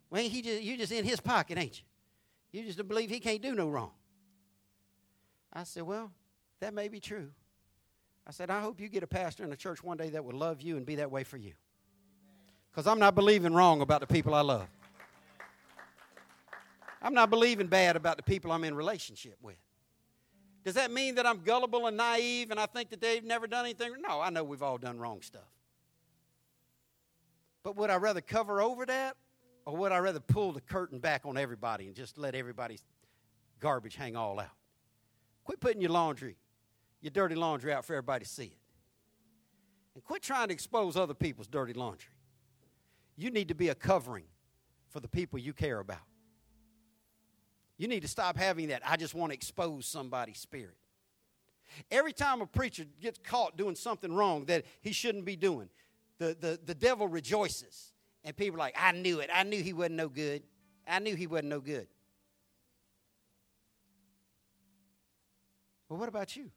Well, 0.09 0.21
ain't 0.21 0.31
he 0.31 0.41
just, 0.41 0.61
you 0.61 0.77
just 0.77 0.91
in 0.91 1.03
his 1.03 1.19
pocket, 1.19 1.57
ain't 1.57 1.81
you? 1.81 2.59
You 2.59 2.65
just 2.65 2.87
believe 2.87 3.09
he 3.09 3.19
can't 3.19 3.41
do 3.41 3.53
no 3.53 3.67
wrong. 3.67 3.91
I 5.51 5.63
said, 5.63 5.83
Well, 5.83 6.11
that 6.59 6.73
may 6.73 6.87
be 6.87 6.99
true. 6.99 7.29
I 8.27 8.31
said, 8.31 8.51
I 8.51 8.61
hope 8.61 8.79
you 8.79 8.89
get 8.89 9.01
a 9.01 9.07
pastor 9.07 9.43
in 9.43 9.51
a 9.51 9.55
church 9.55 9.83
one 9.83 9.97
day 9.97 10.09
that 10.09 10.23
will 10.23 10.37
love 10.37 10.61
you 10.61 10.77
and 10.77 10.85
be 10.85 10.95
that 10.95 11.09
way 11.09 11.23
for 11.23 11.37
you. 11.37 11.53
Because 12.71 12.85
I'm 12.85 12.99
not 12.99 13.15
believing 13.15 13.53
wrong 13.53 13.81
about 13.81 14.01
the 14.01 14.07
people 14.07 14.35
I 14.35 14.41
love. 14.41 14.67
I'm 17.01 17.15
not 17.15 17.31
believing 17.31 17.65
bad 17.65 17.95
about 17.95 18.17
the 18.17 18.23
people 18.23 18.51
I'm 18.51 18.63
in 18.63 18.75
relationship 18.75 19.37
with. 19.41 19.55
Does 20.63 20.75
that 20.75 20.91
mean 20.91 21.15
that 21.15 21.25
I'm 21.25 21.39
gullible 21.39 21.87
and 21.87 21.97
naive 21.97 22.51
and 22.51 22.59
I 22.59 22.67
think 22.67 22.89
that 22.91 23.01
they've 23.01 23.23
never 23.23 23.47
done 23.47 23.65
anything? 23.65 23.93
No, 24.07 24.21
I 24.21 24.29
know 24.29 24.43
we've 24.43 24.61
all 24.61 24.77
done 24.77 24.99
wrong 24.99 25.21
stuff. 25.21 25.47
But 27.63 27.75
would 27.75 27.89
I 27.89 27.97
rather 27.97 28.21
cover 28.21 28.61
over 28.61 28.85
that 28.85 29.17
or 29.65 29.75
would 29.77 29.91
I 29.91 29.99
rather 29.99 30.19
pull 30.19 30.53
the 30.53 30.61
curtain 30.61 30.99
back 30.99 31.25
on 31.25 31.37
everybody 31.37 31.87
and 31.87 31.95
just 31.95 32.17
let 32.17 32.35
everybody's 32.35 32.83
garbage 33.59 33.95
hang 33.95 34.15
all 34.15 34.39
out? 34.39 34.47
Quit 35.43 35.59
putting 35.59 35.81
your 35.81 35.91
laundry, 35.91 36.37
your 37.01 37.11
dirty 37.11 37.35
laundry 37.35 37.73
out 37.73 37.85
for 37.85 37.93
everybody 37.93 38.25
to 38.25 38.29
see 38.29 38.45
it. 38.45 38.57
And 39.95 40.03
quit 40.03 40.21
trying 40.21 40.47
to 40.47 40.53
expose 40.53 40.95
other 40.95 41.13
people's 41.13 41.47
dirty 41.47 41.73
laundry. 41.73 42.11
You 43.17 43.31
need 43.31 43.49
to 43.49 43.55
be 43.55 43.69
a 43.69 43.75
covering 43.75 44.25
for 44.89 44.99
the 44.99 45.07
people 45.07 45.39
you 45.39 45.53
care 45.53 45.79
about. 45.79 45.97
You 47.77 47.87
need 47.87 48.01
to 48.01 48.07
stop 48.07 48.37
having 48.37 48.67
that. 48.69 48.81
I 48.85 48.97
just 48.97 49.13
want 49.13 49.31
to 49.31 49.33
expose 49.33 49.85
somebody's 49.85 50.37
spirit. 50.37 50.75
Every 51.91 52.13
time 52.13 52.41
a 52.41 52.45
preacher 52.45 52.85
gets 53.01 53.19
caught 53.19 53.57
doing 53.57 53.75
something 53.75 54.13
wrong 54.13 54.45
that 54.45 54.65
he 54.81 54.91
shouldn't 54.91 55.25
be 55.25 55.35
doing, 55.35 55.69
the, 56.19 56.37
the, 56.39 56.59
the 56.63 56.75
devil 56.75 57.07
rejoices. 57.07 57.93
And 58.23 58.35
people 58.35 58.57
are 58.57 58.59
like, 58.59 58.75
I 58.77 58.91
knew 58.91 59.19
it. 59.19 59.29
I 59.33 59.43
knew 59.43 59.63
he 59.63 59.73
wasn't 59.73 59.95
no 59.95 60.09
good. 60.09 60.43
I 60.87 60.99
knew 60.99 61.15
he 61.15 61.25
wasn't 61.25 61.49
no 61.49 61.61
good. 61.61 61.87
Well, 65.87 65.97
what 65.97 66.09
about 66.09 66.35
you? 66.35 66.51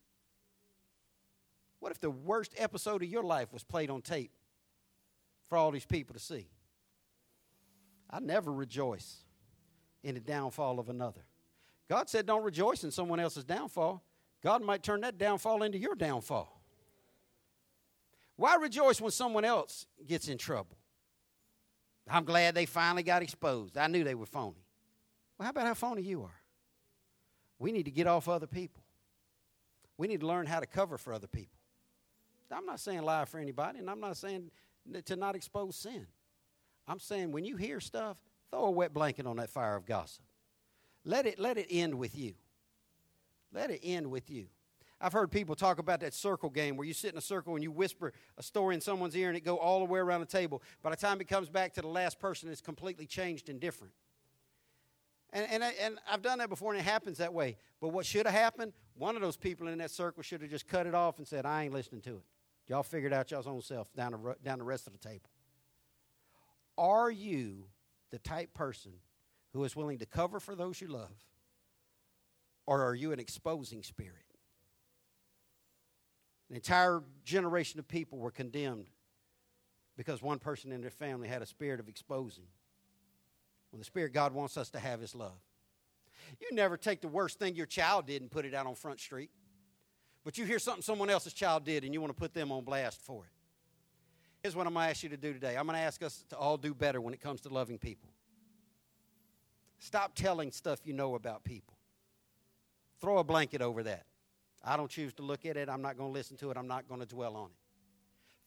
What 1.78 1.92
if 1.92 2.00
the 2.00 2.10
worst 2.10 2.54
episode 2.58 3.02
of 3.02 3.08
your 3.08 3.22
life 3.22 3.52
was 3.52 3.64
played 3.64 3.90
on 3.90 4.02
tape 4.02 4.32
for 5.48 5.56
all 5.56 5.70
these 5.70 5.86
people 5.86 6.14
to 6.14 6.20
see? 6.20 6.48
I 8.10 8.20
never 8.20 8.52
rejoice 8.52 9.18
in 10.02 10.14
the 10.14 10.20
downfall 10.20 10.78
of 10.78 10.88
another. 10.88 11.24
God 11.88 12.08
said, 12.08 12.26
Don't 12.26 12.44
rejoice 12.44 12.84
in 12.84 12.90
someone 12.90 13.20
else's 13.20 13.44
downfall. 13.44 14.04
God 14.42 14.62
might 14.62 14.82
turn 14.82 15.00
that 15.02 15.18
downfall 15.18 15.62
into 15.62 15.78
your 15.78 15.94
downfall. 15.94 16.61
Why 18.36 18.56
rejoice 18.56 19.00
when 19.00 19.10
someone 19.10 19.44
else 19.44 19.86
gets 20.06 20.28
in 20.28 20.38
trouble? 20.38 20.76
I'm 22.08 22.24
glad 22.24 22.54
they 22.54 22.66
finally 22.66 23.02
got 23.02 23.22
exposed. 23.22 23.76
I 23.78 23.86
knew 23.86 24.02
they 24.02 24.14
were 24.14 24.26
phony. 24.26 24.64
Well, 25.38 25.44
how 25.44 25.50
about 25.50 25.66
how 25.66 25.74
phony 25.74 26.02
you 26.02 26.22
are? 26.22 26.40
We 27.58 27.70
need 27.70 27.84
to 27.84 27.90
get 27.92 28.06
off 28.06 28.28
other 28.28 28.46
people. 28.46 28.82
We 29.96 30.08
need 30.08 30.20
to 30.20 30.26
learn 30.26 30.46
how 30.46 30.60
to 30.60 30.66
cover 30.66 30.98
for 30.98 31.12
other 31.12 31.28
people. 31.28 31.58
I'm 32.50 32.66
not 32.66 32.80
saying 32.80 33.02
lie 33.02 33.24
for 33.24 33.38
anybody, 33.38 33.78
and 33.78 33.88
I'm 33.88 34.00
not 34.00 34.16
saying 34.16 34.50
to 35.04 35.16
not 35.16 35.36
expose 35.36 35.76
sin. 35.76 36.06
I'm 36.88 36.98
saying 36.98 37.30
when 37.30 37.44
you 37.44 37.56
hear 37.56 37.80
stuff, 37.80 38.16
Throw 38.52 38.66
a 38.66 38.70
wet 38.70 38.92
blanket 38.92 39.26
on 39.26 39.36
that 39.38 39.48
fire 39.48 39.74
of 39.76 39.86
gossip. 39.86 40.24
Let 41.04 41.26
it, 41.26 41.38
let 41.38 41.56
it 41.56 41.66
end 41.70 41.94
with 41.94 42.16
you. 42.16 42.34
Let 43.50 43.70
it 43.70 43.80
end 43.82 44.10
with 44.10 44.30
you. 44.30 44.46
I've 45.02 45.12
heard 45.12 45.32
people 45.32 45.56
talk 45.56 45.80
about 45.80 46.00
that 46.00 46.14
circle 46.14 46.48
game 46.48 46.76
where 46.76 46.86
you 46.86 46.94
sit 46.94 47.12
in 47.12 47.18
a 47.18 47.22
circle 47.22 47.54
and 47.54 47.62
you 47.62 47.72
whisper 47.72 48.12
a 48.38 48.42
story 48.42 48.76
in 48.76 48.80
someone's 48.80 49.16
ear 49.16 49.28
and 49.28 49.36
it 49.36 49.44
go 49.44 49.58
all 49.58 49.80
the 49.80 49.84
way 49.84 49.98
around 49.98 50.20
the 50.20 50.26
table. 50.26 50.62
By 50.80 50.90
the 50.90 50.96
time 50.96 51.20
it 51.20 51.26
comes 51.26 51.48
back 51.48 51.74
to 51.74 51.82
the 51.82 51.88
last 51.88 52.20
person, 52.20 52.48
it's 52.48 52.60
completely 52.60 53.04
changed 53.04 53.48
and 53.48 53.58
different. 53.58 53.92
And, 55.32 55.46
and, 55.50 55.64
I, 55.64 55.74
and 55.80 55.98
I've 56.08 56.22
done 56.22 56.38
that 56.38 56.48
before 56.48 56.72
and 56.72 56.80
it 56.80 56.84
happens 56.84 57.18
that 57.18 57.34
way. 57.34 57.56
But 57.80 57.88
what 57.88 58.06
should 58.06 58.26
have 58.26 58.34
happened, 58.34 58.74
one 58.94 59.16
of 59.16 59.22
those 59.22 59.36
people 59.36 59.66
in 59.66 59.78
that 59.78 59.90
circle 59.90 60.22
should 60.22 60.40
have 60.40 60.50
just 60.50 60.68
cut 60.68 60.86
it 60.86 60.94
off 60.94 61.18
and 61.18 61.26
said, 61.26 61.44
I 61.46 61.64
ain't 61.64 61.74
listening 61.74 62.02
to 62.02 62.10
it. 62.10 62.24
Y'all 62.68 62.84
figured 62.84 63.12
out 63.12 63.30
y'all's 63.32 63.48
own 63.48 63.60
self 63.60 63.92
down 63.94 64.12
the, 64.12 64.36
down 64.44 64.58
the 64.58 64.64
rest 64.64 64.86
of 64.86 64.92
the 64.92 64.98
table. 65.00 65.28
Are 66.78 67.10
you 67.10 67.64
the 68.10 68.18
type 68.20 68.54
person 68.54 68.92
who 69.52 69.64
is 69.64 69.74
willing 69.74 69.98
to 69.98 70.06
cover 70.06 70.38
for 70.38 70.54
those 70.54 70.80
you 70.80 70.88
love? 70.88 71.10
Or 72.66 72.82
are 72.84 72.94
you 72.94 73.10
an 73.10 73.18
exposing 73.18 73.82
spirit? 73.82 74.21
An 76.52 76.56
entire 76.56 77.02
generation 77.24 77.80
of 77.80 77.88
people 77.88 78.18
were 78.18 78.30
condemned 78.30 78.90
because 79.96 80.20
one 80.20 80.38
person 80.38 80.70
in 80.70 80.82
their 80.82 80.90
family 80.90 81.26
had 81.26 81.40
a 81.40 81.46
spirit 81.46 81.80
of 81.80 81.88
exposing. 81.88 82.44
When 83.70 83.78
the 83.78 83.86
spirit 83.86 84.12
God 84.12 84.34
wants 84.34 84.58
us 84.58 84.68
to 84.72 84.78
have 84.78 85.02
is 85.02 85.14
love. 85.14 85.40
You 86.42 86.48
never 86.52 86.76
take 86.76 87.00
the 87.00 87.08
worst 87.08 87.38
thing 87.38 87.56
your 87.56 87.64
child 87.64 88.06
did 88.06 88.20
and 88.20 88.30
put 88.30 88.44
it 88.44 88.52
out 88.52 88.66
on 88.66 88.74
Front 88.74 89.00
Street. 89.00 89.30
But 90.26 90.36
you 90.36 90.44
hear 90.44 90.58
something 90.58 90.82
someone 90.82 91.08
else's 91.08 91.32
child 91.32 91.64
did 91.64 91.84
and 91.84 91.94
you 91.94 92.02
want 92.02 92.14
to 92.14 92.20
put 92.20 92.34
them 92.34 92.52
on 92.52 92.64
blast 92.64 93.00
for 93.00 93.24
it. 93.24 93.32
Here's 94.42 94.54
what 94.54 94.66
I'm 94.66 94.74
going 94.74 94.84
to 94.84 94.90
ask 94.90 95.02
you 95.02 95.08
to 95.08 95.16
do 95.16 95.32
today 95.32 95.56
I'm 95.56 95.64
going 95.64 95.78
to 95.78 95.82
ask 95.82 96.02
us 96.02 96.22
to 96.28 96.36
all 96.36 96.58
do 96.58 96.74
better 96.74 97.00
when 97.00 97.14
it 97.14 97.22
comes 97.22 97.40
to 97.42 97.48
loving 97.48 97.78
people. 97.78 98.10
Stop 99.78 100.14
telling 100.14 100.52
stuff 100.52 100.80
you 100.84 100.92
know 100.92 101.14
about 101.14 101.44
people. 101.44 101.78
Throw 103.00 103.16
a 103.16 103.24
blanket 103.24 103.62
over 103.62 103.82
that. 103.84 104.04
I 104.64 104.76
don't 104.76 104.90
choose 104.90 105.12
to 105.14 105.22
look 105.22 105.44
at 105.44 105.56
it. 105.56 105.68
I'm 105.68 105.82
not 105.82 105.96
going 105.96 106.10
to 106.10 106.12
listen 106.12 106.36
to 106.38 106.50
it. 106.50 106.56
I'm 106.56 106.68
not 106.68 106.88
going 106.88 107.00
to 107.00 107.06
dwell 107.06 107.36
on 107.36 107.46
it. 107.46 107.56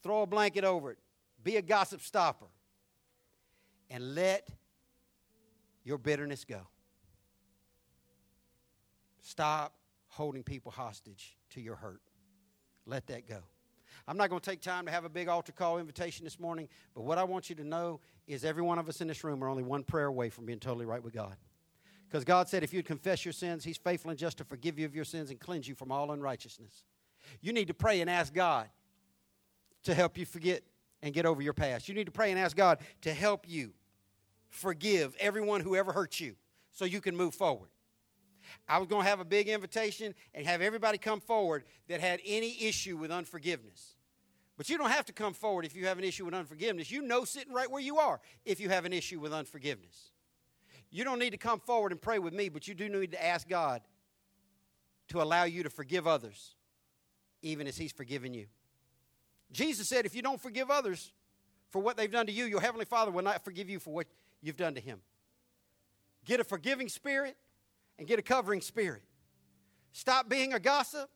Throw 0.02 0.22
a 0.22 0.28
blanket 0.28 0.64
over 0.64 0.92
it. 0.92 0.98
Be 1.44 1.58
a 1.58 1.62
gossip 1.62 2.02
stopper. 2.02 2.48
And 3.90 4.16
let 4.16 4.48
your 5.84 5.98
bitterness 5.98 6.46
go. 6.46 6.62
Stop 9.22 9.74
holding 10.08 10.44
people 10.44 10.72
hostage 10.72 11.38
to 11.52 11.62
your 11.62 11.76
hurt. 11.76 12.02
Let 12.86 13.08
that 13.08 13.28
go. 13.28 13.40
I'm 14.08 14.18
not 14.18 14.30
going 14.30 14.40
to 14.40 14.50
take 14.50 14.62
time 14.62 14.86
to 14.86 14.92
have 14.92 15.04
a 15.04 15.10
big 15.10 15.28
altar 15.28 15.52
call 15.52 15.80
invitation 15.80 16.24
this 16.24 16.40
morning, 16.40 16.70
but 16.94 17.02
what 17.02 17.18
I 17.18 17.24
want 17.24 17.50
you 17.50 17.56
to 17.56 17.64
know 17.64 18.00
is 18.28 18.46
every 18.46 18.62
one 18.62 18.78
of 18.78 18.88
us 18.88 19.02
in 19.02 19.08
this 19.08 19.24
room 19.24 19.44
are 19.44 19.48
only 19.48 19.64
one 19.64 19.84
prayer 19.84 20.06
away 20.06 20.30
from 20.30 20.46
being 20.46 20.60
totally 20.60 20.86
right 20.86 21.04
with 21.04 21.14
God. 21.14 21.36
Because 22.08 22.24
God 22.24 22.48
said 22.48 22.64
if 22.64 22.74
you'd 22.74 22.86
confess 22.86 23.26
your 23.26 23.34
sins, 23.34 23.64
He's 23.64 23.78
faithful 23.78 24.10
and 24.10 24.20
just 24.20 24.38
to 24.38 24.44
forgive 24.44 24.80
you 24.80 24.86
of 24.86 24.96
your 24.96 25.06
sins 25.06 25.30
and 25.30 25.40
cleanse 25.40 25.68
you 25.68 25.76
from 25.76 25.92
all 25.92 26.12
unrighteousness. 26.12 26.84
You 27.42 27.54
need 27.54 27.68
to 27.68 27.74
pray 27.74 28.02
and 28.02 28.10
ask 28.10 28.34
God 28.34 28.70
to 29.84 29.94
help 29.94 30.18
you 30.18 30.26
forget 30.26 30.64
and 31.02 31.14
get 31.14 31.26
over 31.26 31.42
your 31.42 31.54
past. 31.54 31.88
You 31.88 31.96
need 31.96 32.06
to 32.06 32.12
pray 32.12 32.32
and 32.32 32.40
ask 32.40 32.56
God 32.56 32.80
to 33.02 33.14
help 33.14 33.48
you 33.48 33.72
forgive 34.50 35.16
everyone 35.20 35.62
who 35.62 35.76
ever 35.76 35.92
hurt 35.92 36.20
you 36.20 36.36
so 36.72 36.86
you 36.86 37.02
can 37.02 37.16
move 37.16 37.34
forward. 37.34 37.70
I 38.68 38.78
was 38.78 38.88
going 38.88 39.04
to 39.04 39.10
have 39.10 39.20
a 39.20 39.26
big 39.26 39.48
invitation 39.48 40.14
and 40.34 40.46
have 40.46 40.62
everybody 40.62 40.98
come 40.98 41.20
forward 41.20 41.64
that 41.88 42.00
had 42.00 42.22
any 42.26 42.64
issue 42.64 42.98
with 42.98 43.12
unforgiveness. 43.12 43.96
But 44.58 44.70
you 44.70 44.78
don't 44.78 44.92
have 44.92 45.06
to 45.06 45.14
come 45.14 45.34
forward 45.34 45.66
if 45.66 45.76
you 45.76 45.88
have 45.88 45.98
an 45.98 46.04
issue 46.04 46.26
with 46.26 46.34
unforgiveness. 46.34 46.90
You 46.90 47.02
know 47.02 47.26
sitting 47.26 47.54
right 47.54 47.70
where 47.70 47.82
you 47.82 47.98
are 47.98 48.22
if 48.46 48.60
you 48.60 48.70
have 48.70 48.86
an 48.86 48.94
issue 48.94 49.20
with 49.20 49.34
unforgiveness. 49.34 50.12
You 50.96 51.04
don't 51.04 51.20
need 51.20 51.32
to 51.32 51.38
come 51.38 51.60
forward 51.60 51.92
and 51.92 52.02
pray 52.02 52.20
with 52.20 52.34
me, 52.34 52.48
but 52.48 52.70
you 52.70 52.74
do 52.74 52.88
need 52.88 53.12
to 53.12 53.22
ask 53.22 53.50
God 53.50 53.82
to 55.10 55.22
allow 55.22 55.44
you 55.44 55.64
to 55.64 55.70
forgive 55.70 56.08
others, 56.08 56.56
even 57.42 57.68
as 57.68 57.76
He's 57.76 57.92
forgiven 57.92 58.34
you. 58.34 58.46
Jesus 59.52 59.90
said, 59.90 60.06
if 60.06 60.16
you 60.16 60.22
don't 60.22 60.40
forgive 60.40 60.72
others 60.72 61.12
for 61.70 61.80
what 61.80 61.98
they've 61.98 62.10
done 62.10 62.28
to 62.28 62.32
you, 62.32 62.46
your 62.46 62.62
Heavenly 62.62 62.86
Father 62.86 63.12
will 63.12 63.26
not 63.26 63.44
forgive 63.44 63.70
you 63.70 63.78
for 63.78 63.94
what 63.94 64.08
you've 64.42 64.56
done 64.56 64.74
to 64.76 64.80
Him. 64.80 65.02
Get 66.24 66.40
a 66.40 66.46
forgiving 66.46 66.88
spirit 66.88 67.36
and 68.00 68.08
get 68.08 68.18
a 68.18 68.22
covering 68.22 68.62
spirit. 68.62 69.02
Stop 69.92 70.30
being 70.30 70.54
a 70.54 70.62
gossip 70.62 71.10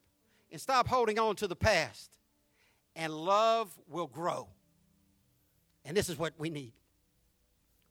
and 0.51 0.59
stop 0.59 0.89
holding 0.89 1.17
on 1.17 1.37
to 1.37 1.47
the 1.47 1.55
past. 1.55 2.17
And 2.97 3.13
love 3.13 3.71
will 3.87 4.07
grow. 4.07 4.49
And 5.85 5.95
this 5.95 6.09
is 6.09 6.19
what 6.19 6.33
we 6.37 6.49
need. 6.49 6.73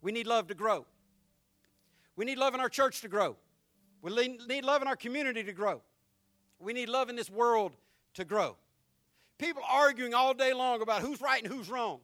We 0.03 0.13
need 0.13 0.27
love 0.27 0.49
to 0.49 0.55
grow. 0.55 0.85
We 2.19 2.25
need 2.25 2.37
love 2.37 2.53
in 2.53 2.59
our 2.59 2.69
church 2.69 3.01
to 3.03 3.09
grow. 3.09 3.37
We 4.03 4.11
need 4.49 4.65
love 4.65 4.83
in 4.83 4.89
our 4.89 4.97
community 4.97 5.45
to 5.45 5.53
grow. 5.53 5.83
We 6.59 6.73
need 6.73 6.89
love 6.89 7.09
in 7.11 7.15
this 7.15 7.31
world 7.31 7.77
to 8.15 8.25
grow. 8.25 8.57
People 9.39 9.63
arguing 9.71 10.15
all 10.15 10.35
day 10.35 10.53
long 10.53 10.83
about 10.83 11.01
who's 11.01 11.21
right 11.21 11.41
and 11.41 11.53
who's 11.53 11.71
wrong. 11.71 12.01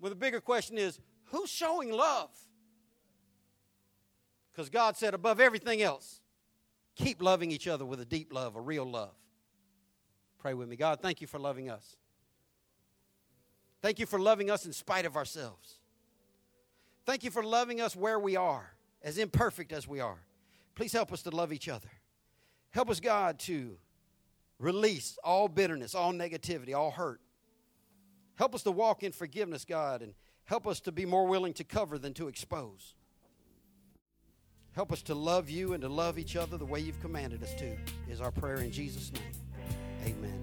Well, 0.00 0.10
the 0.10 0.16
bigger 0.16 0.38
question 0.38 0.76
is 0.76 1.00
who's 1.30 1.48
showing 1.48 1.90
love? 1.90 2.28
Because 4.52 4.68
God 4.68 4.98
said, 4.98 5.14
above 5.14 5.40
everything 5.40 5.80
else, 5.80 6.20
keep 6.94 7.22
loving 7.22 7.50
each 7.50 7.66
other 7.66 7.86
with 7.86 8.02
a 8.02 8.04
deep 8.04 8.34
love, 8.34 8.54
a 8.54 8.60
real 8.60 8.84
love. 8.84 9.14
Pray 10.36 10.52
with 10.52 10.68
me. 10.68 10.76
God, 10.76 11.00
thank 11.00 11.22
you 11.22 11.26
for 11.26 11.38
loving 11.38 11.70
us. 11.70 11.96
Thank 13.80 13.98
you 13.98 14.04
for 14.04 14.18
loving 14.18 14.50
us 14.50 14.66
in 14.66 14.74
spite 14.74 15.06
of 15.06 15.16
ourselves. 15.16 15.77
Thank 17.08 17.24
you 17.24 17.30
for 17.30 17.42
loving 17.42 17.80
us 17.80 17.96
where 17.96 18.18
we 18.18 18.36
are, 18.36 18.70
as 19.02 19.16
imperfect 19.16 19.72
as 19.72 19.88
we 19.88 19.98
are. 19.98 20.18
Please 20.74 20.92
help 20.92 21.10
us 21.10 21.22
to 21.22 21.30
love 21.30 21.54
each 21.54 21.66
other. 21.66 21.88
Help 22.68 22.90
us, 22.90 23.00
God, 23.00 23.38
to 23.38 23.78
release 24.58 25.16
all 25.24 25.48
bitterness, 25.48 25.94
all 25.94 26.12
negativity, 26.12 26.74
all 26.74 26.90
hurt. 26.90 27.22
Help 28.34 28.54
us 28.54 28.62
to 28.64 28.70
walk 28.70 29.02
in 29.02 29.12
forgiveness, 29.12 29.64
God, 29.64 30.02
and 30.02 30.12
help 30.44 30.66
us 30.66 30.80
to 30.80 30.92
be 30.92 31.06
more 31.06 31.26
willing 31.26 31.54
to 31.54 31.64
cover 31.64 31.96
than 31.96 32.12
to 32.12 32.28
expose. 32.28 32.94
Help 34.72 34.92
us 34.92 35.00
to 35.00 35.14
love 35.14 35.48
you 35.48 35.72
and 35.72 35.80
to 35.80 35.88
love 35.88 36.18
each 36.18 36.36
other 36.36 36.58
the 36.58 36.66
way 36.66 36.78
you've 36.78 37.00
commanded 37.00 37.42
us 37.42 37.54
to, 37.54 37.74
is 38.10 38.20
our 38.20 38.30
prayer 38.30 38.58
in 38.60 38.70
Jesus' 38.70 39.10
name. 39.14 39.32
Amen. 40.04 40.42